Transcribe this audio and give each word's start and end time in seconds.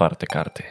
otwarte 0.00 0.26
karty. 0.26 0.62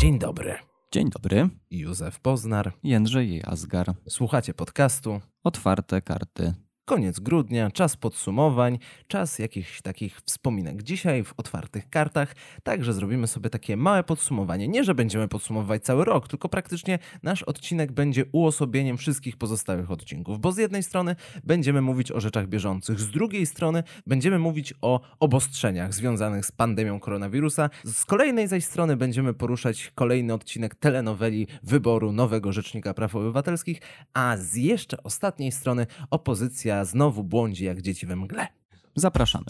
Dzień 0.00 0.18
dobry. 0.18 0.54
Dzień 0.92 1.10
dobry, 1.10 1.48
Józef 1.70 2.20
Poznar. 2.20 2.72
Jędrzej 2.82 3.42
Jazgar. 3.46 3.94
Słuchacie 4.08 4.54
podcastu. 4.54 5.20
Otwarte 5.44 6.02
karty. 6.02 6.54
Koniec 6.88 7.20
grudnia, 7.20 7.70
czas 7.70 7.96
podsumowań, 7.96 8.78
czas 9.08 9.38
jakichś 9.38 9.82
takich 9.82 10.20
wspominek. 10.20 10.82
Dzisiaj 10.82 11.24
w 11.24 11.34
otwartych 11.36 11.90
kartach 11.90 12.34
także 12.62 12.92
zrobimy 12.92 13.26
sobie 13.26 13.50
takie 13.50 13.76
małe 13.76 14.04
podsumowanie. 14.04 14.68
Nie, 14.68 14.84
że 14.84 14.94
będziemy 14.94 15.28
podsumowywać 15.28 15.84
cały 15.84 16.04
rok, 16.04 16.28
tylko 16.28 16.48
praktycznie 16.48 16.98
nasz 17.22 17.42
odcinek 17.42 17.92
będzie 17.92 18.24
uosobieniem 18.32 18.98
wszystkich 18.98 19.36
pozostałych 19.36 19.90
odcinków. 19.90 20.40
Bo 20.40 20.52
z 20.52 20.56
jednej 20.56 20.82
strony 20.82 21.16
będziemy 21.44 21.80
mówić 21.80 22.12
o 22.12 22.20
rzeczach 22.20 22.48
bieżących, 22.48 23.00
z 23.00 23.10
drugiej 23.10 23.46
strony 23.46 23.82
będziemy 24.06 24.38
mówić 24.38 24.74
o 24.82 25.00
obostrzeniach 25.20 25.94
związanych 25.94 26.46
z 26.46 26.52
pandemią 26.52 27.00
koronawirusa. 27.00 27.70
Z 27.84 28.04
kolejnej 28.04 28.48
zaś 28.48 28.64
strony 28.64 28.96
będziemy 28.96 29.34
poruszać 29.34 29.92
kolejny 29.94 30.34
odcinek 30.34 30.74
telenoweli 30.74 31.46
wyboru 31.62 32.12
nowego 32.12 32.52
Rzecznika 32.52 32.94
Praw 32.94 33.16
Obywatelskich, 33.16 33.80
a 34.14 34.36
z 34.36 34.54
jeszcze 34.54 35.02
ostatniej 35.02 35.52
strony 35.52 35.86
opozycja 36.10 36.77
znowu 36.84 37.24
błądzi 37.24 37.64
jak 37.64 37.82
dzieci 37.82 38.06
we 38.06 38.16
mgle. 38.16 38.46
Zapraszamy. 38.94 39.46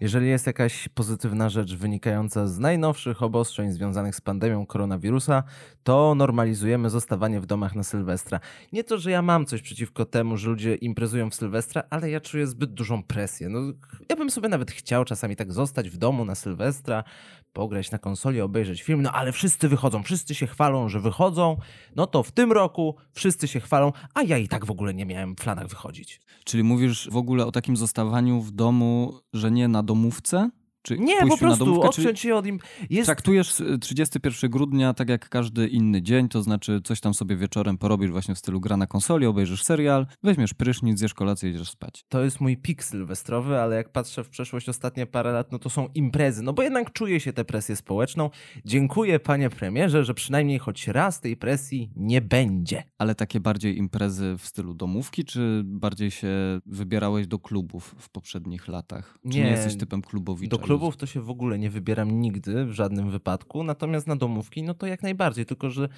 Jeżeli 0.00 0.28
jest 0.28 0.46
jakaś 0.46 0.88
pozytywna 0.88 1.48
rzecz 1.48 1.74
wynikająca 1.74 2.46
z 2.46 2.58
najnowszych 2.58 3.22
obostrzeń 3.22 3.72
związanych 3.72 4.16
z 4.16 4.20
pandemią 4.20 4.66
koronawirusa, 4.66 5.42
to 5.82 6.14
normalizujemy 6.14 6.90
zostawanie 6.90 7.40
w 7.40 7.46
domach 7.46 7.74
na 7.74 7.82
Sylwestra. 7.82 8.40
Nie 8.72 8.84
to, 8.84 8.98
że 8.98 9.10
ja 9.10 9.22
mam 9.22 9.46
coś 9.46 9.62
przeciwko 9.62 10.04
temu, 10.04 10.36
że 10.36 10.48
ludzie 10.48 10.74
imprezują 10.74 11.30
w 11.30 11.34
Sylwestra, 11.34 11.82
ale 11.90 12.10
ja 12.10 12.20
czuję 12.20 12.46
zbyt 12.46 12.74
dużą 12.74 13.02
presję. 13.02 13.48
No, 13.48 13.60
ja 14.08 14.16
bym 14.16 14.30
sobie 14.30 14.48
nawet 14.48 14.70
chciał 14.70 15.04
czasami 15.04 15.36
tak 15.36 15.52
zostać 15.52 15.90
w 15.90 15.96
domu 15.96 16.24
na 16.24 16.34
Sylwestra, 16.34 17.04
pograć 17.52 17.90
na 17.90 17.98
konsoli, 17.98 18.40
obejrzeć 18.40 18.82
film, 18.82 19.02
no 19.02 19.12
ale 19.12 19.32
wszyscy 19.32 19.68
wychodzą, 19.68 20.02
wszyscy 20.02 20.34
się 20.34 20.46
chwalą, 20.46 20.88
że 20.88 21.00
wychodzą, 21.00 21.56
no 21.96 22.06
to 22.06 22.22
w 22.22 22.32
tym 22.32 22.52
roku 22.52 22.96
wszyscy 23.12 23.48
się 23.48 23.60
chwalą, 23.60 23.92
a 24.14 24.22
ja 24.22 24.38
i 24.38 24.48
tak 24.48 24.66
w 24.66 24.70
ogóle 24.70 24.94
nie 24.94 25.06
miałem 25.06 25.34
w 25.34 25.36
planach 25.36 25.66
wychodzić. 25.66 26.20
Czyli 26.44 26.62
mówisz 26.62 27.08
w 27.10 27.16
ogóle 27.16 27.46
o 27.46 27.52
takim 27.52 27.76
zostawaniu 27.76 28.40
w 28.40 28.50
domu, 28.50 29.20
że 29.32 29.50
nie 29.50 29.68
na 29.68 29.82
domówce? 29.86 30.50
Czy 30.86 30.98
Nie, 30.98 31.26
po 31.26 31.36
prostu 31.36 31.64
domówkę, 31.64 31.88
odciąć 31.88 32.20
się 32.20 32.34
od 32.34 32.46
im. 32.46 32.58
Jest 32.90 33.06
Traktujesz 33.06 33.60
y, 33.60 33.78
31 33.78 34.50
grudnia 34.50 34.94
tak 34.94 35.08
jak 35.08 35.28
każdy 35.28 35.68
inny 35.68 36.02
dzień, 36.02 36.28
to 36.28 36.42
znaczy 36.42 36.80
coś 36.84 37.00
tam 37.00 37.14
sobie 37.14 37.36
wieczorem 37.36 37.78
porobisz 37.78 38.10
właśnie 38.10 38.34
w 38.34 38.38
stylu 38.38 38.60
gra 38.60 38.76
na 38.76 38.86
konsoli, 38.86 39.26
obejrzysz 39.26 39.62
serial, 39.62 40.06
weźmiesz 40.22 40.54
prysznic, 40.54 40.98
zjesz 40.98 41.14
kolację 41.14 41.50
i 41.50 41.52
idziesz 41.52 41.70
spać. 41.70 42.04
To 42.08 42.24
jest 42.24 42.40
mój 42.40 42.56
pik 42.56 42.84
sylwestrowy, 42.84 43.60
ale 43.60 43.76
jak 43.76 43.92
patrzę 43.92 44.24
w 44.24 44.28
przeszłość 44.28 44.68
ostatnie 44.68 45.06
parę 45.06 45.32
lat, 45.32 45.52
no 45.52 45.58
to 45.58 45.70
są 45.70 45.88
imprezy, 45.94 46.42
no 46.42 46.52
bo 46.52 46.62
jednak 46.62 46.92
czuję 46.92 47.20
się 47.20 47.32
tę 47.32 47.44
presję 47.44 47.76
społeczną. 47.76 48.30
Dziękuję 48.64 49.20
panie 49.20 49.50
premierze, 49.50 50.04
że 50.04 50.14
przynajmniej 50.14 50.58
choć 50.58 50.88
raz 50.88 51.20
tej 51.20 51.36
presji 51.36 51.90
nie 51.96 52.20
będzie. 52.20 52.82
Ale 52.98 53.14
takie 53.14 53.40
bardziej 53.40 53.78
imprezy 53.78 54.34
w 54.38 54.46
stylu 54.46 54.74
domówki, 54.74 55.24
czy 55.24 55.62
bardziej 55.64 56.10
się 56.10 56.28
wybierałeś 56.66 57.26
do 57.26 57.38
klubów 57.38 57.94
w 57.98 58.10
poprzednich 58.10 58.68
latach? 58.68 59.18
Czy 59.22 59.28
nie, 59.28 59.44
Nie, 59.44 59.50
jesteś 59.50 59.76
typem 59.76 60.02
klubowicza? 60.02 60.56
Klubów 60.78 60.96
to 60.96 61.06
się 61.06 61.20
w 61.20 61.30
ogóle 61.30 61.58
nie 61.58 61.70
wybieram 61.70 62.20
nigdy, 62.20 62.64
w 62.64 62.72
żadnym 62.72 63.10
wypadku, 63.10 63.64
natomiast 63.64 64.06
na 64.06 64.16
domówki, 64.16 64.62
no 64.62 64.74
to 64.74 64.86
jak 64.86 65.02
najbardziej, 65.02 65.46
tylko 65.46 65.70
że 65.70 65.88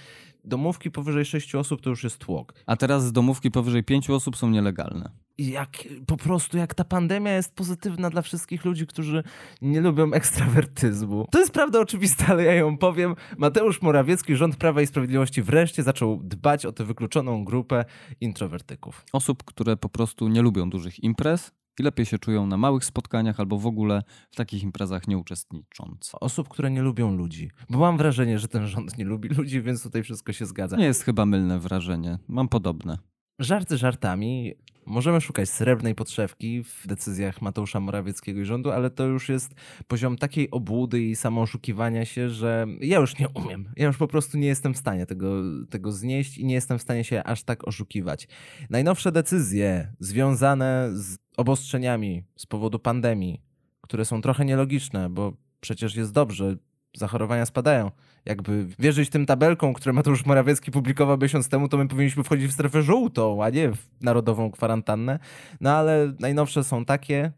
domówki 0.44 0.90
powyżej 0.90 1.24
6 1.24 1.54
osób 1.54 1.80
to 1.80 1.90
już 1.90 2.04
jest 2.04 2.18
tłok. 2.18 2.54
A 2.66 2.76
teraz 2.76 3.12
domówki 3.12 3.50
powyżej 3.50 3.84
pięciu 3.84 4.14
osób 4.14 4.36
są 4.36 4.50
nielegalne. 4.50 5.10
Jak 5.38 5.70
po 6.06 6.16
prostu, 6.16 6.58
jak 6.58 6.74
ta 6.74 6.84
pandemia 6.84 7.32
jest 7.32 7.54
pozytywna 7.54 8.10
dla 8.10 8.22
wszystkich 8.22 8.64
ludzi, 8.64 8.86
którzy 8.86 9.22
nie 9.62 9.80
lubią 9.80 10.12
ekstrawertyzmu. 10.12 11.26
To 11.30 11.38
jest 11.38 11.52
prawda 11.52 11.80
oczywista, 11.80 12.26
ale 12.26 12.44
ja 12.44 12.54
ją 12.54 12.78
powiem. 12.78 13.14
Mateusz 13.38 13.82
Morawiecki, 13.82 14.36
rząd 14.36 14.56
Prawa 14.56 14.82
i 14.82 14.86
Sprawiedliwości 14.86 15.42
wreszcie 15.42 15.82
zaczął 15.82 16.20
dbać 16.24 16.66
o 16.66 16.72
tę 16.72 16.84
wykluczoną 16.84 17.44
grupę 17.44 17.84
introwertyków. 18.20 19.04
Osób, 19.12 19.44
które 19.44 19.76
po 19.76 19.88
prostu 19.88 20.28
nie 20.28 20.42
lubią 20.42 20.70
dużych 20.70 21.04
imprez 21.04 21.52
i 21.80 21.82
lepiej 21.82 22.06
się 22.06 22.18
czują 22.18 22.46
na 22.46 22.56
małych 22.56 22.84
spotkaniach 22.84 23.40
albo 23.40 23.58
w 23.58 23.66
ogóle 23.66 24.02
w 24.30 24.36
takich 24.36 24.62
imprezach 24.62 25.08
nie 25.08 25.18
uczestnicząc. 25.18 26.12
Osób, 26.20 26.48
które 26.48 26.70
nie 26.70 26.82
lubią 26.82 27.16
ludzi. 27.16 27.50
Bo 27.70 27.78
mam 27.78 27.96
wrażenie, 27.96 28.38
że 28.38 28.48
ten 28.48 28.66
rząd 28.66 28.98
nie 28.98 29.04
lubi 29.04 29.28
ludzi, 29.28 29.62
więc 29.62 29.82
tutaj 29.82 30.02
wszystko 30.02 30.32
się 30.32 30.46
zgadza. 30.46 30.76
Nie 30.76 30.84
jest 30.84 31.02
chyba 31.02 31.26
mylne 31.26 31.58
wrażenie. 31.58 32.18
Mam 32.28 32.48
podobne. 32.48 32.98
Żarty 33.38 33.76
żartami. 33.76 34.54
Możemy 34.88 35.20
szukać 35.20 35.50
srebrnej 35.50 35.94
podszewki 35.94 36.64
w 36.64 36.86
decyzjach 36.86 37.42
Mateusza 37.42 37.80
Morawieckiego 37.80 38.40
i 38.40 38.44
rządu, 38.44 38.70
ale 38.70 38.90
to 38.90 39.04
już 39.04 39.28
jest 39.28 39.54
poziom 39.88 40.16
takiej 40.16 40.50
obłudy 40.50 41.02
i 41.02 41.16
samooszukiwania 41.16 42.04
się, 42.04 42.30
że 42.30 42.66
ja 42.80 42.98
już 42.98 43.18
nie 43.18 43.28
umiem. 43.28 43.68
Ja 43.76 43.86
już 43.86 43.96
po 43.96 44.08
prostu 44.08 44.38
nie 44.38 44.46
jestem 44.46 44.74
w 44.74 44.76
stanie 44.76 45.06
tego, 45.06 45.42
tego 45.70 45.92
znieść 45.92 46.38
i 46.38 46.44
nie 46.44 46.54
jestem 46.54 46.78
w 46.78 46.82
stanie 46.82 47.04
się 47.04 47.24
aż 47.24 47.42
tak 47.42 47.68
oszukiwać. 47.68 48.28
Najnowsze 48.70 49.12
decyzje 49.12 49.92
związane 50.00 50.90
z 50.92 51.18
obostrzeniami 51.36 52.24
z 52.36 52.46
powodu 52.46 52.78
pandemii, 52.78 53.42
które 53.80 54.04
są 54.04 54.20
trochę 54.20 54.44
nielogiczne, 54.44 55.10
bo 55.10 55.32
przecież 55.60 55.96
jest 55.96 56.12
dobrze, 56.12 56.56
zachorowania 56.98 57.46
spadają. 57.46 57.90
Jakby 58.24 58.66
wierzyć 58.78 59.10
tym 59.10 59.26
tabelkom, 59.26 59.74
które 59.74 59.92
Mateusz 59.92 60.26
Morawiecki 60.26 60.70
publikował 60.70 61.18
miesiąc 61.18 61.48
temu, 61.48 61.68
to 61.68 61.76
my 61.76 61.88
powinniśmy 61.88 62.24
wchodzić 62.24 62.50
w 62.50 62.52
strefę 62.52 62.82
żółtą, 62.82 63.44
a 63.44 63.50
nie 63.50 63.72
w 63.72 63.78
narodową 64.00 64.50
kwarantannę. 64.50 65.18
No 65.60 65.70
ale 65.70 66.12
najnowsze 66.20 66.64
są 66.64 66.84
takie, 66.84 67.32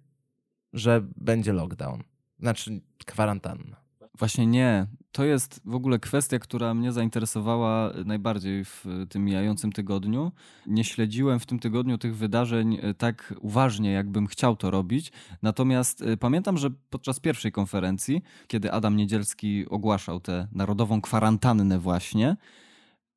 że 0.73 1.03
będzie 1.17 1.53
lockdown. 1.53 2.03
Znaczy 2.39 2.81
kwarantanna. 3.07 3.80
Właśnie 4.21 4.47
nie. 4.47 4.87
To 5.13 5.25
jest 5.25 5.61
w 5.65 5.75
ogóle 5.75 5.99
kwestia, 5.99 6.39
która 6.39 6.75
mnie 6.75 6.93
zainteresowała 6.93 7.93
najbardziej 8.05 8.65
w 8.65 8.87
tym 9.09 9.25
mijającym 9.25 9.73
tygodniu. 9.73 10.33
Nie 10.67 10.85
śledziłem 10.85 11.41
w 11.41 11.47
tym 11.47 11.59
tygodniu 11.59 11.99
tych 11.99 12.17
wydarzeń 12.17 12.79
e, 12.83 12.95
tak 12.95 13.35
uważnie, 13.41 13.93
jakbym 13.93 14.27
chciał 14.27 14.57
to 14.57 14.71
robić. 14.71 15.13
Natomiast 15.43 16.03
e, 16.03 16.17
pamiętam, 16.17 16.59
że 16.59 16.71
podczas 16.91 17.21
pierwszej 17.21 17.53
konferencji, 17.53 18.23
kiedy 18.47 18.73
Adam 18.73 18.97
Niedzielski 18.97 19.69
ogłaszał 19.69 20.21
tę 20.21 20.49
narodową 20.53 21.01
kwarantannę 21.01 21.79
właśnie, 21.79 22.37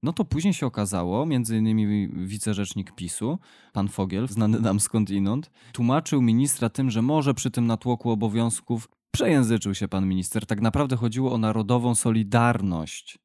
no 0.03 0.13
to 0.13 0.25
później 0.25 0.53
się 0.53 0.65
okazało, 0.65 1.25
między 1.25 1.57
innymi 1.57 2.09
wicerzecznik 2.27 2.91
PiSu, 2.95 3.39
pan 3.73 3.87
Fogiel, 3.87 4.27
znany 4.27 4.59
nam 4.59 4.79
skądinąd, 4.79 5.51
tłumaczył 5.71 6.21
ministra 6.21 6.69
tym, 6.69 6.91
że 6.91 7.01
może 7.01 7.33
przy 7.33 7.51
tym 7.51 7.67
natłoku 7.67 8.09
obowiązków 8.09 8.87
przejęzyczył 9.13 9.75
się 9.75 9.87
pan 9.87 10.07
minister. 10.07 10.45
Tak 10.45 10.61
naprawdę 10.61 10.95
chodziło 10.95 11.33
o 11.33 11.37
narodową 11.37 11.95
solidarność. 11.95 13.22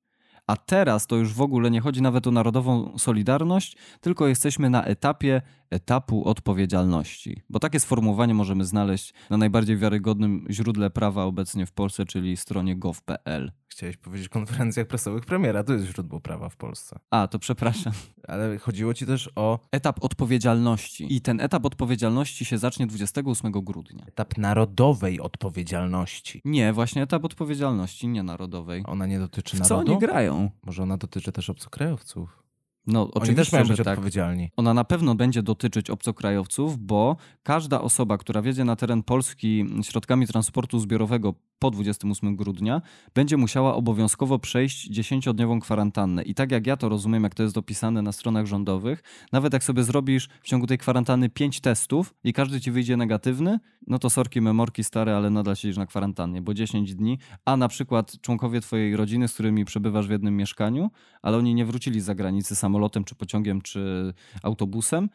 A 0.48 0.56
teraz 0.56 1.06
to 1.06 1.16
już 1.16 1.34
w 1.34 1.40
ogóle 1.40 1.70
nie 1.70 1.80
chodzi 1.80 2.02
nawet 2.02 2.26
o 2.26 2.30
narodową 2.30 2.98
solidarność, 2.98 3.76
tylko 4.00 4.28
jesteśmy 4.28 4.70
na 4.70 4.84
etapie 4.84 5.42
etapu 5.70 6.28
odpowiedzialności. 6.28 7.42
Bo 7.50 7.58
takie 7.58 7.80
sformułowanie 7.80 8.34
możemy 8.34 8.64
znaleźć 8.64 9.14
na 9.30 9.36
najbardziej 9.36 9.76
wiarygodnym 9.76 10.46
źródle 10.50 10.90
prawa 10.90 11.24
obecnie 11.24 11.66
w 11.66 11.72
Polsce, 11.72 12.04
czyli 12.04 12.36
stronie 12.36 12.76
gov.pl. 12.76 13.52
Chciałeś 13.68 13.96
powiedzieć 13.96 14.28
konferencjach 14.28 14.86
prasowych 14.86 15.24
premiera, 15.24 15.64
to 15.64 15.72
jest 15.72 15.86
źródło 15.86 16.20
prawa 16.20 16.48
w 16.48 16.56
Polsce. 16.56 16.98
A, 17.10 17.28
to 17.28 17.38
przepraszam. 17.38 17.92
Ale 18.28 18.58
chodziło 18.58 18.94
ci 18.94 19.06
też 19.06 19.30
o 19.36 19.58
Etap 19.72 20.04
odpowiedzialności. 20.04 21.14
I 21.14 21.20
ten 21.20 21.40
etap 21.40 21.64
odpowiedzialności 21.66 22.44
się 22.44 22.58
zacznie 22.58 22.86
28 22.86 23.52
grudnia. 23.52 24.04
etap 24.06 24.38
narodowej 24.38 25.20
odpowiedzialności. 25.20 26.42
Nie, 26.44 26.72
właśnie 26.72 27.02
etap 27.02 27.24
odpowiedzialności, 27.24 28.08
nie 28.08 28.22
narodowej. 28.22 28.82
Ona 28.86 29.06
nie 29.06 29.18
dotyczy 29.18 29.56
W 29.56 29.60
co 29.60 29.74
narodu? 29.74 29.92
oni 29.92 30.00
grają? 30.00 30.37
Może 30.62 30.82
ona 30.82 30.96
dotyczy 30.96 31.32
też 31.32 31.50
obcokrajowców. 31.50 32.42
No, 32.88 33.02
Oni 33.02 33.10
oczywiście, 33.14 33.44
też 33.44 33.52
mają 33.52 33.64
że 33.64 33.72
być 33.72 33.84
tak. 33.84 33.98
odpowiedzialni. 33.98 34.50
Ona 34.56 34.74
na 34.74 34.84
pewno 34.84 35.14
będzie 35.14 35.42
dotyczyć 35.42 35.90
obcokrajowców, 35.90 36.78
bo 36.78 37.16
każda 37.42 37.80
osoba, 37.80 38.18
która 38.18 38.42
wjedzie 38.42 38.64
na 38.64 38.76
teren 38.76 39.02
Polski 39.02 39.64
środkami 39.82 40.26
transportu 40.26 40.78
zbiorowego 40.78 41.34
po 41.58 41.70
28 41.70 42.36
grudnia, 42.36 42.82
będzie 43.14 43.36
musiała 43.36 43.74
obowiązkowo 43.74 44.38
przejść 44.38 44.90
10-dniową 44.90 45.60
kwarantannę. 45.60 46.22
I 46.22 46.34
tak 46.34 46.50
jak 46.50 46.66
ja 46.66 46.76
to 46.76 46.88
rozumiem, 46.88 47.24
jak 47.24 47.34
to 47.34 47.42
jest 47.42 47.54
dopisane 47.54 48.02
na 48.02 48.12
stronach 48.12 48.46
rządowych, 48.46 49.02
nawet 49.32 49.52
jak 49.52 49.64
sobie 49.64 49.82
zrobisz 49.82 50.28
w 50.42 50.46
ciągu 50.46 50.66
tej 50.66 50.78
kwarantanny 50.78 51.28
5 51.28 51.60
testów 51.60 52.14
i 52.24 52.32
każdy 52.32 52.60
ci 52.60 52.70
wyjdzie 52.70 52.96
negatywny, 52.96 53.58
no 53.86 53.98
to 53.98 54.10
sorki 54.10 54.40
memorki 54.40 54.84
stare, 54.84 55.16
ale 55.16 55.30
nadal 55.30 55.56
siedzisz 55.56 55.76
na 55.76 55.86
kwarantannie, 55.86 56.42
bo 56.42 56.54
10 56.54 56.94
dni, 56.94 57.18
a 57.44 57.56
na 57.56 57.68
przykład 57.68 58.20
członkowie 58.20 58.60
twojej 58.60 58.96
rodziny, 58.96 59.28
z 59.28 59.34
którymi 59.34 59.64
przebywasz 59.64 60.06
w 60.08 60.10
jednym 60.10 60.36
mieszkaniu, 60.36 60.90
ale 61.22 61.36
oni 61.36 61.54
nie 61.54 61.64
wrócili 61.64 62.00
z 62.00 62.04
zagranicy 62.04 62.56
samolotem, 62.56 62.77
czy 63.04 63.14
pociągiem, 63.14 63.62
czy 63.62 64.14
autobusem, 64.42 65.08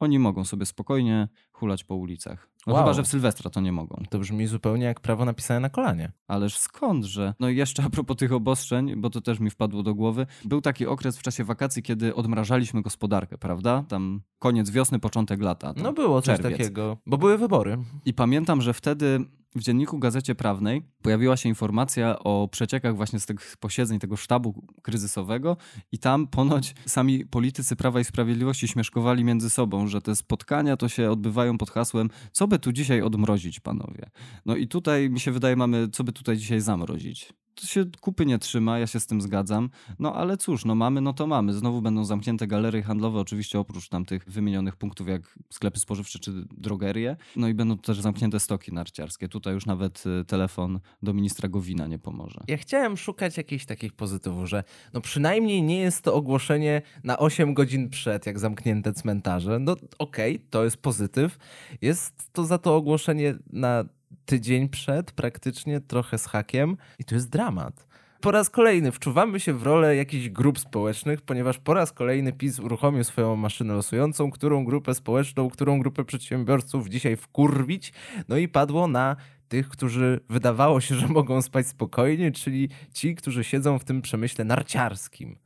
oni 0.00 0.18
mogą 0.18 0.44
sobie 0.44 0.66
spokojnie 0.66 1.28
hulać 1.56 1.84
po 1.84 1.94
ulicach. 1.94 2.48
No 2.66 2.72
Wow. 2.74 2.82
chyba, 2.82 2.92
że 2.94 3.02
w 3.02 3.06
Sylwestra 3.06 3.50
to 3.50 3.60
nie 3.60 3.72
mogą. 3.72 4.02
To 4.10 4.18
brzmi 4.18 4.46
zupełnie 4.46 4.84
jak 4.84 5.00
prawo 5.00 5.24
napisane 5.24 5.60
na 5.60 5.68
kolanie. 5.68 6.12
Ależ 6.28 6.58
skądże? 6.58 7.34
No 7.40 7.48
i 7.48 7.56
jeszcze 7.56 7.82
a 7.84 7.90
propos 7.90 8.16
tych 8.16 8.32
obostrzeń, 8.32 8.96
bo 8.96 9.10
to 9.10 9.20
też 9.20 9.40
mi 9.40 9.50
wpadło 9.50 9.82
do 9.82 9.94
głowy. 9.94 10.26
Był 10.44 10.60
taki 10.60 10.86
okres 10.86 11.18
w 11.18 11.22
czasie 11.22 11.44
wakacji, 11.44 11.82
kiedy 11.82 12.14
odmrażaliśmy 12.14 12.82
gospodarkę, 12.82 13.38
prawda? 13.38 13.84
Tam 13.88 14.20
koniec 14.38 14.70
wiosny, 14.70 14.98
początek 14.98 15.42
lata. 15.42 15.74
No 15.76 15.92
było 15.92 16.22
coś 16.22 16.36
czerwiec. 16.36 16.58
takiego, 16.58 16.96
bo 17.06 17.18
były 17.18 17.38
wybory. 17.38 17.78
I 18.04 18.14
pamiętam, 18.14 18.62
że 18.62 18.74
wtedy 18.74 19.24
w 19.56 19.60
dzienniku 19.62 19.98
Gazecie 19.98 20.34
Prawnej 20.34 20.82
pojawiła 21.02 21.36
się 21.36 21.48
informacja 21.48 22.18
o 22.18 22.48
przeciekach 22.52 22.96
właśnie 22.96 23.20
z 23.20 23.26
tych 23.26 23.56
posiedzeń 23.60 23.98
tego 23.98 24.16
sztabu 24.16 24.66
kryzysowego 24.82 25.56
i 25.92 25.98
tam 25.98 26.26
ponoć 26.26 26.74
sami 26.86 27.26
politycy 27.26 27.76
Prawa 27.76 28.00
i 28.00 28.04
Sprawiedliwości 28.04 28.68
śmieszkowali 28.68 29.24
między 29.24 29.50
sobą, 29.50 29.86
że 29.86 30.00
te 30.02 30.16
spotkania 30.16 30.76
to 30.76 30.88
się 30.88 31.10
odbywają 31.10 31.45
pod 31.58 31.70
hasłem 31.70 32.10
co 32.32 32.48
by 32.48 32.58
tu 32.58 32.72
dzisiaj 32.72 33.02
odmrozić, 33.02 33.60
panowie. 33.60 34.10
No 34.46 34.56
i 34.56 34.68
tutaj 34.68 35.10
mi 35.10 35.20
się 35.20 35.30
wydaje 35.30 35.56
mamy 35.56 35.88
co 35.88 36.04
by 36.04 36.12
tutaj 36.12 36.36
dzisiaj 36.36 36.60
zamrozić. 36.60 37.32
To 37.60 37.66
się 37.66 37.84
kupy 38.00 38.26
nie 38.26 38.38
trzyma, 38.38 38.78
ja 38.78 38.86
się 38.86 39.00
z 39.00 39.06
tym 39.06 39.20
zgadzam. 39.20 39.70
No 39.98 40.14
ale 40.14 40.36
cóż, 40.36 40.64
no 40.64 40.74
mamy, 40.74 41.00
no 41.00 41.12
to 41.12 41.26
mamy. 41.26 41.52
Znowu 41.52 41.82
będą 41.82 42.04
zamknięte 42.04 42.46
galerie 42.46 42.82
handlowe, 42.82 43.20
oczywiście 43.20 43.58
oprócz 43.58 43.88
tam 43.88 44.04
tych 44.04 44.24
wymienionych 44.24 44.76
punktów 44.76 45.08
jak 45.08 45.38
sklepy 45.50 45.80
spożywcze 45.80 46.18
czy 46.18 46.32
drogerie. 46.56 47.16
No 47.36 47.48
i 47.48 47.54
będą 47.54 47.78
też 47.78 48.00
zamknięte 48.00 48.40
stoki 48.40 48.72
narciarskie. 48.72 49.28
Tutaj 49.28 49.54
już 49.54 49.66
nawet 49.66 50.04
y, 50.06 50.24
telefon 50.24 50.80
do 51.02 51.14
ministra 51.14 51.48
Gowina 51.48 51.86
nie 51.86 51.98
pomoże. 51.98 52.40
Ja 52.48 52.56
chciałem 52.56 52.96
szukać 52.96 53.36
jakichś 53.36 53.64
takich 53.64 53.92
pozytywów, 53.92 54.48
że 54.48 54.64
no 54.92 55.00
przynajmniej 55.00 55.62
nie 55.62 55.78
jest 55.78 56.02
to 56.02 56.14
ogłoszenie 56.14 56.82
na 57.04 57.18
8 57.18 57.54
godzin 57.54 57.90
przed, 57.90 58.26
jak 58.26 58.38
zamknięte 58.38 58.92
cmentarze. 58.92 59.58
No 59.58 59.76
okej, 59.98 60.40
to 60.50 60.64
jest 60.64 60.76
pozytyw. 60.76 61.38
Jest 61.82 62.32
to 62.32 62.44
za 62.44 62.58
to 62.58 62.76
ogłoszenie 62.76 63.34
na 63.52 63.84
tydzień 64.26 64.68
przed, 64.68 65.12
praktycznie, 65.12 65.80
trochę 65.80 66.18
z 66.18 66.26
hakiem 66.26 66.76
i 66.98 67.04
to 67.04 67.14
jest 67.14 67.28
dramat. 67.28 67.86
Po 68.20 68.30
raz 68.30 68.50
kolejny 68.50 68.92
wczuwamy 68.92 69.40
się 69.40 69.52
w 69.52 69.62
rolę 69.62 69.96
jakichś 69.96 70.28
grup 70.28 70.58
społecznych, 70.58 71.20
ponieważ 71.20 71.58
po 71.58 71.74
raz 71.74 71.92
kolejny 71.92 72.32
PiS 72.32 72.58
uruchomił 72.58 73.04
swoją 73.04 73.36
maszynę 73.36 73.74
losującą, 73.74 74.30
którą 74.30 74.64
grupę 74.64 74.94
społeczną, 74.94 75.50
którą 75.50 75.78
grupę 75.78 76.04
przedsiębiorców 76.04 76.88
dzisiaj 76.88 77.16
wkurwić. 77.16 77.92
No 78.28 78.36
i 78.36 78.48
padło 78.48 78.88
na 78.88 79.16
tych, 79.48 79.68
którzy 79.68 80.20
wydawało 80.28 80.80
się, 80.80 80.94
że 80.94 81.08
mogą 81.08 81.42
spać 81.42 81.66
spokojnie, 81.66 82.32
czyli 82.32 82.68
ci, 82.94 83.14
którzy 83.14 83.44
siedzą 83.44 83.78
w 83.78 83.84
tym 83.84 84.02
przemyśle 84.02 84.44
narciarskim. 84.44 85.36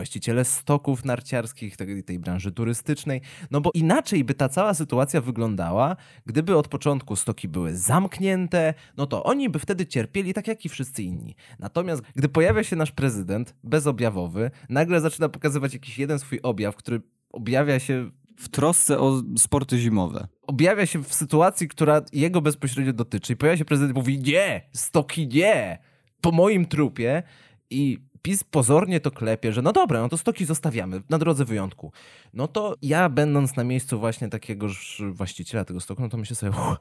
Właściciele 0.00 0.44
stoków 0.44 1.04
narciarskich, 1.04 1.76
tej, 1.76 2.04
tej 2.04 2.18
branży 2.18 2.52
turystycznej. 2.52 3.20
No 3.50 3.60
bo 3.60 3.70
inaczej 3.74 4.24
by 4.24 4.34
ta 4.34 4.48
cała 4.48 4.74
sytuacja 4.74 5.20
wyglądała, 5.20 5.96
gdyby 6.26 6.56
od 6.56 6.68
początku 6.68 7.16
stoki 7.16 7.48
były 7.48 7.76
zamknięte, 7.76 8.74
no 8.96 9.06
to 9.06 9.24
oni 9.24 9.48
by 9.50 9.58
wtedy 9.58 9.86
cierpieli 9.86 10.34
tak 10.34 10.48
jak 10.48 10.64
i 10.64 10.68
wszyscy 10.68 11.02
inni. 11.02 11.34
Natomiast 11.58 12.02
gdy 12.16 12.28
pojawia 12.28 12.64
się 12.64 12.76
nasz 12.76 12.92
prezydent, 12.92 13.54
bezobjawowy, 13.64 14.50
nagle 14.68 15.00
zaczyna 15.00 15.28
pokazywać 15.28 15.72
jakiś 15.72 15.98
jeden 15.98 16.18
swój 16.18 16.40
objaw, 16.42 16.76
który 16.76 17.02
objawia 17.32 17.78
się 17.78 18.10
W 18.38 18.48
trosce 18.48 18.98
o 19.00 19.22
sporty 19.38 19.78
zimowe. 19.78 20.28
objawia 20.42 20.86
się 20.86 21.04
w 21.04 21.14
sytuacji, 21.14 21.68
która 21.68 22.02
jego 22.12 22.40
bezpośrednio 22.40 22.92
dotyczy. 22.92 23.32
I 23.32 23.36
pojawia 23.36 23.56
się 23.58 23.64
prezydent 23.64 23.96
i 23.96 23.98
mówi: 23.98 24.18
Nie, 24.18 24.68
stoki 24.72 25.28
nie! 25.28 25.78
Po 26.20 26.32
moim 26.32 26.66
trupie. 26.66 27.22
I 27.70 27.98
PiS 28.26 28.44
pozornie 28.44 29.00
to 29.00 29.10
klepie, 29.10 29.52
że 29.52 29.62
no 29.62 29.72
dobra, 29.72 30.00
no 30.00 30.08
to 30.08 30.18
stoki 30.18 30.44
zostawiamy 30.44 31.02
na 31.10 31.18
drodze 31.18 31.44
wyjątku. 31.44 31.92
No 32.34 32.48
to 32.48 32.76
ja, 32.82 33.08
będąc 33.08 33.56
na 33.56 33.64
miejscu 33.64 33.98
właśnie 33.98 34.28
takiego 34.28 34.66
właściciela 35.10 35.64
tego 35.64 35.80
stoku, 35.80 36.02
no 36.02 36.08
to 36.08 36.16
myślę 36.16 36.36
sobie: 36.36 36.52
uff, 36.52 36.78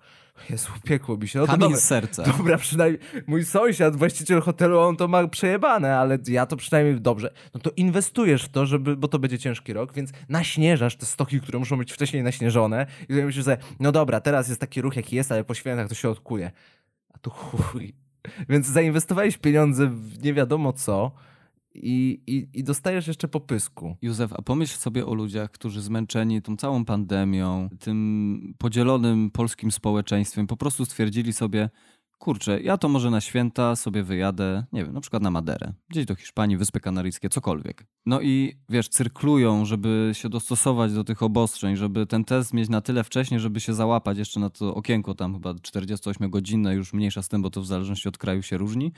Jezu, 0.49 0.71
piekło 0.83 1.17
mi 1.17 1.27
się. 1.27 1.39
No 1.39 1.57
dobra, 1.57 1.77
serca. 1.77 2.23
Dobra, 2.37 2.57
przynajmniej 2.57 3.01
mój 3.27 3.45
sąsiad, 3.45 3.95
właściciel 3.95 4.41
hotelu, 4.41 4.79
on 4.79 4.97
to 4.97 5.07
ma 5.07 5.27
przejebane, 5.27 5.97
ale 5.97 6.17
ja 6.27 6.45
to 6.45 6.55
przynajmniej 6.55 7.01
dobrze. 7.01 7.33
No 7.53 7.59
to 7.59 7.71
inwestujesz 7.75 8.43
w 8.43 8.49
to, 8.49 8.65
żeby, 8.65 8.97
bo 8.97 9.07
to 9.07 9.19
będzie 9.19 9.39
ciężki 9.39 9.73
rok, 9.73 9.93
więc 9.93 10.11
naśnieżasz 10.29 10.95
te 10.95 11.05
stoki, 11.05 11.41
które 11.41 11.59
muszą 11.59 11.77
być 11.77 11.93
wcześniej 11.93 12.23
naśnieżone 12.23 12.85
i 13.03 13.07
tutaj 13.07 13.25
myślisz 13.25 13.45
sobie, 13.45 13.57
no 13.79 13.91
dobra, 13.91 14.21
teraz 14.21 14.47
jest 14.47 14.61
taki 14.61 14.81
ruch, 14.81 14.95
jaki 14.95 15.15
jest, 15.15 15.31
ale 15.31 15.43
po 15.43 15.53
świętach 15.53 15.89
to 15.89 15.95
się 15.95 16.09
odkuje. 16.09 16.51
A 17.13 17.17
tu 17.17 17.29
chuj. 17.29 17.93
Więc 18.49 18.67
zainwestowałeś 18.67 19.37
pieniądze 19.37 19.87
w 19.87 20.23
nie 20.23 20.33
wiadomo 20.33 20.73
co 20.73 21.11
i, 21.75 22.21
i, 22.27 22.47
i 22.53 22.63
dostajesz 22.63 23.07
jeszcze 23.07 23.27
po 23.27 23.39
pysku. 23.39 23.97
Józef, 24.01 24.33
a 24.33 24.41
pomyśl 24.41 24.77
sobie 24.77 25.05
o 25.05 25.13
ludziach, 25.13 25.51
którzy 25.51 25.81
zmęczeni 25.81 26.41
tą 26.41 26.57
całą 26.57 26.85
pandemią, 26.85 27.69
tym 27.79 28.53
podzielonym 28.57 29.31
polskim 29.31 29.71
społeczeństwem, 29.71 30.47
po 30.47 30.57
prostu 30.57 30.85
stwierdzili 30.85 31.33
sobie, 31.33 31.69
kurczę, 32.17 32.61
ja 32.61 32.77
to 32.77 32.89
może 32.89 33.11
na 33.11 33.21
święta 33.21 33.75
sobie 33.75 34.03
wyjadę, 34.03 34.65
nie 34.71 34.85
wiem, 34.85 34.93
na 34.93 35.01
przykład 35.01 35.23
na 35.23 35.31
Maderę, 35.31 35.73
gdzieś 35.89 36.05
do 36.05 36.15
Hiszpanii, 36.15 36.57
Wyspy 36.57 36.79
Kanaryjskie, 36.79 37.29
cokolwiek. 37.29 37.85
No 38.05 38.21
i 38.21 38.57
wiesz, 38.69 38.89
cyrklują, 38.89 39.65
żeby 39.65 40.11
się 40.13 40.29
dostosować 40.29 40.93
do 40.93 41.03
tych 41.03 41.23
obostrzeń, 41.23 41.75
żeby 41.75 42.05
ten 42.05 42.23
test 42.25 42.53
mieć 42.53 42.69
na 42.69 42.81
tyle 42.81 43.03
wcześnie, 43.03 43.39
żeby 43.39 43.59
się 43.59 43.73
załapać 43.73 44.17
jeszcze 44.17 44.39
na 44.39 44.49
to 44.49 44.75
okienko 44.75 45.15
tam 45.15 45.33
chyba 45.33 45.51
48-godzinne, 45.51 46.75
już 46.75 46.93
mniejsza 46.93 47.21
z 47.21 47.27
tym, 47.27 47.41
bo 47.41 47.49
to 47.49 47.61
w 47.61 47.67
zależności 47.67 48.09
od 48.09 48.17
kraju 48.17 48.41
się 48.41 48.57
różni. 48.57 48.93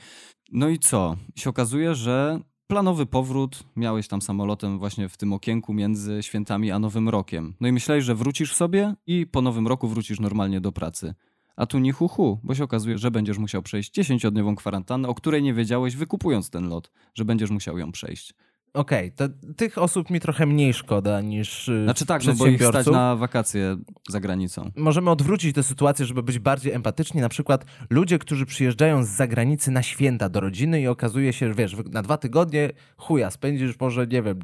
No 0.52 0.68
i 0.68 0.78
co? 0.78 1.16
I 1.36 1.40
się 1.40 1.50
okazuje, 1.50 1.94
że 1.94 2.40
planowy 2.68 3.06
powrót 3.06 3.64
miałeś 3.76 4.08
tam 4.08 4.22
samolotem 4.22 4.78
właśnie 4.78 5.08
w 5.08 5.16
tym 5.16 5.32
okienku 5.32 5.74
między 5.74 6.22
świętami 6.22 6.70
a 6.70 6.78
Nowym 6.78 7.08
Rokiem. 7.08 7.54
No 7.60 7.68
i 7.68 7.72
myślałeś, 7.72 8.04
że 8.04 8.14
wrócisz 8.14 8.54
sobie 8.54 8.94
i 9.06 9.26
po 9.26 9.42
Nowym 9.42 9.66
Roku 9.66 9.88
wrócisz 9.88 10.20
normalnie 10.20 10.60
do 10.60 10.72
pracy. 10.72 11.14
A 11.56 11.66
tu 11.66 11.78
nie 11.78 11.92
hu, 11.92 12.08
hu 12.08 12.38
bo 12.42 12.54
się 12.54 12.64
okazuje, 12.64 12.98
że 12.98 13.10
będziesz 13.10 13.38
musiał 13.38 13.62
przejść 13.62 13.98
10-dniową 13.98 14.54
kwarantannę, 14.54 15.08
o 15.08 15.14
której 15.14 15.42
nie 15.42 15.54
wiedziałeś 15.54 15.96
wykupując 15.96 16.50
ten 16.50 16.68
lot, 16.68 16.90
że 17.14 17.24
będziesz 17.24 17.50
musiał 17.50 17.78
ją 17.78 17.92
przejść. 17.92 18.34
Okej, 18.74 19.12
to 19.12 19.24
tych 19.56 19.78
osób 19.78 20.10
mi 20.10 20.20
trochę 20.20 20.46
mniej 20.46 20.74
szkoda 20.74 21.20
niż 21.20 21.68
y, 21.68 21.84
Znaczy 21.84 22.06
tak, 22.06 22.24
no 22.24 22.34
bo 22.34 22.46
ich 22.46 22.64
stać 22.64 22.86
na 22.86 23.16
wakacje 23.16 23.76
za 24.08 24.20
granicą. 24.20 24.70
możemy 24.76 25.10
odwrócić 25.10 25.54
tę 25.54 25.62
sytuację, 25.62 26.06
żeby 26.06 26.22
być 26.22 26.38
bardziej 26.38 26.72
empatyczni. 26.72 27.20
Na 27.20 27.28
przykład 27.28 27.64
ludzie, 27.90 28.18
którzy 28.18 28.46
przyjeżdżają 28.46 29.04
z 29.04 29.08
zagranicy 29.08 29.70
na 29.70 29.82
święta 29.82 30.28
do 30.28 30.40
rodziny 30.40 30.80
i 30.80 30.86
okazuje 30.86 31.32
się, 31.32 31.48
że 31.48 31.54
wiesz, 31.54 31.76
na 31.90 32.02
dwa 32.02 32.16
tygodnie 32.16 32.70
chuja, 32.96 33.30
spędzisz 33.30 33.80
może, 33.80 34.06
nie 34.06 34.22
wiem, 34.22 34.40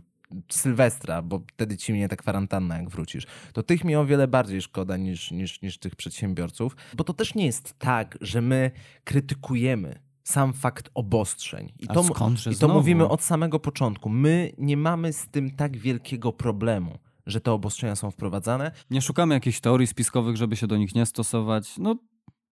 Sylwestra, 0.49 1.23
bo 1.23 1.43
wtedy 1.53 1.77
ci 1.77 1.93
minie 1.93 2.09
ta 2.09 2.17
kwarantanna, 2.17 2.77
jak 2.77 2.91
wrócisz. 2.91 3.27
To 3.53 3.63
tych 3.63 3.85
mi 3.85 3.97
o 3.97 4.07
wiele 4.07 4.29
bardziej 4.29 4.63
szkoda 4.63 4.97
niż, 4.97 5.31
niż, 5.31 5.63
niż 5.63 5.79
tych 5.79 5.97
przedsiębiorców, 5.97 6.77
bo 6.97 7.05
to 7.05 7.13
też 7.13 7.35
nie 7.35 7.47
jest 7.47 7.79
tak, 7.79 8.19
że 8.21 8.41
my 8.43 8.71
krytykujemy 9.05 10.04
sam 10.25 10.53
fakt 10.53 10.91
obostrzeń. 10.95 11.73
I 11.81 11.89
A 11.89 11.95
to, 11.95 12.05
I 12.53 12.57
to 12.57 12.69
mówimy 12.69 13.09
od 13.09 13.23
samego 13.23 13.61
początku. 13.61 14.09
My 14.09 14.53
nie 14.59 14.77
mamy 14.77 15.13
z 15.13 15.29
tym 15.29 15.51
tak 15.51 15.77
wielkiego 15.77 16.33
problemu, 16.33 16.99
że 17.27 17.41
te 17.41 17.53
obostrzenia 17.53 17.97
są 17.97 18.11
wprowadzane, 18.11 18.73
Nie 18.91 19.03
szukamy 19.03 19.35
jakichś 19.35 19.61
teorii 19.61 19.87
spiskowych, 19.87 20.37
żeby 20.37 20.57
się 20.57 20.67
do 20.67 20.77
nich 20.77 20.95
nie 20.95 21.07
stosować. 21.07 21.79
No, 21.79 21.97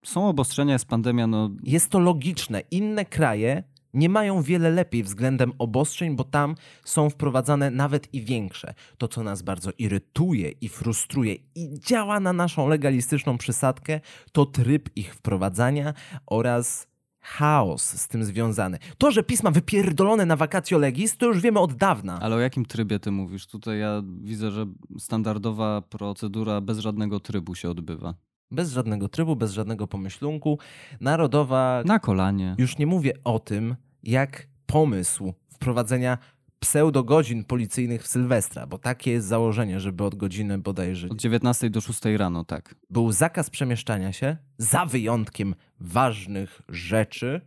są 0.04 0.28
obostrzenia, 0.28 0.72
jest 0.72 0.86
pandemia, 0.86 1.26
no 1.26 1.50
Jest 1.62 1.90
to 1.90 1.98
logiczne. 1.98 2.62
Inne 2.70 3.04
kraje 3.04 3.62
nie 3.94 4.08
mają 4.08 4.42
wiele 4.42 4.70
lepiej 4.70 5.02
względem 5.02 5.52
obostrzeń, 5.58 6.16
bo 6.16 6.24
tam 6.24 6.54
są 6.84 7.10
wprowadzane 7.10 7.70
nawet 7.70 8.14
i 8.14 8.22
większe. 8.24 8.74
To, 8.98 9.08
co 9.08 9.22
nas 9.22 9.42
bardzo 9.42 9.70
irytuje 9.78 10.50
i 10.50 10.68
frustruje 10.68 11.36
i 11.54 11.80
działa 11.80 12.20
na 12.20 12.32
naszą 12.32 12.68
legalistyczną 12.68 13.38
przysadkę, 13.38 14.00
to 14.32 14.46
tryb 14.46 14.88
ich 14.96 15.14
wprowadzania 15.14 15.94
oraz 16.26 16.91
chaos 17.22 17.82
z 17.82 18.08
tym 18.08 18.24
związany. 18.24 18.78
To, 18.98 19.10
że 19.10 19.22
pisma 19.22 19.50
wypierdolone 19.50 20.26
na 20.26 20.36
vacatio 20.36 20.78
legis, 20.78 21.16
to 21.16 21.26
już 21.26 21.40
wiemy 21.40 21.60
od 21.60 21.74
dawna. 21.74 22.18
Ale 22.20 22.36
o 22.36 22.40
jakim 22.40 22.64
trybie 22.64 22.98
ty 22.98 23.10
mówisz? 23.10 23.46
Tutaj 23.46 23.78
ja 23.78 24.02
widzę, 24.20 24.50
że 24.50 24.66
standardowa 24.98 25.82
procedura 25.82 26.60
bez 26.60 26.78
żadnego 26.78 27.20
trybu 27.20 27.54
się 27.54 27.70
odbywa. 27.70 28.14
Bez 28.50 28.72
żadnego 28.72 29.08
trybu, 29.08 29.36
bez 29.36 29.52
żadnego 29.52 29.86
pomyślunku. 29.86 30.58
Narodowa 31.00 31.82
Na 31.84 31.98
kolanie. 31.98 32.54
Już 32.58 32.78
nie 32.78 32.86
mówię 32.86 33.12
o 33.24 33.38
tym, 33.38 33.76
jak 34.02 34.46
pomysł 34.66 35.32
wprowadzenia 35.54 36.18
pseudogodzin 36.62 37.44
policyjnych 37.44 38.02
w 38.02 38.06
Sylwestra, 38.06 38.66
bo 38.66 38.78
takie 38.78 39.10
jest 39.10 39.26
założenie, 39.26 39.80
żeby 39.80 40.04
od 40.04 40.14
godziny 40.14 40.58
bodajże 40.58 41.08
Od 41.08 41.20
19 41.20 41.70
do 41.70 41.80
6 41.80 42.00
rano, 42.16 42.44
tak. 42.44 42.74
był 42.90 43.12
zakaz 43.12 43.50
przemieszczania 43.50 44.12
się, 44.12 44.36
za 44.58 44.86
wyjątkiem 44.86 45.54
ważnych 45.80 46.62
rzeczy. 46.68 47.40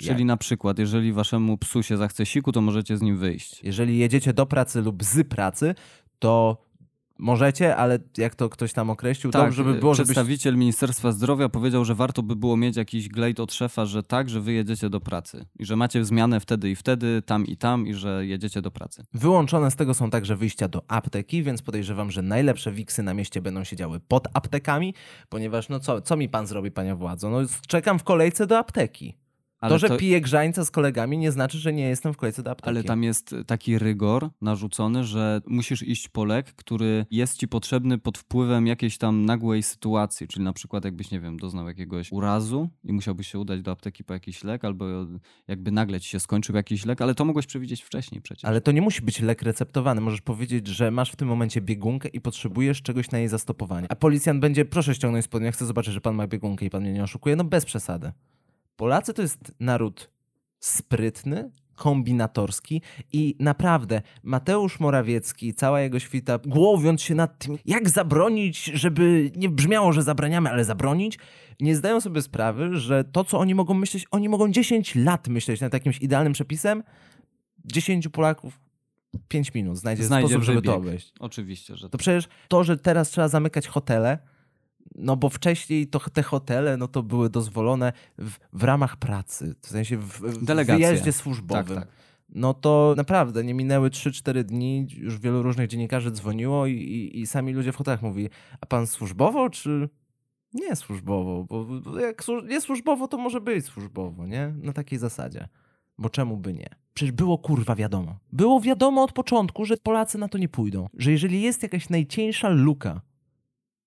Czyli 0.00 0.24
na 0.24 0.36
przykład, 0.36 0.78
jeżeli 0.78 1.12
waszemu 1.12 1.58
psu 1.58 1.82
się 1.82 1.96
zachce 1.96 2.26
siku, 2.26 2.52
to 2.52 2.60
możecie 2.60 2.96
z 2.96 3.02
nim 3.02 3.16
wyjść. 3.16 3.60
Jeżeli 3.64 3.98
jedziecie 3.98 4.32
do 4.32 4.46
pracy 4.46 4.82
lub 4.82 5.04
z 5.04 5.28
pracy, 5.28 5.74
to 6.18 6.62
możecie, 7.20 7.76
ale 7.76 7.98
jak 8.18 8.34
to 8.34 8.48
ktoś 8.48 8.72
tam 8.72 8.90
określił, 8.90 9.32
Tak, 9.32 9.42
dobrze 9.42 9.64
by 9.64 9.74
było, 9.74 9.94
żebyś... 9.94 10.06
przedstawiciel 10.06 10.56
Ministerstwa 10.56 11.12
Zdrowia 11.12 11.48
powiedział, 11.48 11.84
że 11.84 11.94
warto 11.94 12.22
by 12.22 12.36
było 12.36 12.56
mieć 12.56 12.76
jakiś 12.76 13.08
glejt 13.08 13.40
od 13.40 13.52
szefa, 13.52 13.86
że 13.86 14.02
tak, 14.02 14.28
że 14.28 14.40
wy 14.40 14.52
jedziecie 14.52 14.90
do 14.90 15.00
pracy 15.00 15.46
i 15.58 15.64
że 15.66 15.76
macie 15.76 16.04
zmianę 16.04 16.40
wtedy 16.40 16.70
i 16.70 16.76
wtedy, 16.76 17.22
tam 17.26 17.46
i 17.46 17.56
tam 17.56 17.86
i 17.86 17.94
że 17.94 18.26
jedziecie 18.26 18.62
do 18.62 18.70
pracy. 18.70 19.04
Wyłączone 19.14 19.70
z 19.70 19.76
tego 19.76 19.94
są 19.94 20.10
także 20.10 20.36
wyjścia 20.36 20.68
do 20.68 20.82
apteki, 20.88 21.42
więc 21.42 21.62
podejrzewam, 21.62 22.10
że 22.10 22.22
najlepsze 22.22 22.72
wiksy 22.72 23.02
na 23.02 23.14
mieście 23.14 23.42
będą 23.42 23.64
się 23.64 23.76
działy 23.76 24.00
pod 24.08 24.28
aptekami, 24.34 24.94
ponieważ 25.28 25.68
no 25.68 25.80
co, 25.80 26.00
co 26.00 26.16
mi 26.16 26.28
pan 26.28 26.46
zrobi, 26.46 26.70
panie 26.70 26.94
władzo? 26.94 27.30
No 27.30 27.38
czekam 27.66 27.98
w 27.98 28.04
kolejce 28.04 28.46
do 28.46 28.58
apteki. 28.58 29.16
Ale 29.60 29.74
to, 29.74 29.78
że 29.78 29.96
piję 29.96 30.20
grzańca 30.20 30.64
z 30.64 30.70
kolegami 30.70 31.18
nie 31.18 31.32
znaczy, 31.32 31.58
że 31.58 31.72
nie 31.72 31.88
jestem 31.88 32.12
w 32.12 32.16
kolejce 32.16 32.42
do 32.42 32.50
apteki. 32.50 32.68
Ale 32.68 32.84
tam 32.84 33.02
jest 33.02 33.34
taki 33.46 33.78
rygor 33.78 34.30
narzucony, 34.40 35.04
że 35.04 35.40
musisz 35.46 35.82
iść 35.82 36.08
po 36.08 36.24
lek, 36.24 36.52
który 36.52 37.06
jest 37.10 37.38
ci 37.38 37.48
potrzebny 37.48 37.98
pod 37.98 38.18
wpływem 38.18 38.66
jakiejś 38.66 38.98
tam 38.98 39.24
nagłej 39.24 39.62
sytuacji, 39.62 40.28
czyli 40.28 40.44
na 40.44 40.52
przykład 40.52 40.84
jakbyś, 40.84 41.10
nie 41.10 41.20
wiem, 41.20 41.36
doznał 41.36 41.68
jakiegoś 41.68 42.12
urazu 42.12 42.68
i 42.84 42.92
musiałbyś 42.92 43.28
się 43.28 43.38
udać 43.38 43.62
do 43.62 43.70
apteki 43.70 44.04
po 44.04 44.14
jakiś 44.14 44.44
lek, 44.44 44.64
albo 44.64 44.86
jakby 45.48 45.70
nagle 45.70 46.00
ci 46.00 46.08
się 46.08 46.20
skończył 46.20 46.56
jakiś 46.56 46.86
lek, 46.86 47.02
ale 47.02 47.14
to 47.14 47.24
mogłeś 47.24 47.46
przewidzieć 47.46 47.82
wcześniej 47.82 48.20
przecież. 48.20 48.44
Ale 48.44 48.60
to 48.60 48.72
nie 48.72 48.82
musi 48.82 49.02
być 49.02 49.20
lek 49.20 49.42
receptowany. 49.42 50.00
Możesz 50.00 50.20
powiedzieć, 50.20 50.66
że 50.66 50.90
masz 50.90 51.12
w 51.12 51.16
tym 51.16 51.28
momencie 51.28 51.60
biegunkę 51.60 52.08
i 52.08 52.20
potrzebujesz 52.20 52.82
czegoś 52.82 53.10
na 53.10 53.18
jej 53.18 53.28
zastopowanie. 53.28 53.86
A 53.90 53.96
policjant 53.96 54.40
będzie, 54.40 54.64
proszę 54.64 54.94
ściągnąć 54.94 55.24
spodnie, 55.24 55.52
chcę 55.52 55.66
zobaczyć, 55.66 55.94
że 55.94 56.00
pan 56.00 56.14
ma 56.14 56.26
biegunkę 56.26 56.66
i 56.66 56.70
pan 56.70 56.82
mnie 56.82 56.92
nie 56.92 57.02
oszukuje. 57.02 57.36
No 57.36 57.44
bez 57.44 57.64
przesady. 57.64 58.12
Polacy 58.80 59.14
to 59.14 59.22
jest 59.22 59.54
naród 59.60 60.10
sprytny, 60.58 61.50
kombinatorski 61.74 62.82
i 63.12 63.36
naprawdę 63.38 64.02
Mateusz 64.22 64.80
Morawiecki 64.80 65.48
i 65.48 65.54
cała 65.54 65.80
jego 65.80 65.98
świta, 65.98 66.38
głowiąc 66.38 67.02
się 67.02 67.14
nad 67.14 67.38
tym, 67.38 67.58
jak 67.64 67.88
zabronić, 67.88 68.64
żeby 68.64 69.32
nie 69.36 69.48
brzmiało, 69.48 69.92
że 69.92 70.02
zabraniamy, 70.02 70.50
ale 70.50 70.64
zabronić, 70.64 71.18
nie 71.60 71.76
zdają 71.76 72.00
sobie 72.00 72.22
sprawy, 72.22 72.76
że 72.76 73.04
to, 73.04 73.24
co 73.24 73.38
oni 73.38 73.54
mogą 73.54 73.74
myśleć, 73.74 74.06
oni 74.10 74.28
mogą 74.28 74.50
10 74.50 74.94
lat 74.94 75.28
myśleć 75.28 75.60
nad 75.60 75.72
jakimś 75.72 75.98
idealnym 75.98 76.32
przepisem, 76.32 76.82
10 77.64 78.08
Polaków 78.08 78.60
5 79.28 79.54
minut 79.54 79.78
znajdzie, 79.78 80.04
Znajdzie 80.04 80.28
sposób, 80.28 80.44
żeby 80.44 80.62
to 80.62 80.76
obejść. 80.76 81.12
Oczywiście, 81.18 81.76
że 81.76 81.90
To 81.90 81.98
przecież 81.98 82.28
to, 82.48 82.64
że 82.64 82.78
teraz 82.78 83.10
trzeba 83.10 83.28
zamykać 83.28 83.66
hotele, 83.66 84.18
no 84.94 85.16
bo 85.16 85.28
wcześniej 85.28 85.86
to 85.86 86.00
te 86.00 86.22
hotele 86.22 86.76
no 86.76 86.88
to 86.88 87.02
były 87.02 87.30
dozwolone 87.30 87.92
w, 88.18 88.32
w 88.52 88.64
ramach 88.64 88.96
pracy, 88.96 89.54
w 89.60 89.68
sensie 89.68 89.96
w, 89.96 90.20
w 90.20 90.44
Delegacje. 90.44 90.86
wyjeździe 90.86 91.12
służbowym. 91.12 91.76
Tak, 91.76 91.84
tak. 91.84 91.88
No 92.28 92.54
to 92.54 92.94
naprawdę 92.96 93.44
nie 93.44 93.54
minęły 93.54 93.90
3-4 93.90 94.42
dni, 94.42 94.86
już 94.96 95.18
wielu 95.18 95.42
różnych 95.42 95.68
dziennikarzy 95.68 96.10
dzwoniło 96.10 96.66
i, 96.66 96.72
i, 96.72 97.20
i 97.20 97.26
sami 97.26 97.52
ludzie 97.52 97.72
w 97.72 97.76
hotelach 97.76 98.02
mówili, 98.02 98.28
a 98.60 98.66
pan 98.66 98.86
służbowo 98.86 99.50
czy 99.50 99.88
nie 100.54 100.76
służbowo? 100.76 101.44
Bo 101.44 101.66
jak 102.00 102.24
nie 102.48 102.60
służbowo, 102.60 103.08
to 103.08 103.18
może 103.18 103.40
być 103.40 103.64
służbowo, 103.64 104.26
nie? 104.26 104.54
Na 104.62 104.72
takiej 104.72 104.98
zasadzie. 104.98 105.48
Bo 105.98 106.10
czemu 106.10 106.36
by 106.36 106.54
nie? 106.54 106.68
Przecież 106.94 107.12
było 107.12 107.38
kurwa 107.38 107.74
wiadomo. 107.74 108.18
Było 108.32 108.60
wiadomo 108.60 109.02
od 109.02 109.12
początku, 109.12 109.64
że 109.64 109.76
Polacy 109.76 110.18
na 110.18 110.28
to 110.28 110.38
nie 110.38 110.48
pójdą. 110.48 110.88
Że 110.94 111.12
jeżeli 111.12 111.42
jest 111.42 111.62
jakaś 111.62 111.88
najcieńsza 111.88 112.48
luka, 112.48 113.00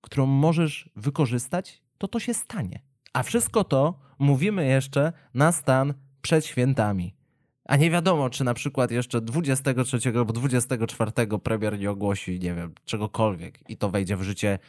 którą 0.03 0.25
możesz 0.25 0.89
wykorzystać, 0.95 1.81
to 1.98 2.07
to 2.07 2.19
się 2.19 2.33
stanie. 2.33 2.81
A 3.13 3.24
wszystko 3.24 3.63
to 3.63 4.00
mówimy 4.19 4.65
jeszcze 4.65 5.13
na 5.33 5.51
stan 5.51 5.93
przed 6.22 6.45
świętami. 6.45 7.15
A 7.65 7.75
nie 7.75 7.91
wiadomo, 7.91 8.29
czy 8.29 8.43
na 8.43 8.53
przykład 8.53 8.91
jeszcze 8.91 9.22
23 9.22 9.98
albo 10.15 10.33
24 10.33 11.12
premier 11.43 11.79
nie 11.79 11.91
ogłosi, 11.91 12.39
nie 12.39 12.53
wiem, 12.53 12.74
czegokolwiek 12.86 13.69
i 13.69 13.77
to 13.77 13.89
wejdzie 13.89 14.17
w 14.17 14.22
życie 14.22 14.60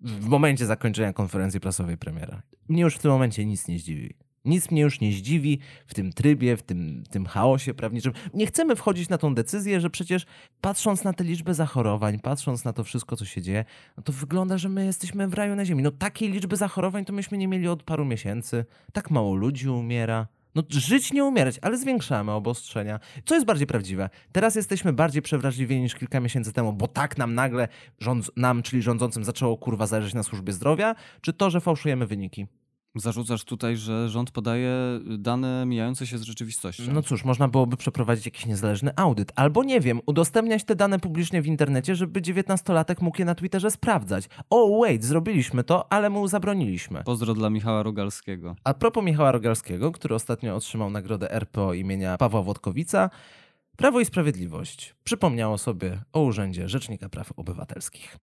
w 0.00 0.26
momencie 0.26 0.66
zakończenia 0.66 1.12
konferencji 1.12 1.60
prasowej 1.60 1.96
premiera. 1.96 2.42
Mnie 2.68 2.82
już 2.82 2.94
w 2.94 2.98
tym 2.98 3.10
momencie 3.10 3.44
nic 3.46 3.68
nie 3.68 3.78
zdziwi. 3.78 4.14
Nic 4.44 4.70
mnie 4.70 4.82
już 4.82 5.00
nie 5.00 5.12
zdziwi 5.12 5.58
w 5.86 5.94
tym 5.94 6.12
trybie, 6.12 6.56
w 6.56 6.62
tym, 6.62 7.04
tym 7.10 7.26
chaosie 7.26 7.74
prawniczym. 7.74 8.12
Nie 8.34 8.46
chcemy 8.46 8.76
wchodzić 8.76 9.08
na 9.08 9.18
tą 9.18 9.34
decyzję, 9.34 9.80
że 9.80 9.90
przecież 9.90 10.26
patrząc 10.60 11.04
na 11.04 11.12
tę 11.12 11.24
liczbę 11.24 11.54
zachorowań, 11.54 12.18
patrząc 12.18 12.64
na 12.64 12.72
to 12.72 12.84
wszystko, 12.84 13.16
co 13.16 13.24
się 13.24 13.42
dzieje, 13.42 13.64
no 13.96 14.02
to 14.02 14.12
wygląda, 14.12 14.58
że 14.58 14.68
my 14.68 14.84
jesteśmy 14.84 15.28
w 15.28 15.34
raju 15.34 15.56
na 15.56 15.64
ziemi. 15.64 15.82
No 15.82 15.90
takiej 15.90 16.32
liczby 16.32 16.56
zachorowań 16.56 17.04
to 17.04 17.12
myśmy 17.12 17.38
nie 17.38 17.48
mieli 17.48 17.68
od 17.68 17.82
paru 17.82 18.04
miesięcy. 18.04 18.64
Tak 18.92 19.10
mało 19.10 19.34
ludzi 19.34 19.68
umiera. 19.68 20.26
No 20.54 20.62
żyć 20.68 21.12
nie 21.12 21.24
umierać, 21.24 21.58
ale 21.62 21.78
zwiększamy 21.78 22.32
obostrzenia. 22.32 23.00
Co 23.24 23.34
jest 23.34 23.46
bardziej 23.46 23.66
prawdziwe? 23.66 24.10
Teraz 24.32 24.54
jesteśmy 24.54 24.92
bardziej 24.92 25.22
przewrażliwieni 25.22 25.82
niż 25.82 25.94
kilka 25.94 26.20
miesięcy 26.20 26.52
temu, 26.52 26.72
bo 26.72 26.88
tak 26.88 27.18
nam 27.18 27.34
nagle, 27.34 27.68
rządz, 27.98 28.30
nam, 28.36 28.62
czyli 28.62 28.82
rządzącym, 28.82 29.24
zaczęło 29.24 29.56
kurwa 29.56 29.86
zależeć 29.86 30.14
na 30.14 30.22
służbie 30.22 30.52
zdrowia, 30.52 30.94
czy 31.20 31.32
to, 31.32 31.50
że 31.50 31.60
fałszujemy 31.60 32.06
wyniki? 32.06 32.46
Zarzucasz 32.94 33.44
tutaj, 33.44 33.76
że 33.76 34.08
rząd 34.08 34.30
podaje 34.30 34.72
dane 35.18 35.66
mijające 35.66 36.06
się 36.06 36.18
z 36.18 36.22
rzeczywistością. 36.22 36.82
No 36.92 37.02
cóż, 37.02 37.24
można 37.24 37.48
byłoby 37.48 37.76
przeprowadzić 37.76 38.26
jakiś 38.26 38.46
niezależny 38.46 38.90
audyt, 38.96 39.32
albo 39.36 39.64
nie 39.64 39.80
wiem, 39.80 40.00
udostępniać 40.06 40.64
te 40.64 40.76
dane 40.76 40.98
publicznie 40.98 41.42
w 41.42 41.46
internecie, 41.46 41.94
żeby 41.94 42.20
19-latek 42.20 43.02
mógł 43.02 43.18
je 43.18 43.24
na 43.24 43.34
Twitterze 43.34 43.70
sprawdzać. 43.70 44.28
O, 44.50 44.80
wait, 44.80 45.04
zrobiliśmy 45.04 45.64
to, 45.64 45.92
ale 45.92 46.10
mu 46.10 46.28
zabroniliśmy. 46.28 47.04
Pozdro 47.04 47.34
dla 47.34 47.50
Michała 47.50 47.82
Rogalskiego. 47.82 48.56
A 48.64 48.74
propos 48.74 49.04
Michała 49.04 49.32
Rogalskiego, 49.32 49.92
który 49.92 50.14
ostatnio 50.14 50.56
otrzymał 50.56 50.90
nagrodę 50.90 51.32
RPO 51.32 51.74
imienia 51.74 52.16
Pawła 52.16 52.42
Włodkowica, 52.42 53.10
Prawo 53.76 54.00
i 54.00 54.04
Sprawiedliwość 54.04 54.94
przypomniało 55.04 55.58
sobie 55.58 56.00
o 56.12 56.20
Urzędzie 56.20 56.68
Rzecznika 56.68 57.08
Praw 57.08 57.32
Obywatelskich. 57.36 58.18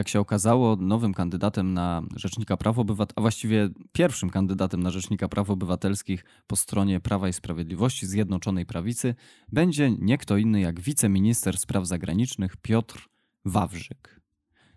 Jak 0.00 0.08
się 0.08 0.20
okazało, 0.20 0.76
nowym 0.76 1.14
kandydatem 1.14 1.74
na 1.74 2.02
Rzecznika 2.16 2.56
Praw 2.56 2.78
Obywatelskich, 2.78 3.18
a 3.18 3.20
właściwie 3.20 3.68
pierwszym 3.92 4.30
kandydatem 4.30 4.82
na 4.82 4.90
Rzecznika 4.90 5.28
Praw 5.28 5.50
Obywatelskich 5.50 6.24
po 6.46 6.56
stronie 6.56 7.00
Prawa 7.00 7.28
i 7.28 7.32
Sprawiedliwości 7.32 8.06
Zjednoczonej 8.06 8.66
Prawicy 8.66 9.14
będzie 9.52 9.90
nie 9.90 10.18
kto 10.18 10.36
inny 10.36 10.60
jak 10.60 10.80
wiceminister 10.80 11.58
spraw 11.58 11.86
zagranicznych 11.86 12.56
Piotr 12.56 13.08
Wawrzyk. 13.44 14.20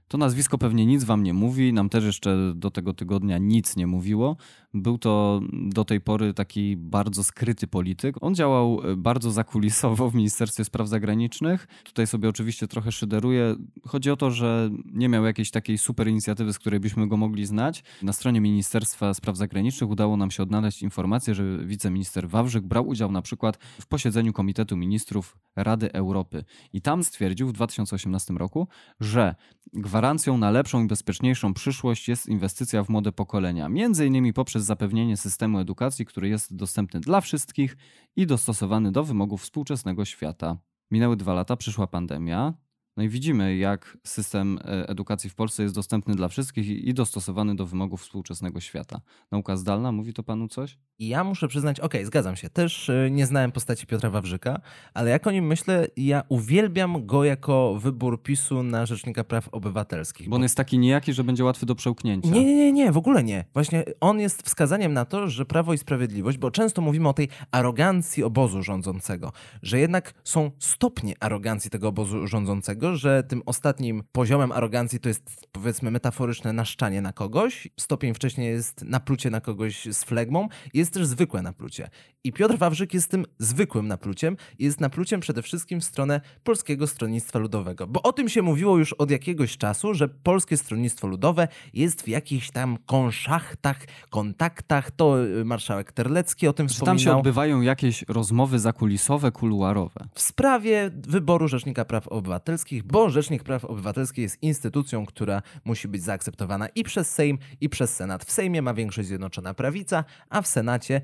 To 0.08 0.18
nazwisko 0.18 0.58
pewnie 0.58 0.86
nic 0.86 1.04
wam 1.04 1.24
nie 1.24 1.34
mówi, 1.34 1.74
nam 1.74 1.90
też 1.90 2.04
jeszcze 2.04 2.54
do 2.56 2.72
tego 2.72 2.94
tygodnia 2.94 3.38
nic 3.38 3.76
nie 3.76 3.88
mówiło. 3.88 4.38
Był 4.74 4.98
to 4.98 5.42
do 5.52 5.86
tej 5.86 6.02
pory 6.02 6.34
taki 6.34 6.78
bardzo 6.78 7.24
skryty 7.24 7.68
polityk. 7.68 8.16
On 8.22 8.36
działał 8.36 8.82
e, 8.84 8.96
bardzo 8.96 9.32
zakulisowo 9.32 10.10
w 10.10 10.16
Ministerstwie 10.16 10.66
Spraw 10.66 10.88
Zagranicznych. 10.88 11.68
Tutaj 11.84 12.08
sobie 12.08 12.30
oczywiście 12.30 12.68
trochę 12.68 12.92
szyderuję. 12.92 13.56
Chodzi 13.88 14.12
o 14.12 14.16
to, 14.16 14.32
że 14.32 14.70
nie 14.86 15.10
miał 15.10 15.26
jakiejś 15.26 15.52
takiej 15.52 15.78
super 15.78 16.08
inicjatywy, 16.08 16.54
z 16.54 16.60
której 16.60 16.80
byśmy 16.80 17.08
go 17.08 17.18
mogli 17.18 17.46
znać. 17.46 17.84
Na 18.02 18.14
stronie 18.14 18.42
Ministerstwa 18.42 19.14
Spraw 19.14 19.38
Zagranicznych 19.38 19.90
udało 19.90 20.18
nam 20.18 20.32
się 20.32 20.44
odnaleźć 20.44 20.84
informację, 20.84 21.36
że 21.36 21.66
wiceminister 21.66 22.30
Wawrzyk 22.30 22.64
brał 22.64 22.88
udział 22.88 23.12
na 23.12 23.22
przykład 23.22 23.58
w 23.58 23.88
posiedzeniu 23.88 24.34
Komitetu 24.34 24.78
Ministrów 24.78 25.38
Rady 25.56 25.94
Europy. 25.94 26.44
I 26.74 26.82
tam 26.82 27.04
stwierdził 27.04 27.48
w 27.48 27.52
2018 27.52 28.34
roku, 28.34 28.68
że 29.00 29.36
gwarancją 29.74 30.38
na 30.38 30.52
lepszą 30.52 30.84
i 30.84 30.88
bezpieczniejszą 30.88 31.54
przyszłość 31.54 32.08
jest 32.08 32.28
inwestycja 32.28 32.84
w 32.84 32.90
młode 32.90 33.12
pokolenia, 33.12 33.70
między 33.70 34.08
innymi 34.08 34.34
poprzez 34.34 34.63
zapewnienie 34.64 35.18
systemu 35.18 35.60
edukacji, 35.60 36.06
który 36.06 36.30
jest 36.30 36.56
dostępny 36.56 37.00
dla 37.00 37.22
wszystkich 37.22 37.78
i 38.16 38.28
dostosowany 38.28 38.92
do 38.92 39.04
wymogów 39.04 39.42
współczesnego 39.42 40.06
świata. 40.06 40.58
Minęły 40.92 41.18
dwa 41.18 41.34
lata, 41.34 41.56
przyszła 41.56 41.88
pandemia. 41.88 42.54
No 42.98 43.04
i 43.04 43.10
widzimy, 43.10 43.56
jak 43.58 43.98
system 44.04 44.60
e, 44.66 44.90
edukacji 44.90 45.30
w 45.30 45.36
Polsce 45.36 45.64
jest 45.64 45.76
dostępny 45.76 46.16
dla 46.16 46.28
wszystkich 46.28 46.68
i 46.68 46.94
dostosowany 46.94 47.56
do 47.56 47.66
wymogów 47.66 48.02
współczesnego 48.02 48.60
świata. 48.60 49.02
Nauka 49.32 49.58
zdalna, 49.58 49.92
mówi 49.92 50.14
to 50.14 50.24
panu 50.24 50.48
coś? 50.48 50.78
Ja 51.00 51.24
muszę 51.24 51.48
przyznać, 51.48 51.80
okej, 51.80 52.06
zgadzam 52.06 52.36
się, 52.36 52.50
też 52.50 52.90
y, 52.90 53.10
nie 53.12 53.26
znałem 53.26 53.52
postaci 53.52 53.88
Piotra 53.88 54.10
Wawrzyka, 54.10 54.62
ale 54.94 55.10
jak 55.10 55.28
o 55.28 55.32
nim 55.32 55.46
myślę, 55.46 55.88
ja 55.98 56.24
uwielbiam 56.30 57.06
go 57.06 57.24
jako 57.24 57.76
wybór 57.80 58.24
PiSu 58.24 58.64
na 58.64 58.86
Rzecznika 58.86 59.24
Praw 59.24 59.48
Obywatelskich. 59.48 60.30
Bo 60.30 60.36
on 60.36 60.44
jest 60.44 60.58
taki 60.58 60.80
nijaki, 60.80 61.14
że 61.14 61.24
będzie 61.24 61.44
łatwy 61.44 61.66
do 61.66 61.76
przełknięcia. 61.76 62.30
Nie, 62.30 62.46
nie, 62.46 62.56
nie, 62.56 62.72
nie, 62.72 62.92
w 62.92 62.98
ogóle 62.98 63.24
nie. 63.24 63.46
Właśnie 63.54 63.84
on 64.00 64.20
jest 64.20 64.44
wskazaniem 64.44 64.94
na 64.94 65.06
to, 65.06 65.30
że 65.30 65.46
Prawo 65.46 65.74
i 65.74 65.78
Sprawiedliwość, 65.78 66.38
bo 66.38 66.52
często 66.52 66.82
mówimy 66.82 67.10
o 67.10 67.14
tej 67.14 67.30
arogancji 67.52 68.24
obozu 68.24 68.64
rządzącego, 68.64 69.32
że 69.62 69.80
jednak 69.80 70.14
są 70.24 70.52
stopnie 70.60 71.14
arogancji 71.20 71.72
tego 71.72 71.88
obozu 71.88 72.28
rządzącego 72.28 72.83
tego, 72.84 72.96
że 72.96 73.24
tym 73.24 73.42
ostatnim 73.46 74.04
poziomem 74.12 74.52
arogancji 74.52 75.00
to 75.00 75.10
jest 75.10 75.48
powiedzmy 75.52 75.92
metaforyczne 75.92 76.54
naszczanie 76.54 77.02
na 77.02 77.14
kogoś. 77.14 77.68
Stopień 77.80 78.14
wcześniej 78.14 78.50
jest 78.50 78.84
naplucie 78.86 79.30
na 79.30 79.42
kogoś 79.42 79.86
z 79.86 80.04
flegmą. 80.04 80.48
Jest 80.74 80.94
też 80.94 81.06
zwykłe 81.08 81.42
naplucie. 81.42 81.90
I 82.24 82.34
Piotr 82.34 82.58
Wawrzyk 82.58 82.94
jest 82.94 83.12
tym 83.12 83.26
zwykłym 83.40 83.88
napluciem. 83.88 84.38
Jest 84.60 84.82
napluciem 84.82 85.20
przede 85.20 85.42
wszystkim 85.42 85.82
w 85.82 85.84
stronę 85.84 86.22
Polskiego 86.44 86.88
Stronnictwa 86.88 87.40
Ludowego. 87.40 87.88
Bo 87.88 88.02
o 88.02 88.14
tym 88.14 88.30
się 88.30 88.42
mówiło 88.42 88.78
już 88.78 88.94
od 88.94 89.12
jakiegoś 89.12 89.58
czasu, 89.58 89.94
że 89.94 90.08
Polskie 90.08 90.58
Stronnictwo 90.58 91.08
Ludowe 91.08 91.48
jest 91.74 92.02
w 92.02 92.08
jakichś 92.08 92.52
tam 92.52 92.78
konszachtach, 92.86 93.78
kontaktach. 94.10 94.92
To 94.92 95.26
y, 95.26 95.46
marszałek 95.46 95.92
Terlecki 95.92 96.48
o 96.48 96.54
tym 96.54 96.68
wspominał. 96.68 96.96
tam 96.96 97.00
się 97.00 97.18
odbywają 97.18 97.62
jakieś 97.62 98.06
rozmowy 98.08 98.60
zakulisowe, 98.60 99.32
kuluarowe. 99.32 100.08
w 100.14 100.22
sprawie 100.22 100.92
wyboru 100.94 101.48
Rzecznika 101.48 101.86
Praw 101.86 102.08
Obywatelskich, 102.08 102.73
bo 102.82 103.10
Rzecznik 103.10 103.44
Praw 103.44 103.66
Obywatelskich 103.66 104.24
jest 104.24 104.44
instytucją, 104.44 105.06
która 105.06 105.42
musi 105.66 105.88
być 105.88 106.04
zaakceptowana 106.04 106.68
i 106.68 106.84
przez 106.84 107.12
Sejm, 107.12 107.38
i 107.62 107.70
przez 107.70 107.96
Senat. 107.96 108.26
W 108.26 108.32
Sejmie 108.32 108.62
ma 108.62 108.74
większość 108.74 109.08
Zjednoczona 109.08 109.54
Prawica, 109.54 110.04
a 110.30 110.42
w 110.42 110.48
Senacie 110.48 111.02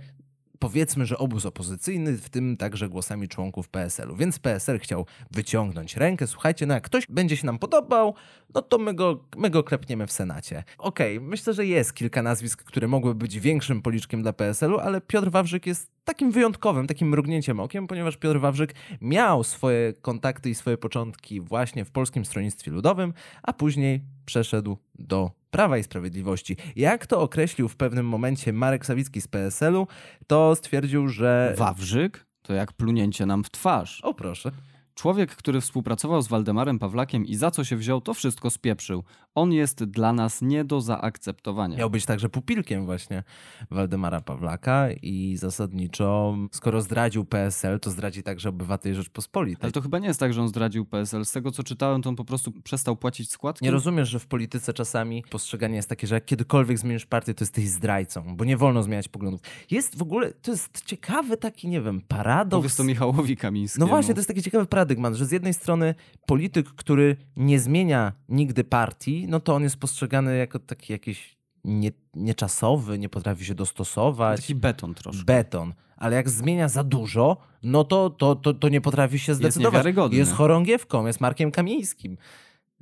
powiedzmy, 0.59 1.05
że 1.05 1.17
obóz 1.17 1.45
opozycyjny, 1.45 2.17
w 2.17 2.29
tym 2.29 2.57
także 2.57 2.89
głosami 2.89 3.27
członków 3.27 3.69
PSL-u. 3.69 4.15
Więc 4.15 4.39
PSL 4.39 4.79
chciał 4.79 5.05
wyciągnąć 5.31 5.97
rękę. 5.97 6.27
Słuchajcie, 6.27 6.65
no 6.65 6.73
jak 6.73 6.83
ktoś 6.83 7.07
będzie 7.09 7.37
się 7.37 7.45
nam 7.45 7.59
podobał, 7.59 8.15
no 8.53 8.61
to 8.61 8.77
my 8.77 8.93
go, 8.93 9.25
my 9.37 9.49
go 9.49 9.63
klepniemy 9.63 10.07
w 10.07 10.11
Senacie. 10.11 10.63
Okej, 10.77 11.19
myślę, 11.19 11.53
że 11.53 11.65
jest 11.65 11.93
kilka 11.93 12.21
nazwisk, 12.21 12.63
które 12.63 12.87
mogłyby 12.87 13.19
być 13.19 13.39
większym 13.39 13.81
policzkiem 13.81 14.21
dla 14.21 14.33
PSL-u, 14.33 14.79
ale 14.79 15.01
Piotr 15.01 15.31
Wawrzyk 15.31 15.65
jest 15.65 15.91
takim 16.03 16.31
wyjątkowym, 16.31 16.87
takim 16.87 17.09
mrugnięciem 17.09 17.59
okiem, 17.59 17.87
ponieważ 17.87 18.17
Piotr 18.17 18.39
Wawrzyk 18.39 18.73
miał 19.01 19.43
swoje 19.43 19.93
kontakty 19.93 20.49
i 20.49 20.55
swoje 20.55 20.77
początki 20.77 21.41
właśnie 21.41 21.85
w 21.85 21.91
Polskim 21.91 22.25
Stronnictwie 22.25 22.71
Ludowym, 22.71 23.13
a 23.43 23.53
później 23.53 24.01
przeszedł 24.25 24.77
do 24.99 25.31
Prawa 25.51 25.77
i 25.77 25.83
Sprawiedliwości. 25.83 26.57
Jak 26.75 27.07
to 27.07 27.21
określił 27.21 27.67
w 27.67 27.75
pewnym 27.75 28.05
momencie 28.05 28.53
Marek 28.53 28.85
Sawicki 28.85 29.21
z 29.21 29.27
PSL-u, 29.27 29.87
to 30.27 30.55
stwierdził, 30.55 31.07
że... 31.07 31.55
Wawrzyk 31.57 32.25
to 32.41 32.53
jak 32.53 32.73
plunięcie 32.73 33.25
nam 33.25 33.43
w 33.43 33.51
twarz. 33.51 34.01
O 34.03 34.13
proszę. 34.13 34.51
Człowiek, 34.99 35.35
który 35.35 35.61
współpracował 35.61 36.21
z 36.21 36.27
Waldemarem 36.27 36.79
Pawlakiem 36.79 37.25
i 37.25 37.35
za 37.35 37.51
co 37.51 37.63
się 37.63 37.75
wziął, 37.75 38.01
to 38.01 38.13
wszystko 38.13 38.49
spieprzył. 38.49 39.03
On 39.35 39.53
jest 39.53 39.83
dla 39.83 40.13
nas 40.13 40.41
nie 40.41 40.63
do 40.63 40.81
zaakceptowania. 40.81 41.77
Miał 41.77 41.89
być 41.89 42.05
także 42.05 42.29
pupilkiem 42.29 42.85
właśnie 42.85 43.23
Waldemara 43.71 44.21
Pawlaka 44.21 44.91
i 44.91 45.37
zasadniczo, 45.37 46.37
skoro 46.51 46.81
zdradził 46.81 47.25
PSL, 47.25 47.79
to 47.79 47.89
zdradzi 47.89 48.23
także 48.23 48.49
obywateli 48.49 48.95
Rzeczpospolitej. 48.95 49.63
Ale 49.63 49.71
to 49.71 49.81
chyba 49.81 49.99
nie 49.99 50.07
jest 50.07 50.19
tak, 50.19 50.33
że 50.33 50.41
on 50.41 50.47
zdradził 50.47 50.85
PSL. 50.85 51.25
Z 51.25 51.31
tego 51.31 51.51
co 51.51 51.63
czytałem, 51.63 52.01
to 52.01 52.09
on 52.09 52.15
po 52.15 52.25
prostu 52.25 52.51
przestał 52.51 52.95
płacić 52.95 53.31
składki. 53.31 53.65
Nie 53.65 53.71
rozumiesz, 53.71 54.09
że 54.09 54.19
w 54.19 54.27
polityce 54.27 54.73
czasami 54.73 55.23
postrzeganie 55.29 55.75
jest 55.75 55.89
takie, 55.89 56.07
że 56.07 56.15
jak 56.15 56.25
kiedykolwiek 56.25 56.77
zmienisz 56.77 57.05
partię, 57.05 57.33
to 57.33 57.43
jesteś 57.43 57.67
zdrajcą, 57.67 58.35
bo 58.35 58.45
nie 58.45 58.57
wolno 58.57 58.83
zmieniać 58.83 59.07
poglądów. 59.07 59.41
Jest 59.71 59.97
w 59.97 60.01
ogóle, 60.01 60.33
to 60.33 60.51
jest 60.51 60.85
ciekawy 60.85 61.37
taki, 61.37 61.67
nie 61.67 61.81
wiem, 61.81 62.01
paradoks. 62.07 62.59
Powiedz 62.59 62.75
to 62.75 62.83
Michałowi 62.83 63.37
Kamińskiemu. 63.37 63.85
No 63.85 63.89
właśnie, 63.89 64.13
to 64.13 64.19
jest 64.19 64.27
taki 64.27 64.41
ciekawy 64.41 64.65
paradygmat, 64.89 65.15
że 65.15 65.25
z 65.25 65.31
jednej 65.31 65.53
strony 65.53 65.95
polityk, 66.25 66.67
który 66.69 67.17
nie 67.35 67.59
zmienia 67.59 68.13
nigdy 68.29 68.63
partii, 68.63 69.27
no 69.27 69.39
to 69.39 69.55
on 69.55 69.63
jest 69.63 69.77
postrzegany 69.77 70.37
jako 70.37 70.59
taki 70.59 70.93
jakiś 70.93 71.37
nie, 71.63 71.91
nieczasowy, 72.15 72.99
nie 72.99 73.09
potrafi 73.09 73.45
się 73.45 73.55
dostosować. 73.55 74.41
Taki 74.41 74.55
beton 74.55 74.93
troszkę. 74.93 75.23
beton. 75.23 75.73
Ale 75.97 76.15
jak 76.15 76.29
zmienia 76.29 76.69
za 76.69 76.83
dużo, 76.83 77.37
no 77.63 77.83
to, 77.83 78.09
to, 78.09 78.35
to, 78.35 78.53
to 78.53 78.69
nie 78.69 78.81
potrafi 78.81 79.19
się 79.19 79.35
zdecydować. 79.35 79.73
niewiarygodny. 79.73 80.17
Jest 80.17 80.33
chorągiewką, 80.33 81.05
jest 81.07 81.21
Markiem 81.21 81.51
Kamińskim. 81.51 82.17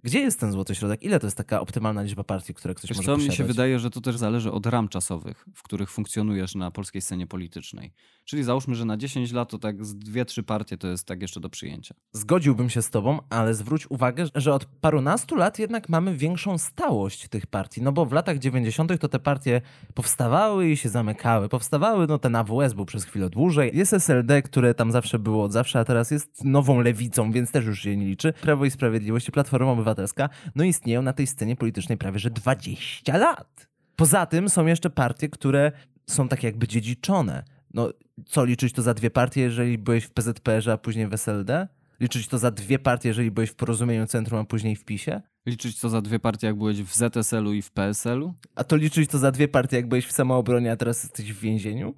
Gdzie 0.04 0.20
jest 0.20 0.40
ten 0.40 0.52
złoty 0.52 0.76
środek? 0.76 1.04
Ile 1.04 1.20
to 1.20 1.28
jest 1.28 1.38
taka 1.38 1.62
optymalna 1.62 2.02
liczba 2.02 2.24
partii, 2.24 2.54
które 2.54 2.76
ktoś 2.76 2.90
Wiesz 2.90 2.98
może 2.98 3.06
co, 3.06 3.16
posiadać? 3.16 3.30
mi 3.32 3.38
się 3.38 3.44
wydaje, 3.44 3.80
że 3.80 3.90
to 3.90 4.02
też 4.02 4.18
zależy 4.18 4.52
od 4.52 4.66
ram 4.66 4.88
czasowych, 4.88 5.46
w 5.54 5.64
których 5.64 5.92
funkcjonujesz 5.92 6.56
na 6.56 6.72
polskiej 6.72 7.02
scenie 7.02 7.28
politycznej. 7.28 7.94
Czyli 8.26 8.44
załóżmy, 8.44 8.76
że 8.76 8.86
na 8.86 8.98
10 8.98 9.32
lat 9.32 9.50
to 9.50 9.58
tak 9.58 9.86
z 9.86 9.96
dwie, 9.96 10.26
trzy 10.26 10.44
partie 10.44 10.78
to 10.78 10.88
jest 10.88 11.06
tak 11.08 11.22
jeszcze 11.22 11.40
do 11.40 11.50
przyjęcia. 11.50 11.96
Zgodziłbym 12.12 12.70
się 12.70 12.82
z 12.82 12.90
tobą, 12.90 13.20
ale 13.30 13.54
zwróć 13.54 13.92
uwagę, 13.92 14.26
że 14.36 14.54
od 14.54 14.66
parunastu 14.66 15.36
lat 15.36 15.60
jednak 15.60 15.90
mamy 15.90 16.16
większą 16.18 16.58
stałość 16.58 17.28
tych 17.28 17.48
partii. 17.48 17.82
No 17.82 17.92
bo 17.92 18.06
w 18.06 18.12
latach 18.12 18.40
90. 18.40 19.00
to 19.00 19.08
te 19.08 19.20
partie 19.20 19.62
powstawały 19.94 20.70
i 20.70 20.78
się 20.78 20.90
zamykały. 20.90 21.50
Powstawały, 21.50 22.08
no 22.08 22.20
ten 22.20 22.36
AWS 22.36 22.74
był 22.74 22.86
przez 22.86 23.04
chwilę 23.04 23.30
dłużej. 23.30 23.72
Jest 23.74 23.94
SLD, 23.94 24.42
które 24.42 24.74
tam 24.74 24.92
zawsze 24.92 25.20
było 25.20 25.44
od 25.44 25.52
zawsze, 25.52 25.80
a 25.80 25.86
teraz 25.86 26.12
jest 26.12 26.44
nową 26.44 26.82
lewicą, 26.82 27.32
więc 27.32 27.52
też 27.52 27.66
już 27.66 27.80
się 27.80 27.98
nie 27.98 28.06
liczy. 28.06 28.34
Prawo 28.34 28.66
i 28.66 28.72
Sprawiedliwość 28.72 29.30
i 29.30 29.32
Platforma 29.32 29.76
Obywatelska, 29.88 30.30
no 30.56 30.64
istnieją 30.64 31.02
na 31.02 31.14
tej 31.14 31.28
scenie 31.28 31.56
politycznej 31.56 31.98
prawie 31.98 32.20
że 32.20 32.30
20 32.30 33.18
lat. 33.18 33.68
Poza 33.96 34.26
tym 34.26 34.50
są 34.50 34.66
jeszcze 34.66 34.90
partie, 34.90 35.30
które 35.30 35.72
są 36.10 36.28
tak 36.28 36.44
jakby 36.44 36.68
dziedziczone. 36.68 37.44
No, 37.74 37.90
co 38.26 38.46
liczyć 38.46 38.74
to 38.74 38.82
za 38.82 38.94
dwie 38.94 39.10
partie, 39.10 39.42
jeżeli 39.42 39.78
byłeś 39.78 40.04
w 40.04 40.12
PZPR, 40.12 40.70
a 40.70 40.78
później 40.78 41.08
w 41.08 41.14
SLD? 41.14 41.68
Liczyć 42.00 42.28
to 42.28 42.38
za 42.38 42.52
dwie 42.52 42.80
partie, 42.80 43.10
jeżeli 43.10 43.32
byłeś 43.32 43.50
w 43.50 43.56
Porozumieniu 43.56 44.08
Centrum, 44.08 44.40
a 44.40 44.44
później 44.44 44.76
w 44.76 44.86
PiSie? 44.86 45.22
Liczyć 45.46 45.80
co 45.80 45.90
za 45.90 46.02
dwie 46.02 46.20
partie, 46.20 46.48
jak 46.48 46.56
byłeś 46.56 46.84
w 46.84 46.96
ZSL-u 46.96 47.54
i 47.54 47.62
w 47.62 47.72
PSL-u? 47.72 48.34
A 48.56 48.64
to 48.64 48.76
liczyć 48.76 49.10
to 49.10 49.18
za 49.18 49.32
dwie 49.32 49.48
partie, 49.48 49.78
jak 49.78 49.88
byłeś 49.88 50.06
w 50.06 50.12
samoobronie, 50.12 50.72
a 50.72 50.76
teraz 50.76 51.04
jesteś 51.04 51.34
w 51.34 51.40
więzieniu? 51.40 51.94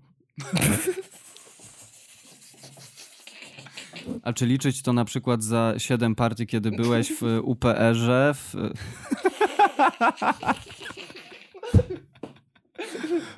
A 4.23 4.33
czy 4.33 4.45
liczyć 4.45 4.81
to 4.81 4.93
na 4.93 5.05
przykład 5.05 5.43
za 5.43 5.73
siedem 5.77 6.15
partii, 6.15 6.47
kiedy 6.47 6.71
byłeś 6.71 7.13
w 7.21 7.39
UPR-ze? 7.43 8.33
W... 8.33 8.55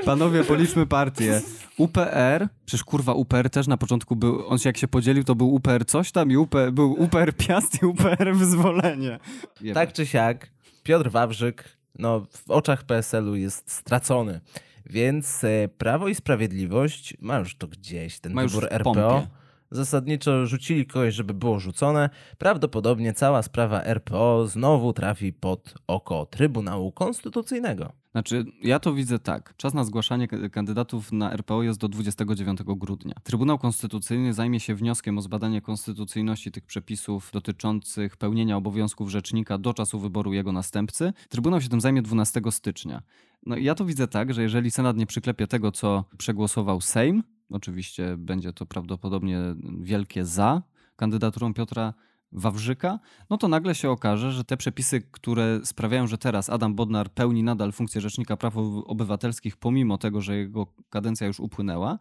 Panowie, 0.05 0.43
policzmy 0.43 0.88
partie. 0.88 1.41
UPR, 1.77 2.47
przecież 2.65 2.84
kurwa 2.84 3.13
UPR 3.13 3.49
też 3.49 3.67
na 3.67 3.77
początku 3.77 4.15
był, 4.15 4.47
on 4.47 4.57
się 4.57 4.69
jak 4.69 4.77
się 4.77 4.88
podzielił, 4.88 5.23
to 5.23 5.36
był 5.36 5.53
UPR 5.53 5.86
coś 5.86 6.12
tam 6.12 6.31
i 6.31 6.38
UPR, 6.38 6.71
był 6.71 6.91
UPR 6.91 7.34
Piast 7.34 7.81
i 7.81 7.86
UPR 7.86 8.36
Wyzwolenie. 8.36 9.19
Jeba. 9.62 9.79
Tak 9.79 9.93
czy 9.93 10.05
siak, 10.05 10.51
Piotr 10.84 11.10
Wawrzyk 11.10 11.77
no, 11.99 12.25
w 12.31 12.51
oczach 12.51 12.84
PSL-u 12.84 13.36
jest 13.36 13.71
stracony. 13.71 14.41
Więc 14.86 15.43
e, 15.43 15.67
Prawo 15.77 16.07
i 16.07 16.15
Sprawiedliwość 16.15 17.17
ma 17.19 17.39
już 17.39 17.55
to 17.55 17.67
gdzieś, 17.67 18.19
ten 18.19 18.34
Ma 18.34 18.41
wybór 18.41 18.67
RPO. 18.71 18.93
pompie. 18.93 19.27
Zasadniczo 19.71 20.45
rzucili 20.45 20.86
kogoś, 20.86 21.13
żeby 21.13 21.34
było 21.34 21.60
rzucone. 21.60 22.10
Prawdopodobnie 22.38 23.13
cała 23.13 23.41
sprawa 23.41 23.84
RPO 23.84 24.47
znowu 24.47 24.93
trafi 24.93 25.34
pod 25.34 25.73
oko 25.88 26.25
Trybunału 26.25 26.91
Konstytucyjnego. 26.91 27.91
Znaczy, 28.12 28.45
ja 28.63 28.79
to 28.79 28.93
widzę 28.93 29.19
tak. 29.19 29.53
Czas 29.57 29.73
na 29.73 29.84
zgłaszanie 29.84 30.27
kandydatów 30.27 31.12
na 31.12 31.34
RPO 31.34 31.63
jest 31.63 31.79
do 31.79 31.89
29 31.89 32.60
grudnia. 32.63 33.15
Trybunał 33.23 33.60
Konstytucyjny 33.60 34.34
zajmie 34.34 34.60
się 34.60 34.75
wnioskiem 34.75 35.17
o 35.17 35.21
zbadanie 35.21 35.62
konstytucyjności 35.62 36.51
tych 36.51 36.65
przepisów 36.65 37.29
dotyczących 37.34 38.17
pełnienia 38.17 38.57
obowiązków 38.57 39.10
rzecznika 39.10 39.57
do 39.57 39.73
czasu 39.73 39.99
wyboru 39.99 40.34
jego 40.34 40.51
następcy. 40.51 41.13
Trybunał 41.29 41.62
się 41.62 41.69
tym 41.69 41.81
zajmie 41.81 42.01
12 42.01 42.41
stycznia. 42.49 43.01
No 43.45 43.57
ja 43.57 43.75
to 43.75 43.86
widzę 43.86 44.07
tak, 44.07 44.34
że 44.34 44.41
jeżeli 44.41 44.71
Senat 44.71 44.97
nie 44.97 45.05
przyklepie 45.05 45.47
tego, 45.47 45.71
co 45.71 46.03
przegłosował 46.17 46.81
Sejm, 46.81 47.23
oczywiście 47.52 48.18
będzie 48.18 48.54
to 48.54 48.66
prawdopodobnie 48.66 49.40
wielkie 49.80 50.26
za 50.26 50.62
kandydaturą 50.96 51.54
Piotra 51.54 51.94
Wawrzyka, 52.32 53.00
no 53.30 53.38
to 53.38 53.48
nagle 53.48 53.76
się 53.76 53.90
okaże, 53.90 54.32
że 54.32 54.44
te 54.44 54.58
przepisy, 54.58 55.02
które 55.02 55.60
sprawiają, 55.64 56.08
że 56.08 56.18
teraz 56.18 56.50
Adam 56.50 56.76
Bodnar 56.76 57.10
pełni 57.10 57.44
nadal 57.44 57.72
funkcję 57.72 58.02
Rzecznika 58.02 58.38
Praw 58.38 58.58
Ob- 58.58 58.84
Obywatelskich, 58.86 59.58
pomimo 59.58 59.98
tego, 59.98 60.22
że 60.22 60.36
jego 60.36 60.68
kadencja 60.90 61.28
już 61.28 61.40
upłynęła, 61.40 62.00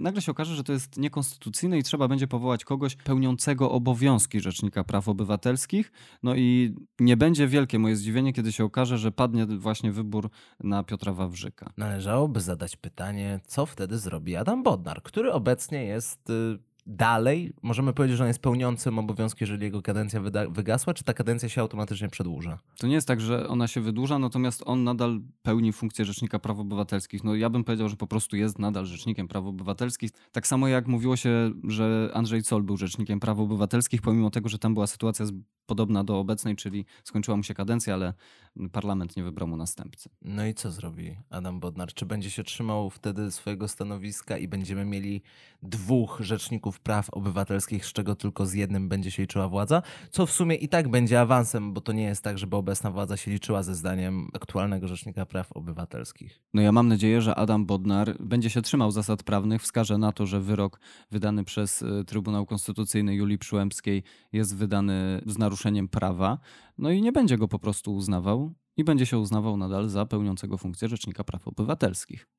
nagle 0.00 0.22
się 0.22 0.32
okaże, 0.32 0.54
że 0.54 0.64
to 0.64 0.72
jest 0.72 0.96
niekonstytucyjne 0.96 1.78
i 1.78 1.82
trzeba 1.82 2.08
będzie 2.08 2.26
powołać 2.26 2.64
kogoś 2.64 2.96
pełniącego 2.96 3.70
obowiązki 3.70 4.40
Rzecznika 4.40 4.84
Praw 4.84 5.08
Obywatelskich. 5.08 5.92
No 6.22 6.34
i 6.34 6.74
nie 7.00 7.16
będzie 7.16 7.48
wielkie 7.48 7.78
moje 7.78 7.96
zdziwienie, 7.96 8.32
kiedy 8.32 8.52
się 8.52 8.64
okaże, 8.64 8.98
że 8.98 9.12
padnie 9.12 9.46
właśnie 9.46 9.92
wybór 9.92 10.30
na 10.60 10.82
Piotra 10.82 11.12
Wawrzyka. 11.12 11.72
Należałoby 11.76 12.40
zadać 12.40 12.76
pytanie, 12.76 13.40
co 13.46 13.66
wtedy 13.66 13.98
zrobi 13.98 14.36
Adam 14.36 14.62
Bodnar, 14.62 15.02
który 15.02 15.32
obecnie 15.32 15.84
jest 15.84 16.30
y, 16.30 16.58
dalej, 16.88 17.52
możemy 17.62 17.92
powiedzieć, 17.92 18.18
że 18.18 18.24
on 18.24 18.28
jest 18.28 18.42
pełniącym 18.42 18.98
obowiązki, 18.98 19.42
jeżeli 19.42 19.64
jego 19.64 19.82
kadencja 19.82 20.20
wygasła, 20.50 20.94
czy 20.94 21.04
ta 21.04 21.14
kadencja 21.14 21.48
się 21.48 21.60
automatycznie 21.60 22.08
przedłuża? 22.08 22.58
To 22.78 22.86
nie 22.86 22.94
jest 22.94 23.08
tak, 23.08 23.20
że 23.20 23.48
ona 23.48 23.68
się 23.68 23.80
wydłuża, 23.80 24.18
natomiast 24.18 24.62
on 24.66 24.84
nadal 24.84 25.20
pełni 25.42 25.72
funkcję 25.72 26.04
Rzecznika 26.04 26.38
Praw 26.38 26.58
Obywatelskich. 26.58 27.24
No 27.24 27.34
ja 27.34 27.50
bym 27.50 27.64
powiedział, 27.64 27.88
że 27.88 27.96
po 27.96 28.06
prostu 28.06 28.36
jest 28.36 28.58
nadal 28.58 28.86
Rzecznikiem 28.86 29.28
Praw 29.28 29.44
Obywatelskich. 29.44 30.10
Tak 30.32 30.46
samo 30.46 30.68
jak 30.68 30.86
mówiło 30.86 31.16
się, 31.16 31.50
że 31.64 32.10
Andrzej 32.14 32.42
Zoll 32.42 32.62
był 32.62 32.76
Rzecznikiem 32.76 33.20
Praw 33.20 33.38
Obywatelskich, 33.38 34.02
pomimo 34.02 34.30
tego, 34.30 34.48
że 34.48 34.58
tam 34.58 34.74
była 34.74 34.86
sytuacja 34.86 35.26
podobna 35.66 36.04
do 36.04 36.18
obecnej, 36.18 36.56
czyli 36.56 36.84
skończyła 37.04 37.36
mu 37.36 37.42
się 37.42 37.54
kadencja, 37.54 37.94
ale 37.94 38.14
parlament 38.72 39.16
nie 39.16 39.24
wybrał 39.24 39.48
mu 39.48 39.56
następcy. 39.56 40.10
No 40.22 40.46
i 40.46 40.54
co 40.54 40.70
zrobi 40.70 41.16
Adam 41.30 41.60
Bodnar? 41.60 41.94
Czy 41.94 42.06
będzie 42.06 42.30
się 42.30 42.44
trzymał 42.44 42.90
wtedy 42.90 43.30
swojego 43.30 43.68
stanowiska 43.68 44.38
i 44.38 44.48
będziemy 44.48 44.84
mieli 44.84 45.22
dwóch 45.62 46.18
rzeczników 46.20 46.77
praw 46.82 47.10
obywatelskich, 47.10 47.86
z 47.86 47.92
czego 47.92 48.14
tylko 48.14 48.46
z 48.46 48.54
jednym 48.54 48.88
będzie 48.88 49.10
się 49.10 49.22
liczyła 49.22 49.48
władza? 49.48 49.82
Co 50.10 50.26
w 50.26 50.30
sumie 50.30 50.54
i 50.54 50.68
tak 50.68 50.88
będzie 50.88 51.20
awansem, 51.20 51.72
bo 51.72 51.80
to 51.80 51.92
nie 51.92 52.02
jest 52.02 52.24
tak, 52.24 52.38
żeby 52.38 52.56
obecna 52.56 52.90
władza 52.90 53.16
się 53.16 53.30
liczyła 53.30 53.62
ze 53.62 53.74
zdaniem 53.74 54.28
aktualnego 54.34 54.88
rzecznika 54.88 55.26
praw 55.26 55.52
obywatelskich. 55.52 56.40
No 56.54 56.62
ja 56.62 56.72
mam 56.72 56.88
nadzieję, 56.88 57.20
że 57.20 57.34
Adam 57.34 57.66
Bodnar 57.66 58.16
będzie 58.20 58.50
się 58.50 58.62
trzymał 58.62 58.90
zasad 58.90 59.22
prawnych, 59.22 59.62
wskaże 59.62 59.98
na 59.98 60.12
to, 60.12 60.26
że 60.26 60.40
wyrok 60.40 60.80
wydany 61.10 61.44
przez 61.44 61.82
y, 61.82 62.04
Trybunał 62.06 62.46
Konstytucyjny 62.46 63.14
Julii 63.14 63.38
Przyłębskiej 63.38 64.02
jest 64.32 64.56
wydany 64.56 65.20
z 65.26 65.38
naruszeniem 65.38 65.88
prawa, 65.88 66.38
no 66.78 66.90
i 66.90 67.02
nie 67.02 67.12
będzie 67.12 67.38
go 67.38 67.48
po 67.48 67.58
prostu 67.58 67.94
uznawał 67.94 68.54
i 68.76 68.84
będzie 68.84 69.06
się 69.06 69.18
uznawał 69.18 69.56
nadal 69.56 69.88
za 69.88 70.06
pełniącego 70.06 70.58
funkcję 70.58 70.88
Rzecznika 70.88 71.24
Praw 71.24 71.48
Obywatelskich 71.48 72.37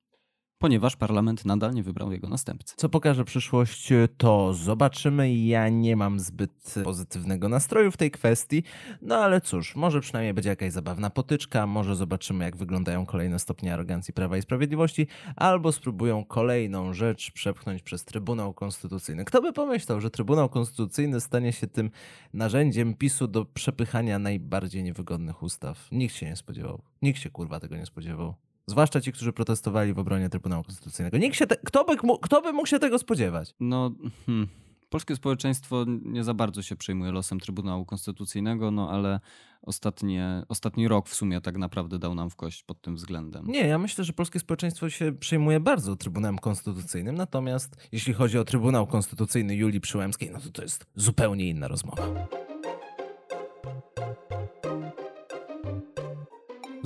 ponieważ 0.60 0.96
parlament 0.96 1.46
nadal 1.46 1.74
nie 1.74 1.84
wybrał 1.84 2.12
jego 2.12 2.30
następcy. 2.30 2.74
Co 2.78 2.90
pokaże 2.90 3.26
przyszłość, 3.26 3.90
to 4.18 4.54
zobaczymy. 4.54 5.36
Ja 5.36 5.70
nie 5.70 5.96
mam 5.96 6.20
zbyt 6.20 6.76
pozytywnego 6.84 7.50
nastroju 7.50 7.92
w 7.92 7.98
tej 7.98 8.12
kwestii, 8.12 8.64
no 9.02 9.16
ale 9.16 9.42
cóż, 9.42 9.76
może 9.76 10.02
przynajmniej 10.02 10.34
będzie 10.34 10.50
jakaś 10.50 10.72
zabawna 10.72 11.10
potyczka, 11.10 11.68
może 11.68 11.96
zobaczymy, 11.96 12.46
jak 12.46 12.58
wyglądają 12.58 13.06
kolejne 13.06 13.40
stopnie 13.40 13.74
arogancji 13.74 14.14
Prawa 14.14 14.38
i 14.38 14.42
Sprawiedliwości, 14.42 15.08
albo 15.36 15.72
spróbują 15.72 16.26
kolejną 16.26 16.94
rzecz 16.94 17.32
przepchnąć 17.32 17.82
przez 17.82 18.06
Trybunał 18.06 18.54
Konstytucyjny. 18.54 19.26
Kto 19.26 19.42
by 19.42 19.54
pomyślał, 19.54 20.02
że 20.02 20.12
Trybunał 20.12 20.50
Konstytucyjny 20.50 21.22
stanie 21.22 21.54
się 21.54 21.68
tym 21.68 21.92
narzędziem 22.34 22.94
PiSu 22.94 23.28
do 23.28 23.46
przepychania 23.46 24.20
najbardziej 24.20 24.84
niewygodnych 24.84 25.44
ustaw? 25.44 25.88
Nikt 25.92 26.16
się 26.16 26.26
nie 26.26 26.36
spodziewał. 26.36 26.82
Nikt 27.02 27.20
się 27.20 27.30
kurwa 27.30 27.60
tego 27.60 27.78
nie 27.78 27.86
spodziewał. 27.86 28.49
Zwłaszcza 28.70 29.02
ci, 29.02 29.12
którzy 29.12 29.34
protestowali 29.34 29.94
w 29.94 30.00
obronie 30.00 30.30
Trybunału 30.30 30.64
Konstytucyjnego. 30.64 31.18
Nikt 31.18 31.36
się 31.36 31.48
te, 31.48 31.58
kto, 31.58 31.86
by, 31.86 31.98
kto 32.22 32.42
by 32.42 32.54
mógł 32.54 32.68
się 32.68 32.80
tego 32.80 33.00
spodziewać? 33.00 33.56
No, 33.60 33.92
hmm. 34.26 34.48
polskie 34.90 35.16
społeczeństwo 35.16 35.86
nie 36.04 36.24
za 36.24 36.34
bardzo 36.34 36.62
się 36.62 36.76
przejmuje 36.76 37.12
losem 37.12 37.40
Trybunału 37.40 37.86
Konstytucyjnego, 37.86 38.72
no 38.72 38.92
ale 38.92 39.20
ostatnie, 39.62 40.44
ostatni 40.50 40.88
rok 40.88 41.10
w 41.10 41.16
sumie 41.16 41.42
tak 41.42 41.58
naprawdę 41.58 42.00
dał 42.00 42.16
nam 42.16 42.30
w 42.30 42.36
kość 42.36 42.64
pod 42.64 42.82
tym 42.82 42.96
względem. 42.96 43.46
Nie, 43.48 43.68
ja 43.68 43.78
myślę, 43.78 44.04
że 44.04 44.14
polskie 44.14 44.40
społeczeństwo 44.40 44.90
się 44.90 45.12
przejmuje 45.12 45.60
bardzo 45.60 45.96
Trybunałem 45.96 46.38
Konstytucyjnym, 46.38 47.16
natomiast 47.16 47.88
jeśli 47.92 48.14
chodzi 48.14 48.38
o 48.38 48.46
Trybunał 48.46 48.88
Konstytucyjny 48.88 49.56
Julii 49.56 49.82
Przyłębskiej, 49.82 50.32
no 50.32 50.40
to 50.40 50.50
to 50.50 50.62
jest 50.62 50.86
zupełnie 50.96 51.50
inna 51.50 51.68
rozmowa. 51.68 52.28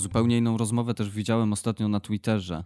Zupełnie 0.04 0.38
inną 0.38 0.58
rozmowę 0.58 0.94
też 0.94 1.10
widziałem 1.10 1.54
ostatnio 1.54 1.88
na 1.88 2.00
Twitterze. 2.00 2.63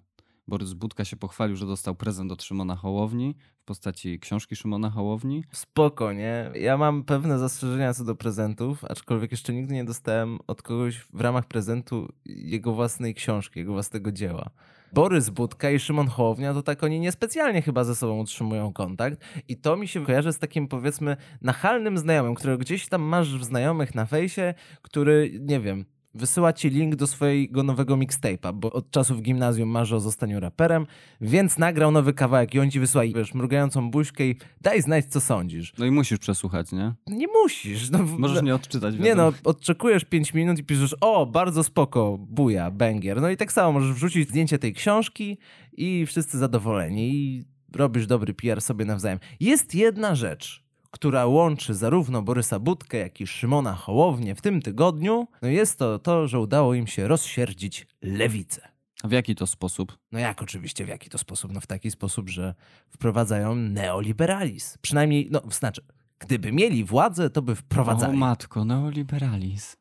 Borys 0.47 0.73
Budka 0.73 1.06
się 1.06 1.17
pochwalił, 1.17 1.56
że 1.56 1.65
dostał 1.65 1.95
prezent 1.95 2.32
od 2.32 2.43
Szymona 2.43 2.76
Hołowni 2.76 3.36
w 3.60 3.65
postaci 3.65 4.19
książki 4.19 4.56
Szymona 4.56 4.89
Hołowni. 4.89 5.43
Spoko, 5.52 6.13
nie? 6.13 6.52
Ja 6.56 6.78
mam 6.78 7.04
pewne 7.04 7.39
zastrzeżenia 7.39 7.93
co 7.93 8.04
do 8.04 8.15
prezentów, 8.15 8.86
aczkolwiek 8.86 9.32
jeszcze 9.32 9.54
nigdy 9.54 9.73
nie 9.73 9.86
dostałem 9.86 10.39
od 10.47 10.62
kogoś 10.62 10.97
w 10.97 11.21
ramach 11.21 11.45
prezentu 11.45 12.13
jego 12.26 12.73
własnej 12.73 13.15
książki, 13.15 13.60
jego 13.60 13.73
własnego 13.73 14.12
dzieła. 14.12 14.50
Borys 14.93 15.30
Budka 15.30 15.71
i 15.71 15.80
Szymon 15.80 16.08
Hołownia, 16.08 16.54
to 16.54 16.63
tak 16.63 16.84
oni 16.84 17.00
niespecjalnie 17.00 17.62
chyba 17.62 17.84
ze 17.84 17.95
sobą 17.95 18.19
utrzymują 18.19 18.73
kontakt 18.73 19.19
i 19.47 19.58
to 19.58 19.76
mi 19.76 19.88
się 19.88 20.06
kojarzy 20.06 20.34
z 20.34 20.39
takim 20.39 20.67
powiedzmy 20.67 21.17
nachalnym 21.41 21.97
znajomym, 21.97 22.36
którego 22.36 22.58
gdzieś 22.58 22.88
tam 22.88 23.02
masz 23.02 23.38
w 23.38 23.43
znajomych 23.43 23.95
na 23.95 24.06
fejsie, 24.06 24.54
który, 24.82 25.39
nie 25.41 25.60
wiem, 25.60 25.86
wysyła 26.17 26.53
ci 26.53 26.69
link 26.69 26.95
do 26.95 27.08
swojego 27.08 27.63
nowego 27.63 27.97
mixtape'a, 27.97 28.53
bo 28.53 28.71
od 28.71 28.91
czasów 28.91 29.21
gimnazjum 29.21 29.69
marzy 29.69 29.95
o 29.95 29.99
zostaniu 29.99 30.39
raperem, 30.39 30.88
więc 31.21 31.58
nagrał 31.58 31.91
nowy 31.91 32.13
kawałek 32.13 32.53
i 32.56 32.60
on 32.60 32.71
ci 32.71 32.80
wysyła, 32.80 33.03
wiesz, 33.15 33.34
mrugającą 33.34 33.91
buźkę 33.91 34.27
i 34.27 34.36
daj 34.62 34.82
znać, 34.82 35.06
co 35.06 35.21
sądzisz. 35.21 35.73
No 35.77 35.86
i 35.86 35.91
musisz 35.91 36.19
przesłuchać, 36.19 36.71
nie? 36.71 36.93
Nie 37.08 37.27
musisz. 37.27 37.89
No, 37.89 37.99
Możesz 38.17 38.43
nie 38.43 38.56
odczytać. 38.56 38.95
Nie 38.99 39.15
no, 39.15 39.34
odczekujesz 39.43 40.06
5 40.06 40.34
minut 40.34 40.60
i 40.60 40.63
piszesz, 40.63 40.95
o, 41.01 41.25
bardzo 41.25 41.63
spoko, 41.63 42.17
buja, 42.19 42.71
banger. 42.71 43.21
No 43.21 43.30
i 43.30 43.38
tak 43.38 43.51
samo 43.51 43.71
możesz 43.71 43.93
wrzucić 43.93 44.30
zdjęcie 44.30 44.60
tej 44.60 44.73
książki 44.73 45.38
i 45.73 46.06
wszyscy 46.06 46.38
zadowoleni 46.38 47.13
i 47.13 47.43
robisz 47.75 48.08
dobry 48.08 48.34
PR 48.34 48.62
sobie 48.62 48.86
nawzajem. 48.86 49.19
Jest 49.39 49.75
jedna 49.75 50.15
rzecz, 50.15 50.66
która 50.91 51.26
łączy 51.26 51.73
zarówno 51.73 52.21
Borysa 52.21 52.60
Budkę, 52.60 52.97
jak 52.97 53.21
i 53.21 53.28
Szymona 53.28 53.73
Hołownię 53.73 54.36
w 54.36 54.41
tym 54.41 54.62
tygodniu, 54.62 55.28
no 55.41 55.47
jest 55.47 55.80
to 55.80 56.00
to, 56.00 56.28
że 56.28 56.39
udało 56.39 56.73
im 56.73 56.88
się 56.88 57.08
rozsierdzić 57.08 57.88
lewicę. 58.02 58.62
A 59.04 59.08
w 59.08 59.12
jaki 59.12 59.36
to 59.36 59.47
sposób? 59.47 59.97
No 60.12 60.19
jak 60.19 60.41
oczywiście, 60.41 60.86
w 60.86 60.88
jaki 60.88 61.10
to 61.10 61.17
sposób? 61.17 61.52
No 61.52 61.62
w 61.62 61.67
taki 61.67 61.91
sposób, 61.91 62.30
że 62.30 62.56
wprowadzają 62.89 63.56
neoliberalizm. 63.56 64.78
Przynajmniej, 64.82 65.28
no 65.32 65.41
znaczy, 65.52 65.82
gdyby 66.19 66.52
mieli 66.52 66.84
władzę, 66.84 67.30
to 67.30 67.41
by 67.41 67.56
wprowadzali. 67.56 68.13
O 68.13 68.17
matko, 68.17 68.65
neoliberalizm. 68.65 69.76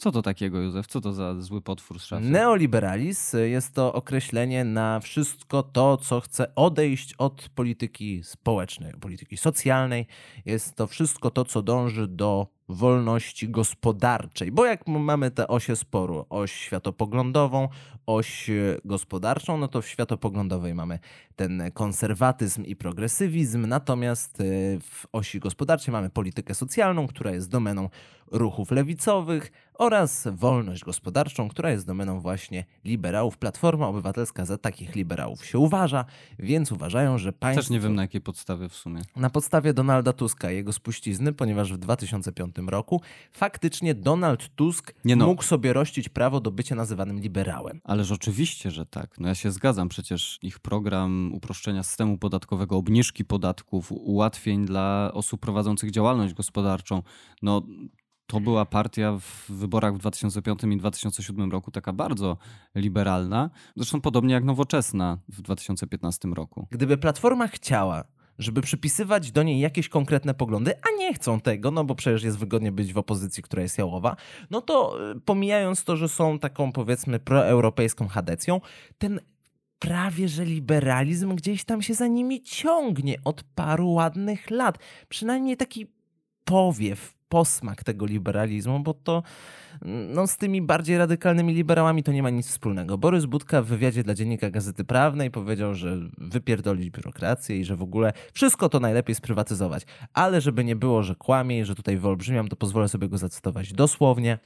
Co 0.00 0.12
to 0.12 0.22
takiego, 0.22 0.60
Józef? 0.60 0.86
Co 0.86 1.00
to 1.00 1.12
za 1.12 1.40
zły 1.40 1.62
potwór 1.62 2.00
z 2.00 2.04
szafy? 2.04 2.24
Neoliberalizm 2.24 3.38
jest 3.38 3.74
to 3.74 3.92
określenie 3.92 4.64
na 4.64 5.00
wszystko 5.00 5.62
to, 5.62 5.96
co 5.96 6.20
chce 6.20 6.54
odejść 6.54 7.14
od 7.14 7.48
polityki 7.54 8.20
społecznej, 8.24 8.92
polityki 9.00 9.36
socjalnej. 9.36 10.06
Jest 10.44 10.76
to 10.76 10.86
wszystko 10.86 11.30
to, 11.30 11.44
co 11.44 11.62
dąży 11.62 12.08
do 12.08 12.46
wolności 12.68 13.48
gospodarczej. 13.48 14.52
Bo 14.52 14.66
jak 14.66 14.86
mamy 14.86 15.30
te 15.30 15.48
osie 15.48 15.76
sporu, 15.76 16.26
oś 16.30 16.52
światopoglądową, 16.52 17.68
oś 18.06 18.50
gospodarczą, 18.84 19.58
no 19.58 19.68
to 19.68 19.82
w 19.82 19.86
światopoglądowej 19.86 20.74
mamy 20.74 20.98
ten 21.36 21.62
konserwatyzm 21.74 22.64
i 22.64 22.76
progresywizm, 22.76 23.66
natomiast 23.66 24.40
e, 24.40 24.44
w 24.80 25.06
osi 25.12 25.40
gospodarczej 25.40 25.92
mamy 25.92 26.10
politykę 26.10 26.54
socjalną, 26.54 27.06
która 27.06 27.30
jest 27.30 27.50
domeną 27.50 27.88
ruchów 28.30 28.70
lewicowych 28.70 29.52
oraz 29.80 30.28
wolność 30.32 30.84
gospodarczą, 30.84 31.48
która 31.48 31.70
jest 31.70 31.86
domeną 31.86 32.20
właśnie 32.20 32.64
liberałów. 32.84 33.38
Platforma 33.38 33.88
Obywatelska 33.88 34.44
za 34.44 34.58
takich 34.58 34.94
liberałów 34.94 35.46
się 35.46 35.58
uważa, 35.58 36.04
więc 36.38 36.72
uważają, 36.72 37.18
że 37.18 37.32
państwo... 37.32 37.62
Też 37.62 37.70
nie 37.70 37.80
wiem 37.80 37.94
na 37.94 38.02
jakiej 38.02 38.20
podstawie 38.20 38.68
w 38.68 38.74
sumie. 38.74 39.02
Na 39.16 39.30
podstawie 39.30 39.74
Donalda 39.74 40.12
Tuska 40.12 40.52
i 40.52 40.54
jego 40.54 40.72
spuścizny, 40.72 41.32
ponieważ 41.32 41.72
w 41.72 41.78
2005 41.78 42.56
roku 42.66 43.00
faktycznie 43.32 43.94
Donald 43.94 44.54
Tusk 44.54 44.94
no. 45.04 45.26
mógł 45.26 45.42
sobie 45.42 45.72
rościć 45.72 46.08
prawo 46.08 46.40
do 46.40 46.50
bycia 46.50 46.74
nazywanym 46.74 47.20
liberałem. 47.20 47.80
Ależ 47.84 48.10
oczywiście, 48.10 48.70
że 48.70 48.86
tak. 48.86 49.20
No 49.20 49.28
ja 49.28 49.34
się 49.34 49.50
zgadzam, 49.50 49.88
przecież 49.88 50.38
ich 50.42 50.58
program 50.58 51.30
uproszczenia 51.34 51.82
systemu 51.82 52.18
podatkowego, 52.18 52.76
obniżki 52.76 53.24
podatków, 53.24 53.92
ułatwień 53.92 54.66
dla 54.66 55.10
osób 55.14 55.40
prowadzących 55.40 55.90
działalność 55.90 56.34
gospodarczą, 56.34 57.02
no 57.42 57.62
to 58.30 58.40
była 58.40 58.64
partia 58.64 59.18
w 59.20 59.52
wyborach 59.52 59.94
w 59.94 59.98
2005 59.98 60.60
i 60.64 60.76
2007 60.76 61.50
roku 61.50 61.70
taka 61.70 61.92
bardzo 61.92 62.36
liberalna, 62.74 63.50
zresztą 63.76 64.00
podobnie 64.00 64.34
jak 64.34 64.44
nowoczesna 64.44 65.18
w 65.28 65.42
2015 65.42 66.28
roku. 66.28 66.66
Gdyby 66.70 66.98
Platforma 66.98 67.48
chciała 67.48 68.04
żeby 68.38 68.60
przypisywać 68.60 69.32
do 69.32 69.42
niej 69.42 69.60
jakieś 69.60 69.88
konkretne 69.88 70.34
poglądy, 70.34 70.74
a 70.76 70.98
nie 70.98 71.14
chcą 71.14 71.40
tego, 71.40 71.70
no 71.70 71.84
bo 71.84 71.94
przecież 71.94 72.22
jest 72.22 72.38
wygodnie 72.38 72.72
być 72.72 72.92
w 72.92 72.98
opozycji, 72.98 73.42
która 73.42 73.62
jest 73.62 73.78
jałowa, 73.78 74.16
no 74.50 74.60
to 74.60 74.96
y, 75.10 75.20
pomijając 75.20 75.84
to, 75.84 75.96
że 75.96 76.08
są 76.08 76.38
taką 76.38 76.72
powiedzmy 76.72 77.18
proeuropejską 77.18 78.08
chadecją, 78.08 78.60
ten 78.98 79.20
prawie 79.78 80.28
że 80.28 80.44
liberalizm 80.44 81.34
gdzieś 81.34 81.64
tam 81.64 81.82
się 81.82 81.94
za 81.94 82.06
nimi 82.06 82.42
ciągnie 82.42 83.16
od 83.24 83.42
paru 83.42 83.92
ładnych 83.92 84.50
lat. 84.50 84.78
Przynajmniej 85.08 85.56
taki 85.56 85.86
powiew, 86.44 87.14
posmak 87.30 87.84
tego 87.84 88.06
liberalizmu, 88.06 88.80
bo 88.80 88.94
to 88.94 89.22
no, 90.14 90.26
z 90.26 90.36
tymi 90.36 90.62
bardziej 90.62 90.98
radykalnymi 90.98 91.54
liberałami 91.54 92.02
to 92.02 92.12
nie 92.12 92.22
ma 92.22 92.30
nic 92.30 92.46
wspólnego. 92.46 92.98
Borys 92.98 93.24
Budka 93.24 93.62
w 93.62 93.66
wywiadzie 93.66 94.02
dla 94.02 94.14
Dziennika 94.14 94.50
Gazety 94.50 94.84
Prawnej 94.84 95.30
powiedział, 95.30 95.74
że 95.74 95.96
wypierdolić 96.18 96.90
biurokrację 96.90 97.58
i 97.58 97.64
że 97.64 97.76
w 97.76 97.82
ogóle 97.82 98.12
wszystko 98.32 98.68
to 98.68 98.80
najlepiej 98.80 99.14
sprywatyzować. 99.14 99.86
Ale 100.14 100.40
żeby 100.40 100.64
nie 100.64 100.76
było, 100.76 101.02
że 101.02 101.14
kłamie 101.14 101.60
i 101.60 101.64
że 101.64 101.74
tutaj 101.74 101.96
wyolbrzymiam, 101.96 102.48
to 102.48 102.56
pozwolę 102.56 102.88
sobie 102.88 103.08
go 103.08 103.18
zacytować 103.18 103.72
dosłownie. 103.72 104.38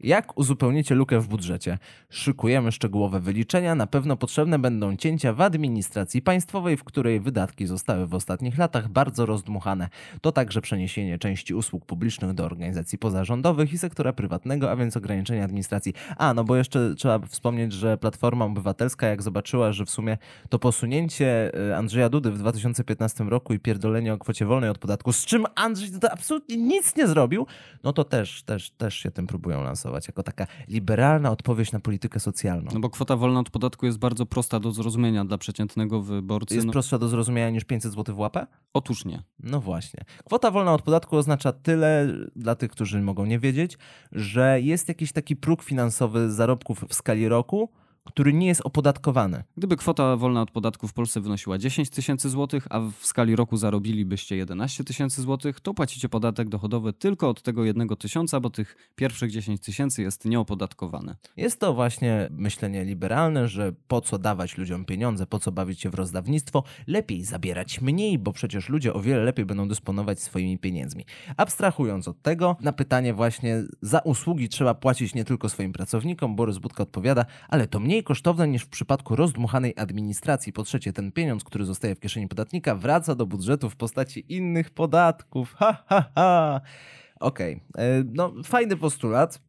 Jak 0.00 0.38
uzupełnicie 0.38 0.94
lukę 0.94 1.20
w 1.20 1.28
budżecie? 1.28 1.78
Szykujemy 2.10 2.72
szczegółowe 2.72 3.20
wyliczenia. 3.20 3.74
Na 3.74 3.86
pewno 3.86 4.16
potrzebne 4.16 4.58
będą 4.58 4.96
cięcia 4.96 5.32
w 5.32 5.40
administracji 5.40 6.22
państwowej, 6.22 6.76
w 6.76 6.84
której 6.84 7.20
wydatki 7.20 7.66
zostały 7.66 8.06
w 8.06 8.14
ostatnich 8.14 8.58
latach 8.58 8.88
bardzo 8.88 9.26
rozdmuchane. 9.26 9.88
To 10.20 10.32
także 10.32 10.60
przeniesienie 10.60 11.18
części 11.18 11.54
usług 11.54 11.86
publicznych 11.86 12.32
do 12.32 12.44
organizacji 12.44 12.98
pozarządowych 12.98 13.72
i 13.72 13.78
sektora 13.78 14.12
prywatnego, 14.12 14.70
a 14.70 14.76
więc 14.76 14.96
ograniczenie 14.96 15.44
administracji. 15.44 15.94
A, 16.16 16.34
no 16.34 16.44
bo 16.44 16.56
jeszcze 16.56 16.94
trzeba 16.94 17.18
wspomnieć, 17.18 17.72
że 17.72 17.96
Platforma 17.96 18.44
Obywatelska, 18.44 19.06
jak 19.06 19.22
zobaczyła, 19.22 19.72
że 19.72 19.84
w 19.84 19.90
sumie 19.90 20.18
to 20.48 20.58
posunięcie 20.58 21.58
y, 21.70 21.76
Andrzeja 21.76 22.08
Dudy 22.08 22.30
w 22.30 22.38
2015 22.38 23.24
roku 23.24 23.54
i 23.54 23.58
pierdolenie 23.58 24.12
o 24.12 24.18
kwocie 24.18 24.46
wolnej 24.46 24.70
od 24.70 24.78
podatku, 24.78 25.12
z 25.12 25.24
czym 25.24 25.44
Andrzej 25.54 25.90
Duda 25.90 26.10
absolutnie 26.10 26.56
nic 26.56 26.96
nie 26.96 27.06
zrobił, 27.06 27.46
no 27.84 27.92
to 27.92 28.04
też, 28.04 28.42
też, 28.42 28.70
też 28.70 28.94
się 28.94 29.10
tym 29.10 29.26
próbują 29.26 29.64
lansować 29.64 29.87
jako 30.08 30.22
taka 30.22 30.46
liberalna 30.68 31.30
odpowiedź 31.30 31.72
na 31.72 31.80
politykę 31.80 32.20
socjalną. 32.20 32.70
No 32.74 32.80
bo 32.80 32.90
kwota 32.90 33.16
wolna 33.16 33.40
od 33.40 33.50
podatku 33.50 33.86
jest 33.86 33.98
bardzo 33.98 34.26
prosta 34.26 34.60
do 34.60 34.72
zrozumienia 34.72 35.24
dla 35.24 35.38
przeciętnego 35.38 36.02
wyborcy. 36.02 36.54
Jest 36.54 36.66
no, 36.66 36.72
prostsza 36.72 36.98
do 36.98 37.08
zrozumienia 37.08 37.50
niż 37.50 37.64
500 37.64 37.92
zł 37.92 38.14
w 38.14 38.18
łapę? 38.18 38.46
Otóż 38.72 39.04
nie. 39.04 39.22
No 39.40 39.60
właśnie. 39.60 40.04
Kwota 40.24 40.50
wolna 40.50 40.74
od 40.74 40.82
podatku 40.82 41.16
oznacza 41.16 41.52
tyle, 41.52 42.14
dla 42.36 42.54
tych, 42.54 42.70
którzy 42.70 43.02
mogą 43.02 43.24
nie 43.24 43.38
wiedzieć, 43.38 43.78
że 44.12 44.60
jest 44.60 44.88
jakiś 44.88 45.12
taki 45.12 45.36
próg 45.36 45.62
finansowy 45.62 46.32
zarobków 46.32 46.84
w 46.88 46.94
skali 46.94 47.28
roku, 47.28 47.68
który 48.08 48.32
nie 48.32 48.46
jest 48.46 48.60
opodatkowany. 48.64 49.44
Gdyby 49.56 49.76
kwota 49.76 50.16
wolna 50.16 50.42
od 50.42 50.50
podatku 50.50 50.88
w 50.88 50.92
Polsce 50.92 51.20
wynosiła 51.20 51.58
10 51.58 51.90
tysięcy 51.90 52.30
złotych, 52.30 52.66
a 52.70 52.80
w 52.80 53.06
skali 53.06 53.36
roku 53.36 53.56
zarobilibyście 53.56 54.36
11 54.36 54.84
tysięcy 54.84 55.22
złotych, 55.22 55.60
to 55.60 55.74
płacicie 55.74 56.08
podatek 56.08 56.48
dochodowy 56.48 56.92
tylko 56.92 57.28
od 57.28 57.42
tego 57.42 57.64
jednego 57.64 57.96
tysiąca, 57.96 58.40
bo 58.40 58.50
tych 58.50 58.76
pierwszych 58.96 59.30
10 59.30 59.60
tysięcy 59.60 60.02
jest 60.02 60.24
nieopodatkowane. 60.24 61.16
Jest 61.36 61.60
to 61.60 61.74
właśnie 61.74 62.28
myślenie 62.30 62.84
liberalne, 62.84 63.48
że 63.48 63.72
po 63.88 64.00
co 64.00 64.18
dawać 64.18 64.58
ludziom 64.58 64.84
pieniądze, 64.84 65.26
po 65.26 65.38
co 65.38 65.52
bawić 65.52 65.80
się 65.80 65.90
w 65.90 65.94
rozdawnictwo, 65.94 66.64
lepiej 66.86 67.24
zabierać 67.24 67.80
mniej, 67.80 68.18
bo 68.18 68.32
przecież 68.32 68.68
ludzie 68.68 68.94
o 68.94 69.00
wiele 69.00 69.24
lepiej 69.24 69.44
będą 69.44 69.68
dysponować 69.68 70.20
swoimi 70.20 70.58
pieniędzmi. 70.58 71.04
Abstrahując 71.36 72.08
od 72.08 72.22
tego, 72.22 72.56
na 72.60 72.72
pytanie 72.72 73.14
właśnie 73.14 73.62
za 73.82 73.98
usługi 73.98 74.48
trzeba 74.48 74.74
płacić 74.74 75.14
nie 75.14 75.24
tylko 75.24 75.48
swoim 75.48 75.72
pracownikom, 75.72 76.36
Borys 76.36 76.58
Budka 76.58 76.82
odpowiada, 76.82 77.24
ale 77.48 77.66
to 77.66 77.80
mniej 77.80 77.97
kosztowne 78.02 78.48
niż 78.48 78.62
w 78.62 78.68
przypadku 78.68 79.16
rozdmuchanej 79.16 79.74
administracji. 79.76 80.52
Po 80.52 80.62
trzecie, 80.62 80.92
ten 80.92 81.12
pieniądz, 81.12 81.44
który 81.44 81.64
zostaje 81.64 81.94
w 81.94 82.00
kieszeni 82.00 82.28
podatnika, 82.28 82.74
wraca 82.74 83.14
do 83.14 83.26
budżetu 83.26 83.70
w 83.70 83.76
postaci 83.76 84.24
innych 84.28 84.70
podatków. 84.70 85.54
Ha, 85.54 85.84
ha, 85.86 86.04
ha. 86.14 86.60
Okej, 87.20 87.60
okay. 87.74 88.04
no 88.12 88.32
fajny 88.44 88.76
postulat, 88.76 89.40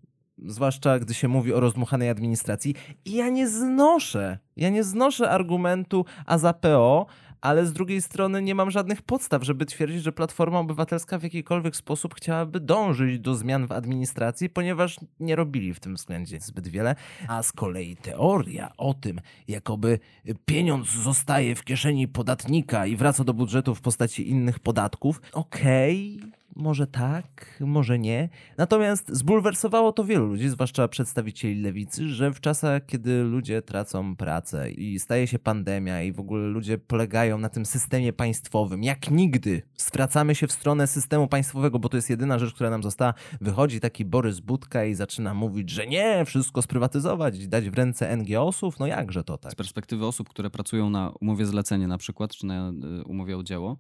zwłaszcza 0.46 1.00
gdy 1.00 1.14
się 1.14 1.28
mówi 1.28 1.54
o 1.54 1.60
rozdmuchanej 1.60 2.10
administracji. 2.10 2.76
I 3.06 3.12
ja 3.12 3.30
nie 3.30 3.50
znoszę, 3.50 4.38
ja 4.58 4.70
nie 4.70 4.84
znoszę 4.84 5.30
argumentu 5.30 6.06
a 6.26 6.38
za 6.38 6.54
PO, 6.54 7.06
ale 7.42 7.66
z 7.66 7.74
drugiej 7.74 8.02
strony 8.02 8.42
nie 8.42 8.56
mam 8.56 8.72
żadnych 8.72 9.02
podstaw, 9.02 9.44
żeby 9.44 9.66
twierdzić, 9.66 10.04
że 10.04 10.12
Platforma 10.12 10.60
Obywatelska 10.60 11.20
w 11.20 11.24
jakikolwiek 11.24 11.76
sposób 11.76 12.16
chciałaby 12.16 12.60
dążyć 12.60 13.20
do 13.20 13.36
zmian 13.36 13.68
w 13.68 13.72
administracji, 13.72 14.50
ponieważ 14.50 15.00
nie 15.20 15.36
robili 15.36 15.74
w 15.74 15.80
tym 15.80 15.96
względzie 15.96 16.40
zbyt 16.40 16.68
wiele. 16.68 16.96
A 17.28 17.44
z 17.44 17.52
kolei 17.52 17.96
teoria 17.96 18.72
o 18.78 18.94
tym, 18.94 19.22
jakoby 19.48 20.00
pieniądz 20.46 20.90
zostaje 20.92 21.56
w 21.56 21.64
kieszeni 21.64 22.08
podatnika 22.08 22.86
i 22.86 22.96
wraca 22.96 23.24
do 23.24 23.34
budżetu 23.34 23.76
w 23.76 23.82
postaci 23.82 24.30
innych 24.30 24.60
podatków, 24.60 25.22
okej. 25.34 26.20
Okay 26.20 26.39
może 26.60 26.88
tak, 26.88 27.58
może 27.60 28.00
nie. 28.00 28.30
Natomiast 28.58 29.16
zbulwersowało 29.16 29.92
to 29.92 30.04
wielu 30.04 30.26
ludzi, 30.26 30.50
zwłaszcza 30.50 30.88
przedstawicieli 30.88 31.62
lewicy, 31.62 32.08
że 32.08 32.32
w 32.32 32.40
czasach, 32.40 32.86
kiedy 32.86 33.24
ludzie 33.24 33.62
tracą 33.62 34.16
pracę 34.16 34.72
i 34.72 35.00
staje 35.00 35.28
się 35.28 35.40
pandemia 35.40 36.04
i 36.04 36.12
w 36.12 36.20
ogóle 36.20 36.48
ludzie 36.48 36.78
polegają 36.78 37.38
na 37.38 37.50
tym 37.50 37.66
systemie 37.66 38.14
państwowym, 38.14 38.84
jak 38.84 39.12
nigdy 39.12 39.62
zwracamy 39.78 40.36
się 40.36 40.48
w 40.48 40.52
stronę 40.52 40.88
systemu 40.88 41.28
państwowego, 41.28 41.80
bo 41.80 41.90
to 41.90 41.98
jest 41.98 42.10
jedyna 42.10 42.40
rzecz, 42.40 42.54
która 42.54 42.70
nam 42.70 42.84
została. 42.84 43.14
Wychodzi 43.42 43.80
taki 43.80 44.06
Borys 44.06 44.40
Budka 44.40 44.86
i 44.86 44.96
zaczyna 44.96 45.34
mówić, 45.34 45.70
że 45.70 45.88
nie, 45.88 46.26
wszystko 46.26 46.62
sprywatyzować, 46.62 47.48
dać 47.48 47.70
w 47.70 47.74
ręce 47.74 48.18
NGO-sów. 48.18 48.80
No 48.80 48.88
jakże 48.88 49.24
to 49.24 49.38
tak? 49.38 49.52
Z 49.52 49.56
perspektywy 49.56 50.06
osób, 50.06 50.30
które 50.30 50.50
pracują 50.50 50.90
na 50.90 51.12
umowie 51.22 51.46
zlecenie 51.46 51.88
na 51.88 51.98
przykład, 51.98 52.36
czy 52.36 52.46
na 52.46 52.70
y, 52.70 53.04
umowie 53.04 53.38
o 53.38 53.44
dzieło, 53.44 53.78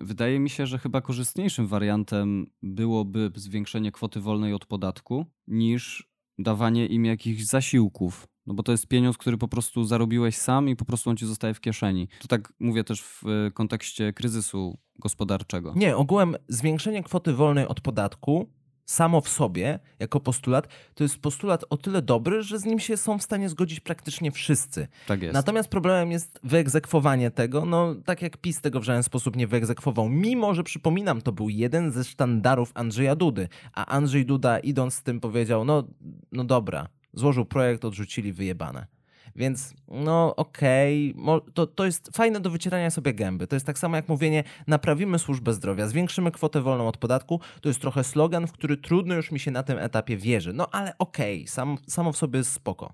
Wydaje 0.00 0.40
mi 0.40 0.50
się, 0.50 0.66
że 0.66 0.78
chyba 0.78 1.00
korzystniejszym 1.00 1.66
wariantem 1.66 2.46
byłoby 2.62 3.30
zwiększenie 3.34 3.92
kwoty 3.92 4.20
wolnej 4.20 4.54
od 4.54 4.66
podatku 4.66 5.26
niż 5.46 6.08
dawanie 6.38 6.86
im 6.86 7.04
jakichś 7.04 7.42
zasiłków. 7.42 8.28
No 8.46 8.54
bo 8.54 8.62
to 8.62 8.72
jest 8.72 8.86
pieniądz, 8.86 9.18
który 9.18 9.38
po 9.38 9.48
prostu 9.48 9.84
zarobiłeś 9.84 10.36
sam 10.36 10.68
i 10.68 10.76
po 10.76 10.84
prostu 10.84 11.10
on 11.10 11.16
ci 11.16 11.26
zostaje 11.26 11.54
w 11.54 11.60
kieszeni. 11.60 12.08
To 12.20 12.28
tak 12.28 12.52
mówię 12.60 12.84
też 12.84 13.02
w 13.02 13.22
e, 13.26 13.50
kontekście 13.50 14.12
kryzysu 14.12 14.78
gospodarczego. 14.98 15.72
Nie, 15.76 15.96
ogółem 15.96 16.36
zwiększenie 16.48 17.02
kwoty 17.02 17.32
wolnej 17.32 17.66
od 17.66 17.80
podatku 17.80 18.50
samo 18.88 19.20
w 19.20 19.28
sobie, 19.28 19.78
jako 19.98 20.20
postulat, 20.20 20.68
to 20.94 21.04
jest 21.04 21.18
postulat 21.18 21.64
o 21.70 21.76
tyle 21.76 22.02
dobry, 22.02 22.42
że 22.42 22.58
z 22.58 22.64
nim 22.64 22.78
się 22.78 22.96
są 22.96 23.18
w 23.18 23.22
stanie 23.22 23.48
zgodzić 23.48 23.80
praktycznie 23.80 24.32
wszyscy. 24.32 24.88
Tak 25.06 25.22
jest. 25.22 25.34
Natomiast 25.34 25.68
problemem 25.68 26.10
jest 26.10 26.40
wyegzekwowanie 26.42 27.30
tego, 27.30 27.64
no 27.64 27.94
tak 28.04 28.22
jak 28.22 28.36
PiS 28.36 28.60
tego 28.60 28.80
w 28.80 28.84
żaden 28.84 29.02
sposób 29.02 29.36
nie 29.36 29.46
wyegzekwował, 29.46 30.08
mimo 30.08 30.54
że 30.54 30.64
przypominam, 30.64 31.22
to 31.22 31.32
był 31.32 31.48
jeden 31.48 31.92
ze 31.92 32.04
sztandarów 32.04 32.70
Andrzeja 32.74 33.16
Dudy, 33.16 33.48
a 33.72 33.86
Andrzej 33.86 34.26
Duda 34.26 34.58
idąc 34.58 34.94
z 34.94 35.02
tym 35.02 35.20
powiedział, 35.20 35.64
no, 35.64 35.84
no 36.32 36.44
dobra, 36.44 36.88
złożył 37.12 37.44
projekt, 37.44 37.84
odrzucili, 37.84 38.32
wyjebane. 38.32 38.97
Więc 39.36 39.74
no 39.88 40.36
okej, 40.36 41.14
okay. 41.24 41.52
to, 41.54 41.66
to 41.66 41.84
jest 41.84 42.10
fajne 42.16 42.40
do 42.40 42.50
wycierania 42.50 42.90
sobie 42.90 43.14
gęby. 43.14 43.46
To 43.46 43.56
jest 43.56 43.66
tak 43.66 43.78
samo 43.78 43.96
jak 43.96 44.08
mówienie, 44.08 44.44
naprawimy 44.66 45.18
służbę 45.18 45.52
zdrowia, 45.52 45.86
zwiększymy 45.86 46.30
kwotę 46.30 46.60
wolną 46.60 46.88
od 46.88 46.96
podatku. 46.96 47.40
To 47.60 47.68
jest 47.68 47.80
trochę 47.80 48.04
slogan, 48.04 48.46
w 48.46 48.52
który 48.52 48.76
trudno 48.76 49.14
już 49.14 49.30
mi 49.30 49.40
się 49.40 49.50
na 49.50 49.62
tym 49.62 49.78
etapie 49.78 50.16
wierzy. 50.16 50.52
No 50.52 50.68
ale 50.70 50.98
okej, 50.98 51.36
okay, 51.36 51.48
sam, 51.48 51.78
samo 51.86 52.12
w 52.12 52.16
sobie 52.16 52.38
jest 52.38 52.52
spoko 52.52 52.92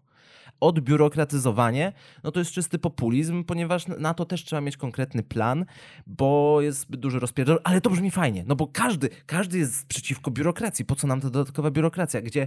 odbiurokratyzowanie, 0.64 1.92
no 2.24 2.32
to 2.32 2.40
jest 2.40 2.52
czysty 2.52 2.78
populizm, 2.78 3.44
ponieważ 3.44 3.86
na 3.86 4.14
to 4.14 4.24
też 4.24 4.44
trzeba 4.44 4.60
mieć 4.60 4.76
konkretny 4.76 5.22
plan, 5.22 5.64
bo 6.06 6.60
jest 6.60 6.90
duży 6.90 7.18
rozpierdol, 7.18 7.60
ale 7.64 7.80
to 7.80 7.90
brzmi 7.90 8.10
fajnie, 8.10 8.44
no 8.46 8.56
bo 8.56 8.66
każdy, 8.66 9.08
każdy 9.26 9.58
jest 9.58 9.86
przeciwko 9.86 10.30
biurokracji. 10.30 10.84
Po 10.84 10.94
co 10.94 11.06
nam 11.06 11.20
ta 11.20 11.30
dodatkowa 11.30 11.70
biurokracja, 11.70 12.20
gdzie 12.20 12.46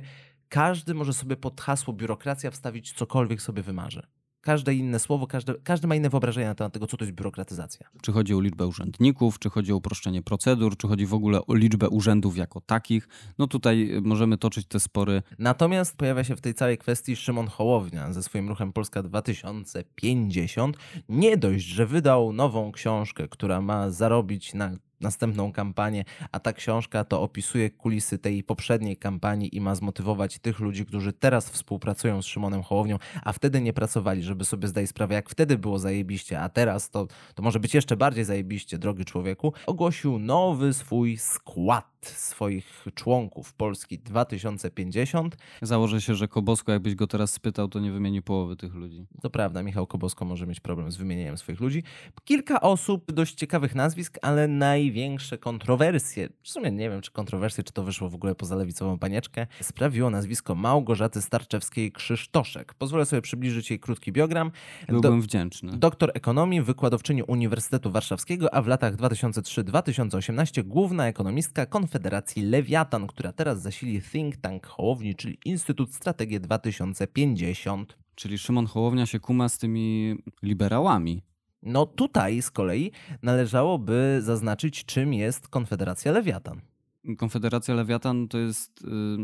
każdy 0.49 0.93
może 0.93 1.13
sobie 1.13 1.35
pod 1.35 1.61
hasło 1.61 1.93
biurokracja 1.93 2.51
wstawić 2.51 2.93
cokolwiek 2.93 3.41
sobie 3.41 3.63
wymarzy 3.63 4.16
każde 4.41 4.73
inne 4.73 4.99
słowo, 4.99 5.27
każdy, 5.27 5.53
każdy 5.63 5.87
ma 5.87 5.95
inne 5.95 6.09
wyobrażenia 6.09 6.47
na 6.47 6.55
temat 6.55 6.73
tego, 6.73 6.87
co 6.87 6.97
to 6.97 7.05
jest 7.05 7.15
biurokratyzacja. 7.15 7.87
Czy 8.01 8.11
chodzi 8.11 8.33
o 8.33 8.39
liczbę 8.39 8.67
urzędników, 8.67 9.39
czy 9.39 9.49
chodzi 9.49 9.73
o 9.73 9.75
uproszczenie 9.75 10.23
procedur, 10.23 10.77
czy 10.77 10.87
chodzi 10.87 11.05
w 11.05 11.13
ogóle 11.13 11.45
o 11.45 11.55
liczbę 11.55 11.89
urzędów 11.89 12.37
jako 12.37 12.61
takich. 12.61 13.07
No 13.37 13.47
tutaj 13.47 13.89
możemy 14.01 14.37
toczyć 14.37 14.67
te 14.67 14.79
spory. 14.79 15.21
Natomiast 15.39 15.97
pojawia 15.97 16.23
się 16.23 16.35
w 16.35 16.41
tej 16.41 16.53
całej 16.53 16.77
kwestii 16.77 17.15
Szymon 17.15 17.47
Hołownia 17.47 18.13
ze 18.13 18.23
swoim 18.23 18.49
ruchem 18.49 18.73
Polska 18.73 19.03
2050. 19.03 20.77
Nie 21.09 21.37
dość, 21.37 21.65
że 21.65 21.85
wydał 21.85 22.33
nową 22.33 22.71
książkę, 22.71 23.27
która 23.27 23.61
ma 23.61 23.91
zarobić 23.91 24.53
na 24.53 24.71
następną 25.01 25.51
kampanię, 25.51 26.03
a 26.31 26.39
ta 26.39 26.53
książka 26.53 27.03
to 27.03 27.21
opisuje 27.21 27.69
kulisy 27.69 28.17
tej 28.17 28.43
poprzedniej 28.43 28.97
kampanii 28.97 29.55
i 29.55 29.61
ma 29.61 29.75
zmotywować 29.75 30.39
tych 30.39 30.59
ludzi, 30.59 30.85
którzy 30.85 31.13
teraz 31.13 31.49
współpracują 31.49 32.21
z 32.21 32.25
Szymonem 32.25 32.63
Hołownią, 32.63 32.97
a 33.23 33.33
wtedy 33.33 33.61
nie 33.61 33.73
pracowali, 33.73 34.23
żeby 34.23 34.45
sobie 34.45 34.67
zdać 34.67 34.89
sprawę, 34.89 35.15
jak 35.15 35.29
wtedy 35.29 35.57
było 35.57 35.79
zajebiście, 35.79 36.39
a 36.39 36.49
teraz 36.49 36.89
to, 36.89 37.07
to 37.35 37.43
może 37.43 37.59
być 37.59 37.73
jeszcze 37.73 37.97
bardziej 37.97 38.23
zajebiście, 38.23 38.77
drogi 38.77 39.05
człowieku, 39.05 39.53
ogłosił 39.65 40.19
nowy 40.19 40.73
swój 40.73 41.17
skład 41.17 41.96
swoich 42.05 42.85
członków 42.95 43.53
Polski 43.53 43.99
2050. 43.99 45.37
Założę 45.61 46.01
się, 46.01 46.15
że 46.15 46.27
Kobosko, 46.27 46.71
jakbyś 46.71 46.95
go 46.95 47.07
teraz 47.07 47.33
spytał, 47.33 47.67
to 47.67 47.79
nie 47.79 47.91
wymieni 47.91 48.21
połowy 48.21 48.55
tych 48.55 48.73
ludzi. 48.73 49.05
To 49.21 49.29
prawda, 49.29 49.63
Michał 49.63 49.87
Kobosko 49.87 50.25
może 50.25 50.47
mieć 50.47 50.59
problem 50.59 50.91
z 50.91 50.97
wymienieniem 50.97 51.37
swoich 51.37 51.59
ludzi. 51.59 51.83
Kilka 52.23 52.61
osób, 52.61 53.11
dość 53.11 53.35
ciekawych 53.35 53.75
nazwisk, 53.75 54.17
ale 54.21 54.47
największe 54.47 55.37
kontrowersje, 55.37 56.29
w 56.43 56.49
sumie 56.49 56.71
nie 56.71 56.89
wiem, 56.89 57.01
czy 57.01 57.11
kontrowersje, 57.11 57.63
czy 57.63 57.73
to 57.73 57.83
wyszło 57.83 58.09
w 58.09 58.15
ogóle 58.15 58.35
poza 58.35 58.55
lewicową 58.55 58.99
panieczkę, 58.99 59.47
sprawiło 59.61 60.09
nazwisko 60.09 60.55
Małgorzaty 60.55 61.19
Starczewskiej-Krzysztoszek. 61.19 62.73
Pozwolę 62.77 63.05
sobie 63.05 63.21
przybliżyć 63.21 63.69
jej 63.69 63.79
krótki 63.79 64.11
biogram. 64.11 64.51
Byłbym 64.87 65.19
Do, 65.19 65.23
wdzięczny. 65.23 65.77
Doktor 65.77 66.11
ekonomii, 66.13 66.61
wykładowczyni 66.61 67.23
Uniwersytetu 67.23 67.91
Warszawskiego, 67.91 68.53
a 68.53 68.61
w 68.61 68.67
latach 68.67 68.95
2003-2018 68.95 70.63
główna 70.63 71.07
ekonomistka 71.07 71.65
Konfederacji 71.87 72.41
Federacji 72.41 72.43
Lewiatan, 72.43 73.07
która 73.07 73.33
teraz 73.33 73.61
zasili 73.61 74.01
think 74.01 74.37
tank 74.37 74.67
Hołowni, 74.67 75.15
czyli 75.15 75.37
Instytut 75.45 75.95
Strategii 75.95 76.39
2050. 76.39 77.97
Czyli 78.15 78.37
Szymon 78.37 78.65
Hołownia 78.65 79.05
się 79.05 79.19
kuma 79.19 79.49
z 79.49 79.57
tymi 79.57 80.15
liberałami. 80.43 81.23
No 81.63 81.85
tutaj 81.85 82.41
z 82.41 82.51
kolei 82.51 82.91
należałoby 83.21 84.19
zaznaczyć, 84.21 84.85
czym 84.85 85.13
jest 85.13 85.47
Konfederacja 85.47 86.11
Lewiatan. 86.11 86.61
Konfederacja 87.15 87.75
Lewiatan 87.75 88.27
to 88.27 88.37
jest 88.37 88.81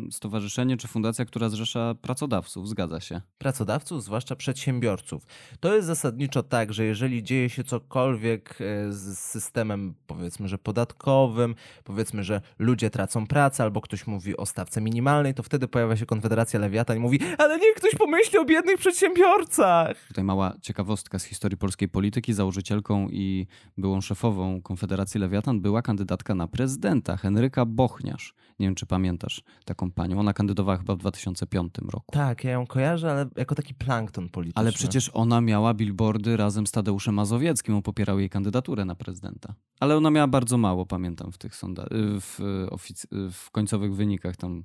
y, 0.08 0.12
stowarzyszenie 0.12 0.78
czy 0.78 0.88
fundacja, 0.88 1.26
która 1.26 1.50
zrzesza 1.50 1.96
pracodawców, 2.02 2.70
zgadza 2.70 3.00
się. 3.00 3.22
Pracodawców, 3.38 4.04
zwłaszcza 4.04 4.36
przedsiębiorców. 4.36 5.26
To 5.60 5.76
jest 5.76 5.88
zasadniczo 5.88 6.44
tak, 6.44 6.74
że 6.74 6.86
jeżeli 6.86 7.24
dzieje 7.24 7.50
się 7.50 7.64
cokolwiek 7.64 8.58
e, 8.62 8.94
z 8.94 9.20
systemem, 9.20 9.96
powiedzmy, 10.08 10.48
że 10.48 10.58
podatkowym, 10.58 11.56
powiedzmy, 11.84 12.24
że 12.24 12.42
ludzie 12.60 12.90
tracą 12.90 13.28
pracę, 13.28 13.64
albo 13.64 13.82
ktoś 13.82 14.08
mówi 14.08 14.38
o 14.38 14.46
stawce 14.46 14.82
minimalnej, 14.82 15.34
to 15.34 15.44
wtedy 15.44 15.68
pojawia 15.68 15.98
się 15.98 16.06
Konfederacja 16.06 16.60
Lewiatan 16.60 16.98
i 16.98 17.00
mówi, 17.00 17.20
ale 17.38 17.60
niech 17.60 17.76
ktoś 17.76 17.96
pomyśli 17.96 18.40
o 18.40 18.46
biednych 18.46 18.78
przedsiębiorcach. 18.78 20.08
Tutaj 20.08 20.24
mała 20.24 20.54
ciekawostka 20.62 21.20
z 21.20 21.24
historii 21.24 21.58
polskiej 21.58 21.90
polityki. 21.90 22.34
Założycielką 22.34 23.10
i 23.10 23.48
byłą 23.78 24.02
szefową 24.02 24.62
Konfederacji 24.62 25.20
Lewiatan 25.20 25.62
była 25.62 25.82
kandydatka 25.82 26.36
na 26.36 26.48
prezydenta, 26.48 27.18
Henryka 27.18 27.66
Bochniarz. 27.76 28.34
Nie 28.60 28.68
wiem, 28.68 28.76
czy 28.76 28.86
pamiętasz 28.86 29.44
taką 29.66 29.92
panią. 29.92 30.20
Ona 30.20 30.34
kandydowała 30.34 30.78
chyba 30.78 30.96
w 30.96 30.98
2005 30.98 31.74
roku. 31.92 32.06
Tak, 32.12 32.44
ja 32.44 32.52
ją 32.52 32.68
kojarzę, 32.68 33.12
ale 33.12 33.30
jako 33.36 33.56
taki 33.56 33.74
plankton 33.74 34.30
polityczny. 34.30 34.60
Ale 34.62 34.72
przecież 34.72 35.12
ona 35.14 35.42
miała 35.42 35.74
billboardy 35.74 36.38
razem 36.38 36.68
z 36.68 36.72
Tadeuszem 36.72 37.16
Mazowieckim, 37.16 37.76
on 37.76 37.82
popierał 37.82 38.20
jej 38.20 38.30
kandydaturę 38.30 38.86
na 38.86 38.96
prezydenta. 38.96 39.54
Ale 39.80 39.98
ona 39.98 40.10
miała 40.10 40.28
bardzo 40.28 40.58
mało, 40.58 40.86
pamiętam, 40.86 41.32
w 41.32 41.38
tych 41.38 41.56
sonda- 41.56 41.88
w, 42.22 42.40
ofic- 42.72 43.32
w 43.32 43.52
końcowych 43.52 43.96
wynikach 43.96 44.36
tam. 44.38 44.64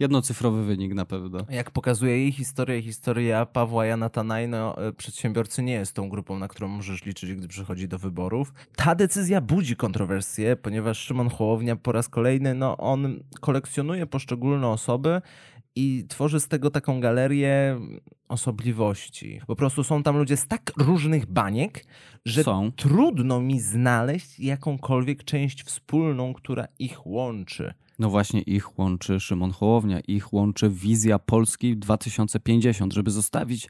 Jednocyfrowy 0.00 0.64
wynik 0.64 0.94
na 0.94 1.04
pewno. 1.04 1.46
Jak 1.50 1.70
pokazuje 1.70 2.18
jej 2.18 2.32
historia 2.32 2.82
historia 2.82 3.46
Pawła 3.46 3.86
Jana 3.86 4.08
Tanaj, 4.08 4.48
no, 4.48 4.86
e, 4.86 4.92
przedsiębiorcy 4.92 5.62
nie 5.62 5.72
jest 5.72 5.92
tą 5.92 6.08
grupą, 6.08 6.38
na 6.38 6.48
którą 6.48 6.68
możesz 6.68 7.04
liczyć, 7.04 7.34
gdy 7.34 7.48
przychodzi 7.48 7.88
do 7.88 7.98
wyborów. 7.98 8.52
Ta 8.76 8.94
decyzja 8.94 9.40
budzi 9.40 9.76
kontrowersje, 9.76 10.56
ponieważ 10.56 10.98
Szymon 10.98 11.28
Hołownia 11.28 11.76
po 11.76 11.92
raz 11.92 12.08
kolejny, 12.08 12.54
no, 12.54 12.76
on 12.76 13.22
kolekcjonuje 13.40 14.06
poszczególne 14.06 14.68
osoby 14.68 15.22
i 15.76 16.04
tworzy 16.08 16.40
z 16.40 16.48
tego 16.48 16.70
taką 16.70 17.00
galerię 17.00 17.80
osobliwości. 18.28 19.40
Po 19.46 19.56
prostu 19.56 19.84
są 19.84 20.02
tam 20.02 20.16
ludzie 20.16 20.36
z 20.36 20.46
tak 20.46 20.72
różnych 20.76 21.26
baniek, 21.26 21.84
że 22.24 22.44
Są. 22.44 22.72
trudno 22.72 23.40
mi 23.40 23.60
znaleźć 23.60 24.40
jakąkolwiek 24.40 25.24
część 25.24 25.62
wspólną, 25.62 26.34
która 26.34 26.68
ich 26.78 27.06
łączy. 27.06 27.74
No 27.98 28.10
właśnie 28.10 28.40
ich 28.40 28.78
łączy 28.78 29.20
Szymon 29.20 29.50
Hołownia, 29.50 30.00
ich 30.00 30.32
łączy 30.32 30.70
wizja 30.70 31.18
Polski 31.18 31.76
2050, 31.76 32.92
żeby 32.92 33.10
zostawić 33.10 33.68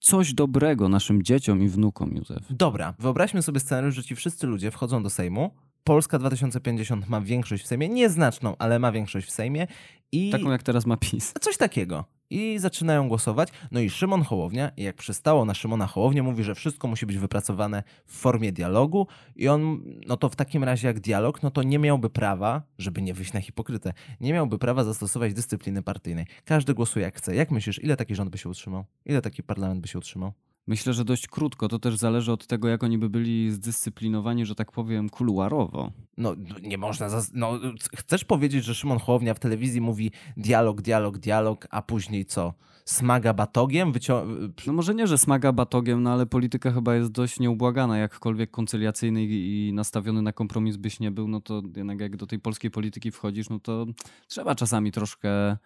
coś 0.00 0.34
dobrego 0.34 0.88
naszym 0.88 1.22
dzieciom 1.22 1.62
i 1.62 1.68
wnukom, 1.68 2.16
Józef. 2.16 2.44
Dobra, 2.50 2.94
wyobraźmy 2.98 3.42
sobie 3.42 3.60
scenariusz, 3.60 3.94
że 3.94 4.04
ci 4.04 4.16
wszyscy 4.16 4.46
ludzie 4.46 4.70
wchodzą 4.70 5.02
do 5.02 5.10
Sejmu. 5.10 5.50
Polska 5.84 6.18
2050 6.18 7.08
ma 7.08 7.20
większość 7.20 7.64
w 7.64 7.66
Sejmie, 7.66 7.88
nieznaczną, 7.88 8.54
ale 8.58 8.78
ma 8.78 8.92
większość 8.92 9.26
w 9.26 9.30
Sejmie 9.30 9.66
i 10.12 10.30
Taką 10.30 10.50
jak 10.50 10.62
teraz 10.62 10.86
ma 10.86 10.96
PiS. 10.96 11.32
coś 11.40 11.56
takiego. 11.56 12.04
I 12.30 12.58
zaczynają 12.58 13.08
głosować. 13.08 13.48
No 13.70 13.80
i 13.80 13.90
Szymon 13.90 14.22
Hołownia, 14.22 14.70
jak 14.76 14.96
przystało 14.96 15.44
na 15.44 15.54
Szymona 15.54 15.86
Hołownię, 15.86 16.22
mówi, 16.22 16.44
że 16.44 16.54
wszystko 16.54 16.88
musi 16.88 17.06
być 17.06 17.18
wypracowane 17.18 17.82
w 18.06 18.16
formie 18.16 18.52
dialogu. 18.52 19.06
I 19.36 19.48
on, 19.48 19.82
no 20.06 20.16
to 20.16 20.28
w 20.28 20.36
takim 20.36 20.64
razie 20.64 20.88
jak 20.88 21.00
dialog, 21.00 21.42
no 21.42 21.50
to 21.50 21.62
nie 21.62 21.78
miałby 21.78 22.10
prawa, 22.10 22.62
żeby 22.78 23.02
nie 23.02 23.14
wyjść 23.14 23.32
na 23.32 23.40
hipokrytę, 23.40 23.92
nie 24.20 24.32
miałby 24.32 24.58
prawa 24.58 24.84
zastosować 24.84 25.34
dyscypliny 25.34 25.82
partyjnej. 25.82 26.26
Każdy 26.44 26.74
głosuje 26.74 27.04
jak 27.04 27.16
chce. 27.16 27.34
Jak 27.34 27.50
myślisz, 27.50 27.82
ile 27.82 27.96
taki 27.96 28.14
rząd 28.14 28.30
by 28.30 28.38
się 28.38 28.48
utrzymał? 28.48 28.84
Ile 29.06 29.22
taki 29.22 29.42
parlament 29.42 29.80
by 29.80 29.88
się 29.88 29.98
utrzymał? 29.98 30.32
Myślę, 30.70 30.92
że 30.92 31.04
dość 31.04 31.26
krótko. 31.26 31.68
To 31.68 31.78
też 31.78 31.96
zależy 31.96 32.32
od 32.32 32.46
tego, 32.46 32.68
jak 32.68 32.84
oni 32.84 32.98
by 32.98 33.08
byli 33.08 33.50
zdyscyplinowani, 33.50 34.46
że 34.46 34.54
tak 34.54 34.72
powiem, 34.72 35.08
kuluarowo. 35.08 35.90
No 36.16 36.34
nie 36.62 36.78
można. 36.78 37.08
Zas- 37.08 37.30
no, 37.34 37.58
chcesz 37.96 38.24
powiedzieć, 38.24 38.64
że 38.64 38.74
Szymon 38.74 38.98
Hołownia 38.98 39.34
w 39.34 39.38
telewizji 39.38 39.80
mówi 39.80 40.10
dialog, 40.36 40.82
dialog, 40.82 41.18
dialog, 41.18 41.66
a 41.70 41.82
później 41.82 42.24
co? 42.24 42.54
Smaga 42.84 43.34
batogiem? 43.34 43.92
Wycią- 43.92 44.26
No 44.66 44.72
może 44.72 44.94
nie, 44.94 45.06
że 45.06 45.18
smaga 45.18 45.52
batogiem, 45.52 46.02
no 46.02 46.12
ale 46.12 46.26
polityka 46.26 46.70
chyba 46.72 46.94
jest 46.94 47.10
dość 47.12 47.40
nieubłagana, 47.40 47.98
jakkolwiek 47.98 48.50
koncyliacyjny 48.50 49.24
i 49.24 49.70
nastawiony 49.74 50.22
na 50.22 50.32
kompromis 50.32 50.76
byś 50.76 51.00
nie 51.00 51.10
był, 51.10 51.28
no 51.28 51.40
to 51.40 51.62
jednak 51.76 52.00
jak 52.00 52.16
do 52.16 52.26
tej 52.26 52.38
polskiej 52.38 52.70
polityki 52.70 53.10
wchodzisz, 53.10 53.48
no 53.48 53.60
to 53.60 53.86
trzeba 54.28 54.54
czasami 54.54 54.92
troszkę 54.92 55.56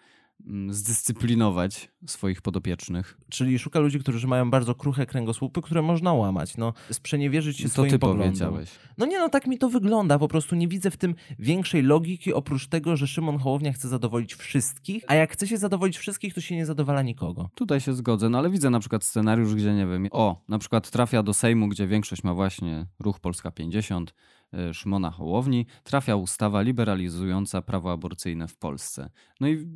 zdyscyplinować 0.68 1.92
swoich 2.06 2.42
podopiecznych. 2.42 3.18
Czyli 3.30 3.58
szuka 3.58 3.78
ludzi, 3.80 3.98
którzy 3.98 4.26
mają 4.26 4.50
bardzo 4.50 4.74
kruche 4.74 5.06
kręgosłupy, 5.06 5.62
które 5.62 5.82
można 5.82 6.12
łamać. 6.12 6.56
No, 6.56 6.72
sprzeniewierzyć 6.90 7.56
się 7.56 7.64
To 7.64 7.68
swoim 7.70 7.90
ty 7.90 7.98
poglądom. 7.98 8.26
powiedziałeś. 8.28 8.70
No 8.98 9.06
nie, 9.06 9.18
no 9.18 9.28
tak 9.28 9.46
mi 9.46 9.58
to 9.58 9.68
wygląda. 9.68 10.18
Po 10.18 10.28
prostu 10.28 10.56
nie 10.56 10.68
widzę 10.68 10.90
w 10.90 10.96
tym 10.96 11.14
większej 11.38 11.82
logiki, 11.82 12.32
oprócz 12.32 12.66
tego, 12.66 12.96
że 12.96 13.06
Szymon 13.06 13.38
Hołownia 13.38 13.72
chce 13.72 13.88
zadowolić 13.88 14.34
wszystkich, 14.34 15.04
a 15.06 15.14
jak 15.14 15.32
chce 15.32 15.46
się 15.46 15.58
zadowolić 15.58 15.98
wszystkich, 15.98 16.34
to 16.34 16.40
się 16.40 16.56
nie 16.56 16.66
zadowala 16.66 17.02
nikogo. 17.02 17.50
Tutaj 17.54 17.80
się 17.80 17.94
zgodzę, 17.94 18.28
no 18.28 18.38
ale 18.38 18.50
widzę 18.50 18.70
na 18.70 18.80
przykład 18.80 19.04
scenariusz, 19.04 19.54
gdzie 19.54 19.74
nie 19.74 19.86
wiem, 19.86 20.08
o, 20.10 20.42
na 20.48 20.58
przykład 20.58 20.90
trafia 20.90 21.22
do 21.22 21.34
Sejmu, 21.34 21.68
gdzie 21.68 21.86
większość 21.86 22.24
ma 22.24 22.34
właśnie 22.34 22.86
Ruch 22.98 23.20
Polska 23.20 23.50
50, 23.50 24.14
y, 24.70 24.74
Szymona 24.74 25.10
Hołowni, 25.10 25.66
trafia 25.82 26.16
ustawa 26.16 26.62
liberalizująca 26.62 27.62
prawo 27.62 27.92
aborcyjne 27.92 28.48
w 28.48 28.56
Polsce. 28.56 29.10
No 29.40 29.48
i 29.48 29.66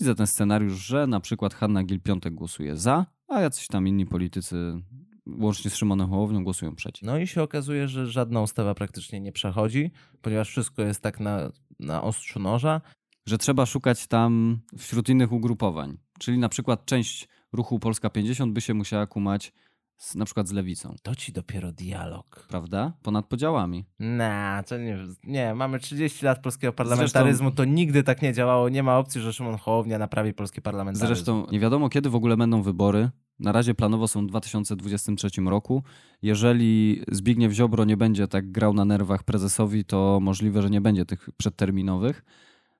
widzę 0.00 0.14
ten 0.14 0.26
scenariusz, 0.26 0.86
że 0.86 1.06
na 1.06 1.20
przykład 1.20 1.54
Hanna 1.54 1.84
Gil-Piątek 1.84 2.34
głosuje 2.34 2.76
za, 2.76 3.06
a 3.28 3.40
jacyś 3.40 3.66
tam 3.66 3.88
inni 3.88 4.06
politycy, 4.06 4.82
łącznie 5.26 5.70
z 5.70 5.76
Szymonem 5.76 6.08
Hołownią, 6.08 6.44
głosują 6.44 6.74
przeciw. 6.74 7.02
No 7.02 7.18
i 7.18 7.26
się 7.26 7.42
okazuje, 7.42 7.88
że 7.88 8.06
żadna 8.06 8.42
ustawa 8.42 8.74
praktycznie 8.74 9.20
nie 9.20 9.32
przechodzi, 9.32 9.90
ponieważ 10.22 10.48
wszystko 10.48 10.82
jest 10.82 11.00
tak 11.00 11.20
na, 11.20 11.50
na 11.80 12.02
ostrzu 12.02 12.40
noża. 12.40 12.80
Że 13.26 13.38
trzeba 13.38 13.66
szukać 13.66 14.06
tam 14.06 14.60
wśród 14.78 15.08
innych 15.08 15.32
ugrupowań, 15.32 15.98
czyli 16.18 16.38
na 16.38 16.48
przykład 16.48 16.84
część 16.84 17.28
Ruchu 17.52 17.78
Polska 17.78 18.10
50 18.10 18.52
by 18.52 18.60
się 18.60 18.74
musiała 18.74 19.06
kumać 19.06 19.52
z, 19.98 20.14
na 20.14 20.24
przykład 20.24 20.48
z 20.48 20.52
Lewicą, 20.52 20.94
To 21.02 21.14
ci 21.14 21.32
dopiero 21.32 21.72
dialog. 21.72 22.46
prawda? 22.48 22.92
Ponad 23.02 23.26
podziałami. 23.26 23.84
Na, 23.98 24.62
to 24.68 24.78
nie, 24.78 24.98
nie, 25.24 25.54
mamy 25.54 25.78
30 25.78 26.24
lat 26.24 26.42
polskiego 26.42 26.72
parlamentaryzmu, 26.72 27.50
to 27.50 27.64
nigdy 27.64 28.02
tak 28.02 28.22
nie 28.22 28.32
działało. 28.32 28.68
Nie 28.68 28.82
ma 28.82 28.98
opcji, 28.98 29.20
że 29.20 29.32
Szymon 29.32 29.56
Hołownia 29.58 29.98
naprawi 29.98 30.34
polski 30.34 30.62
parlamentaryzm. 30.62 31.14
Zresztą 31.14 31.46
nie 31.52 31.60
wiadomo, 31.60 31.88
kiedy 31.88 32.10
w 32.10 32.14
ogóle 32.14 32.36
będą 32.36 32.62
wybory. 32.62 33.10
Na 33.38 33.52
razie 33.52 33.74
planowo 33.74 34.08
są 34.08 34.26
w 34.26 34.28
2023 34.28 35.28
roku. 35.46 35.82
Jeżeli 36.22 37.02
Zbigniew 37.08 37.52
Ziobro 37.52 37.84
nie 37.84 37.96
będzie 37.96 38.28
tak 38.28 38.50
grał 38.50 38.74
na 38.74 38.84
nerwach 38.84 39.22
prezesowi, 39.22 39.84
to 39.84 40.18
możliwe, 40.22 40.62
że 40.62 40.70
nie 40.70 40.80
będzie 40.80 41.04
tych 41.04 41.28
przedterminowych 41.36 42.24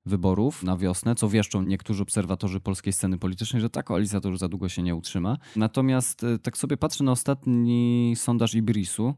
wyborów 0.09 0.63
na 0.63 0.77
wiosnę, 0.77 1.15
co 1.15 1.29
wieszczą 1.29 1.63
niektórzy 1.63 2.03
obserwatorzy 2.03 2.61
polskiej 2.61 2.93
sceny 2.93 3.19
politycznej, 3.19 3.63
że 3.63 3.71
ta 3.71 3.83
koalicja 3.83 4.21
to 4.21 4.29
już 4.29 4.39
za 4.39 4.49
długo 4.49 4.69
się 4.69 4.83
nie 4.83 4.95
utrzyma. 4.95 5.37
Natomiast 5.57 6.23
y, 6.23 6.39
tak 6.39 6.59
sobie 6.59 6.77
patrzę 6.77 7.05
na 7.05 7.13
ostatni 7.13 8.13
sondaż 8.17 8.55
Ibrisu, 8.55 9.15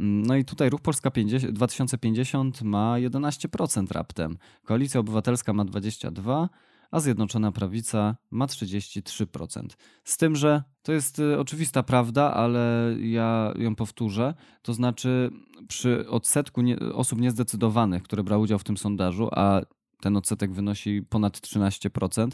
mm, 0.00 0.26
no 0.26 0.36
i 0.36 0.44
tutaj 0.44 0.70
Ruch 0.70 0.80
Polska 0.80 1.10
50, 1.10 1.52
2050 1.52 2.62
ma 2.62 2.94
11% 2.98 3.92
raptem, 3.92 4.38
Koalicja 4.64 5.00
Obywatelska 5.00 5.52
ma 5.52 5.64
22%, 5.64 6.48
a 6.90 7.00
Zjednoczona 7.00 7.52
Prawica 7.52 8.16
ma 8.30 8.46
33%. 8.46 9.76
Z 10.04 10.16
tym, 10.16 10.36
że 10.36 10.62
to 10.82 10.92
jest 10.92 11.18
y, 11.18 11.38
oczywista 11.38 11.82
prawda, 11.82 12.34
ale 12.34 12.94
ja 13.00 13.52
ją 13.56 13.74
powtórzę. 13.74 14.34
To 14.62 14.74
znaczy, 14.74 15.30
przy 15.68 16.08
odsetku 16.08 16.62
osób 16.94 17.20
niezdecydowanych, 17.20 18.02
które 18.02 18.24
brały 18.24 18.42
udział 18.42 18.58
w 18.58 18.64
tym 18.64 18.76
sondażu, 18.76 19.28
a 19.32 19.60
ten 20.04 20.16
odsetek 20.16 20.52
wynosi 20.52 21.02
ponad 21.08 21.38
13%, 21.38 22.28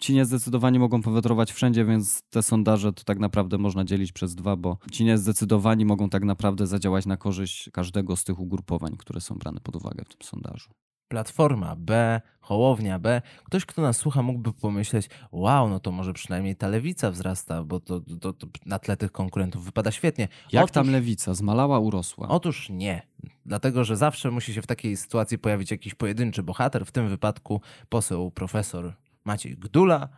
ci 0.00 0.14
niezdecydowani 0.14 0.78
mogą 0.78 1.02
powędrować 1.02 1.52
wszędzie, 1.52 1.84
więc 1.84 2.22
te 2.22 2.42
sondaże 2.42 2.92
to 2.92 3.04
tak 3.04 3.18
naprawdę 3.18 3.58
można 3.58 3.84
dzielić 3.84 4.12
przez 4.12 4.34
dwa, 4.34 4.56
bo 4.56 4.78
ci 4.90 5.04
niezdecydowani 5.04 5.84
mogą 5.84 6.08
tak 6.08 6.24
naprawdę 6.24 6.66
zadziałać 6.66 7.06
na 7.06 7.16
korzyść 7.16 7.70
każdego 7.72 8.16
z 8.16 8.24
tych 8.24 8.40
ugrupowań, 8.40 8.96
które 8.98 9.20
są 9.20 9.34
brane 9.34 9.60
pod 9.60 9.76
uwagę 9.76 10.04
w 10.04 10.08
tym 10.08 10.28
sondażu. 10.28 10.70
Platforma 11.08 11.76
B, 11.76 12.20
Hołownia 12.40 12.98
B. 12.98 13.22
Ktoś, 13.44 13.66
kto 13.66 13.82
nas 13.82 13.96
słucha, 13.96 14.22
mógłby 14.22 14.52
pomyśleć, 14.52 15.10
wow, 15.32 15.68
no 15.68 15.80
to 15.80 15.92
może 15.92 16.12
przynajmniej 16.12 16.56
ta 16.56 16.68
lewica 16.68 17.10
wzrasta, 17.10 17.64
bo 17.64 17.80
to, 17.80 18.00
to, 18.20 18.32
to 18.32 18.46
na 18.66 18.78
tle 18.78 18.96
tych 18.96 19.12
konkurentów 19.12 19.64
wypada 19.64 19.90
świetnie. 19.90 20.28
Jak 20.52 20.64
Otóż- 20.64 20.74
tam 20.74 20.90
lewica? 20.90 21.34
Zmalała, 21.34 21.78
urosła. 21.78 22.28
Otóż 22.28 22.68
nie. 22.70 23.02
Dlatego, 23.46 23.84
że 23.84 23.96
zawsze 23.96 24.30
musi 24.30 24.54
się 24.54 24.62
w 24.62 24.66
takiej 24.66 24.96
sytuacji 24.96 25.38
pojawić 25.38 25.70
jakiś 25.70 25.94
pojedynczy 25.94 26.42
bohater, 26.42 26.86
w 26.86 26.92
tym 26.92 27.08
wypadku 27.08 27.60
poseł 27.88 28.30
profesor 28.30 28.92
Maciej 29.24 29.56
Gdula, 29.56 30.08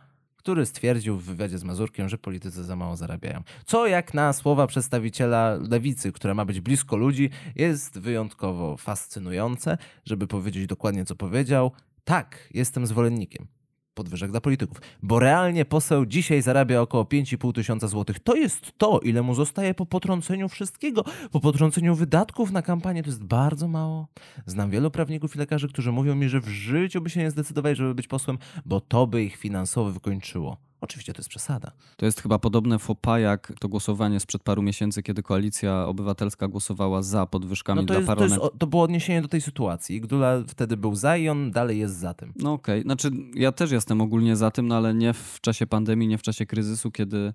który 0.45 0.65
stwierdził 0.65 1.17
w 1.17 1.23
wywiadzie 1.23 1.57
z 1.57 1.63
Mazurkiem, 1.63 2.09
że 2.09 2.17
politycy 2.17 2.63
za 2.63 2.75
mało 2.75 2.95
zarabiają. 2.95 3.43
Co 3.65 3.87
jak 3.87 4.13
na 4.13 4.33
słowa 4.33 4.67
przedstawiciela 4.67 5.57
lewicy, 5.69 6.11
która 6.11 6.33
ma 6.33 6.45
być 6.45 6.61
blisko 6.61 6.97
ludzi, 6.97 7.29
jest 7.55 7.99
wyjątkowo 7.99 8.77
fascynujące, 8.77 9.77
żeby 10.05 10.27
powiedzieć 10.27 10.67
dokładnie, 10.67 11.05
co 11.05 11.15
powiedział. 11.15 11.71
Tak, 12.03 12.49
jestem 12.53 12.87
zwolennikiem. 12.87 13.47
Podwyżek 13.95 14.31
dla 14.31 14.41
polityków. 14.41 14.81
Bo 15.03 15.19
realnie 15.19 15.65
poseł 15.65 16.05
dzisiaj 16.05 16.41
zarabia 16.41 16.81
około 16.81 17.03
5,5 17.03 17.53
tysiąca 17.53 17.87
złotych. 17.87 18.19
To 18.19 18.35
jest 18.35 18.71
to, 18.77 18.99
ile 18.99 19.21
mu 19.21 19.33
zostaje 19.33 19.73
po 19.73 19.85
potrąceniu 19.85 20.49
wszystkiego, 20.49 21.03
po 21.31 21.39
potrąceniu 21.39 21.95
wydatków 21.95 22.51
na 22.51 22.61
kampanię. 22.61 23.03
To 23.03 23.09
jest 23.09 23.23
bardzo 23.23 23.67
mało. 23.67 24.07
Znam 24.45 24.69
wielu 24.69 24.91
prawników 24.91 25.35
i 25.35 25.39
lekarzy, 25.39 25.67
którzy 25.69 25.91
mówią 25.91 26.15
mi, 26.15 26.29
że 26.29 26.39
w 26.39 26.47
życiu 26.47 27.01
by 27.01 27.09
się 27.09 27.19
nie 27.19 27.31
zdecydowali, 27.31 27.75
żeby 27.75 27.95
być 27.95 28.07
posłem, 28.07 28.37
bo 28.65 28.81
to 28.81 29.07
by 29.07 29.23
ich 29.23 29.35
finansowo 29.35 29.91
wykończyło. 29.91 30.57
Oczywiście 30.85 31.13
to 31.13 31.19
jest 31.19 31.29
przesada. 31.29 31.71
To 31.97 32.05
jest 32.05 32.21
chyba 32.21 32.39
podobne 32.39 32.77
pas 33.01 33.21
jak 33.21 33.53
to 33.59 33.69
głosowanie 33.69 34.19
sprzed 34.19 34.43
paru 34.43 34.61
miesięcy, 34.61 35.03
kiedy 35.03 35.23
koalicja 35.23 35.85
obywatelska 35.87 36.47
głosowała 36.47 37.01
za 37.01 37.25
podwyżkami 37.25 37.81
No 37.81 37.87
to, 37.87 37.93
dla 37.93 37.95
jest, 37.95 38.07
to, 38.07 38.23
jest, 38.23 38.35
parlamentu. 38.35 38.57
to 38.57 38.67
było 38.67 38.83
odniesienie 38.83 39.21
do 39.21 39.27
tej 39.27 39.41
sytuacji. 39.41 40.01
Gdula 40.01 40.43
wtedy 40.47 40.77
był 40.77 40.95
za 40.95 41.17
i 41.17 41.29
on 41.29 41.51
dalej 41.51 41.79
jest 41.79 41.97
za 41.97 42.13
tym. 42.13 42.33
No 42.35 42.53
okej, 42.53 42.81
znaczy 42.81 43.11
ja 43.33 43.51
też 43.51 43.71
jestem 43.71 44.01
ogólnie 44.01 44.35
za 44.35 44.51
tym, 44.51 44.67
no 44.67 44.75
ale 44.75 44.93
nie 44.93 45.13
w 45.13 45.37
czasie 45.41 45.67
pandemii, 45.67 46.07
nie 46.07 46.17
w 46.17 46.21
czasie 46.21 46.45
kryzysu, 46.45 46.91
kiedy 46.91 47.17
mm, 47.17 47.33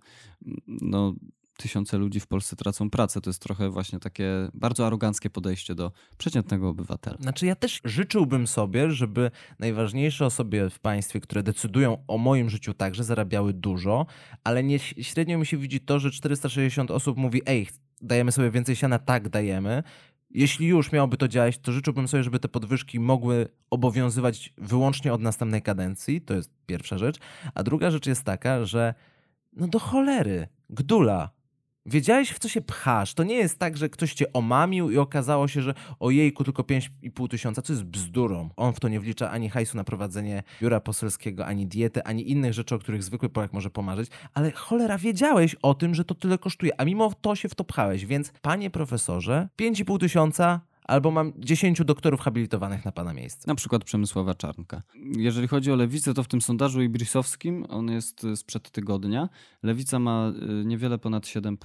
no, 0.66 1.14
tysiące 1.60 1.98
ludzi 1.98 2.20
w 2.20 2.26
Polsce 2.26 2.56
tracą 2.56 2.90
pracę. 2.90 3.20
To 3.20 3.30
jest 3.30 3.42
trochę 3.42 3.70
właśnie 3.70 3.98
takie 3.98 4.48
bardzo 4.54 4.86
aroganckie 4.86 5.30
podejście 5.30 5.74
do 5.74 5.92
przeciętnego 6.18 6.68
obywatela. 6.68 7.16
Znaczy, 7.20 7.46
ja 7.46 7.54
też 7.54 7.80
życzyłbym 7.84 8.46
sobie, 8.46 8.90
żeby 8.90 9.30
najważniejsze 9.58 10.26
osoby 10.26 10.70
w 10.70 10.78
państwie, 10.78 11.20
które 11.20 11.42
decydują 11.42 12.04
o 12.08 12.18
moim 12.18 12.50
życiu 12.50 12.74
także, 12.74 13.04
zarabiały 13.04 13.52
dużo, 13.52 14.06
ale 14.44 14.62
nie 14.62 14.78
średnio 14.78 15.38
mi 15.38 15.46
się 15.46 15.56
widzi 15.56 15.80
to, 15.80 15.98
że 15.98 16.10
460 16.10 16.90
osób 16.90 17.16
mówi: 17.16 17.42
Ej, 17.46 17.68
dajemy 18.00 18.32
sobie 18.32 18.50
więcej 18.50 18.76
siana, 18.76 18.98
tak 18.98 19.28
dajemy. 19.28 19.82
Jeśli 20.30 20.66
już 20.66 20.92
miałoby 20.92 21.16
to 21.16 21.28
działać, 21.28 21.58
to 21.58 21.72
życzyłbym 21.72 22.08
sobie, 22.08 22.22
żeby 22.22 22.38
te 22.38 22.48
podwyżki 22.48 23.00
mogły 23.00 23.48
obowiązywać 23.70 24.52
wyłącznie 24.58 25.12
od 25.12 25.20
następnej 25.20 25.62
kadencji. 25.62 26.20
To 26.20 26.34
jest 26.34 26.50
pierwsza 26.66 26.98
rzecz. 26.98 27.18
A 27.54 27.62
druga 27.62 27.90
rzecz 27.90 28.06
jest 28.06 28.24
taka, 28.24 28.64
że 28.64 28.94
no 29.52 29.68
do 29.68 29.78
cholery, 29.78 30.48
gdula. 30.70 31.30
Wiedziałeś, 31.86 32.30
w 32.30 32.38
co 32.38 32.48
się 32.48 32.60
pchasz. 32.60 33.14
To 33.14 33.24
nie 33.24 33.34
jest 33.34 33.58
tak, 33.58 33.76
że 33.76 33.88
ktoś 33.88 34.14
cię 34.14 34.32
omamił 34.32 34.90
i 34.90 34.98
okazało 34.98 35.48
się, 35.48 35.62
że 35.62 35.74
ojejku, 36.00 36.44
tylko 36.44 36.62
5,5 36.62 37.28
tysiąca, 37.28 37.62
co 37.62 37.72
jest 37.72 37.84
bzdurą. 37.84 38.50
On 38.56 38.72
w 38.72 38.80
to 38.80 38.88
nie 38.88 39.00
wlicza 39.00 39.30
ani 39.30 39.50
hajsu 39.50 39.76
na 39.76 39.84
prowadzenie 39.84 40.42
biura 40.60 40.80
poselskiego, 40.80 41.46
ani 41.46 41.66
diety, 41.66 42.04
ani 42.04 42.30
innych 42.30 42.52
rzeczy, 42.52 42.74
o 42.74 42.78
których 42.78 43.02
zwykły 43.02 43.28
Polak 43.28 43.52
może 43.52 43.70
pomarzyć. 43.70 44.10
Ale 44.34 44.50
cholera, 44.50 44.98
wiedziałeś 44.98 45.56
o 45.62 45.74
tym, 45.74 45.94
że 45.94 46.04
to 46.04 46.14
tyle 46.14 46.38
kosztuje, 46.38 46.80
a 46.80 46.84
mimo 46.84 47.12
to 47.20 47.36
się 47.36 47.48
w 47.48 47.54
to 47.54 47.64
pchałeś. 47.64 48.06
Więc, 48.06 48.32
panie 48.42 48.70
profesorze, 48.70 49.48
5,5 49.58 49.98
tysiąca 49.98 50.60
albo 50.90 51.10
mam 51.10 51.32
10 51.38 51.84
doktorów 51.84 52.20
habilitowanych 52.20 52.84
na 52.84 52.92
pana 52.92 53.14
miejsce. 53.14 53.44
Na 53.46 53.54
przykład 53.54 53.84
Przemysława 53.84 54.34
Czarnka. 54.34 54.82
Jeżeli 55.16 55.48
chodzi 55.48 55.72
o 55.72 55.76
lewicę, 55.76 56.14
to 56.14 56.22
w 56.22 56.28
tym 56.28 56.40
sondażu 56.40 56.82
ibrisowskim, 56.82 57.66
on 57.68 57.90
jest 57.90 58.24
y, 58.24 58.36
sprzed 58.36 58.70
tygodnia, 58.70 59.28
lewica 59.62 59.98
ma 59.98 60.32
y, 60.62 60.64
niewiele 60.64 60.98
ponad 60.98 61.24
7%. 61.24 61.56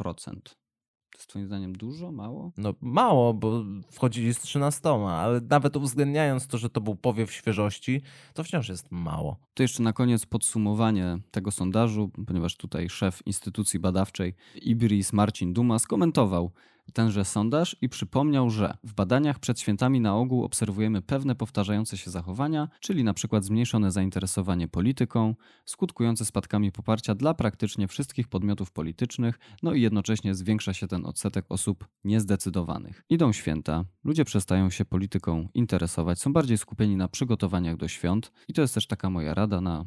To 1.16 1.20
jest 1.20 1.30
twoim 1.30 1.46
zdaniem 1.46 1.74
dużo, 1.74 2.12
mało? 2.12 2.52
No 2.58 2.74
mało, 2.82 3.34
bo 3.34 3.64
wchodzili 3.92 4.34
z 4.34 4.40
13, 4.40 4.90
ale 4.90 5.42
nawet 5.50 5.78
uwzględniając 5.78 6.48
to, 6.48 6.58
że 6.58 6.70
to 6.70 6.82
był 6.82 6.96
powiew 6.96 7.32
świeżości, 7.32 8.02
to 8.34 8.44
wciąż 8.44 8.70
jest 8.70 8.92
mało. 8.92 9.38
To 9.54 9.64
jeszcze 9.64 9.84
na 9.84 9.94
koniec 9.94 10.26
podsumowanie 10.26 11.18
tego 11.32 11.52
sondażu, 11.52 12.12
ponieważ 12.28 12.56
tutaj 12.56 12.90
szef 12.90 13.28
instytucji 13.28 13.80
badawczej 13.80 14.36
Ibris 14.56 15.14
Marcin 15.14 15.54
Duma 15.54 15.80
skomentował 15.80 16.52
tenże 16.94 17.26
sondaż 17.26 17.76
i 17.82 17.90
przypomniał, 17.90 18.50
że 18.50 18.78
w 18.84 18.94
badaniach 18.94 19.40
przed 19.40 19.60
świętami 19.60 20.02
na 20.02 20.16
ogół 20.16 20.44
obserwujemy 20.44 21.02
pewne 21.02 21.36
powtarzające 21.36 21.98
się 21.98 22.12
zachowania, 22.12 22.70
czyli 22.80 23.04
przykład 23.14 23.44
zmniejszone 23.44 23.92
zainteresowanie 23.92 24.68
polityką, 24.68 25.36
skutkujące 25.66 26.26
spadkami 26.26 26.72
poparcia 26.72 27.16
dla 27.16 27.34
praktycznie 27.34 27.88
wszystkich 27.88 28.28
podmiotów 28.28 28.72
politycznych, 28.72 29.40
no 29.64 29.74
i 29.74 29.82
jednocześnie 29.82 30.36
zwiększa 30.36 30.74
się 30.74 30.88
ten 30.88 31.06
odsetek 31.06 31.46
osób 31.50 31.88
niezdecydowanych. 32.04 33.04
Idą 33.10 33.34
święta, 33.34 33.86
ludzie 34.04 34.26
przestają 34.26 34.70
się 34.70 34.86
polityką 34.86 35.48
interesować, 35.54 36.20
są 36.20 36.34
bardziej 36.34 36.58
skupieni 36.58 36.98
na 36.98 37.08
przygotowaniach 37.08 37.78
do 37.78 37.88
świąt 37.88 38.32
i 38.48 38.54
to 38.54 38.62
jest 38.62 38.74
też 38.74 38.88
taka 38.88 39.10
moja 39.10 39.34
rada 39.34 39.62
na 39.62 39.86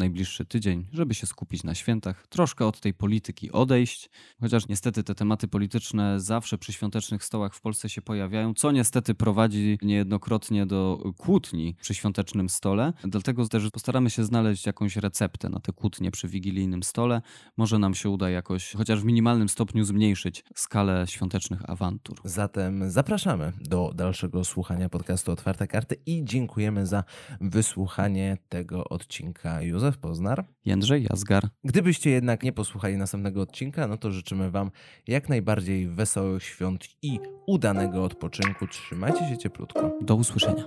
najbliższy 0.00 0.44
tydzień, 0.44 0.86
żeby 0.92 1.14
się 1.14 1.26
skupić 1.26 1.64
na 1.64 1.74
świętach, 1.74 2.26
troszkę 2.26 2.66
od 2.66 2.80
tej 2.80 2.94
polityki 2.94 3.52
odejść, 3.52 4.10
chociaż 4.40 4.68
niestety 4.68 5.04
te 5.04 5.14
tematy 5.14 5.48
polityczne 5.48 6.20
zawsze 6.20 6.58
przy 6.58 6.72
świątecznych 6.72 7.24
stołach 7.24 7.54
w 7.54 7.60
Polsce 7.60 7.88
się 7.88 8.02
pojawiają, 8.02 8.54
co 8.54 8.72
niestety 8.72 9.14
prowadzi 9.14 9.78
niejednokrotnie 9.82 10.66
do 10.66 11.12
kłótni 11.16 11.76
przy 11.80 11.94
świątecznym 11.94 12.48
stole. 12.48 12.92
Dlatego 13.04 13.48
też 13.48 13.70
postaramy 13.70 14.10
się 14.10 14.24
znaleźć 14.24 14.66
jakąś 14.66 14.96
receptę 14.96 15.48
na 15.48 15.60
te 15.60 15.72
kłótnie 15.72 16.10
przy 16.10 16.28
wigilijnym 16.28 16.82
stole. 16.82 17.22
Może 17.56 17.78
nam 17.78 17.94
się 17.94 18.08
uda 18.08 18.30
jakoś, 18.30 18.72
chociaż 18.72 19.00
w 19.00 19.04
minimalnym 19.04 19.48
stopniu 19.48 19.84
zmniejszyć 19.84 20.44
skalę 20.54 21.04
świątecznych 21.06 21.70
awantur. 21.70 22.20
Zatem 22.24 22.90
zapraszamy 22.90 23.52
do 23.60 23.92
dalszego 23.94 24.44
słuchania 24.44 24.88
podcastu 24.88 25.32
Otwarte 25.32 25.66
Karty 25.66 25.96
i 26.06 26.24
dziękujemy 26.24 26.86
za 26.86 27.04
wysłuchanie 27.40 28.38
tego 28.48 28.88
odcinka 28.88 29.62
Józef 29.90 29.98
Poznar, 29.98 30.44
Jędrzej 30.64 31.06
Jazgar. 31.10 31.48
Gdybyście 31.64 32.10
jednak 32.10 32.42
nie 32.42 32.52
posłuchali 32.52 32.96
następnego 32.96 33.42
odcinka, 33.42 33.86
no 33.86 33.96
to 33.96 34.10
życzymy 34.10 34.50
Wam 34.50 34.70
jak 35.06 35.28
najbardziej 35.28 35.88
wesołych 35.88 36.42
świąt 36.42 36.88
i 37.02 37.20
udanego 37.46 38.04
odpoczynku. 38.04 38.66
Trzymajcie 38.66 39.28
się 39.28 39.38
cieplutko. 39.38 39.98
Do 40.00 40.14
usłyszenia. 40.14 40.64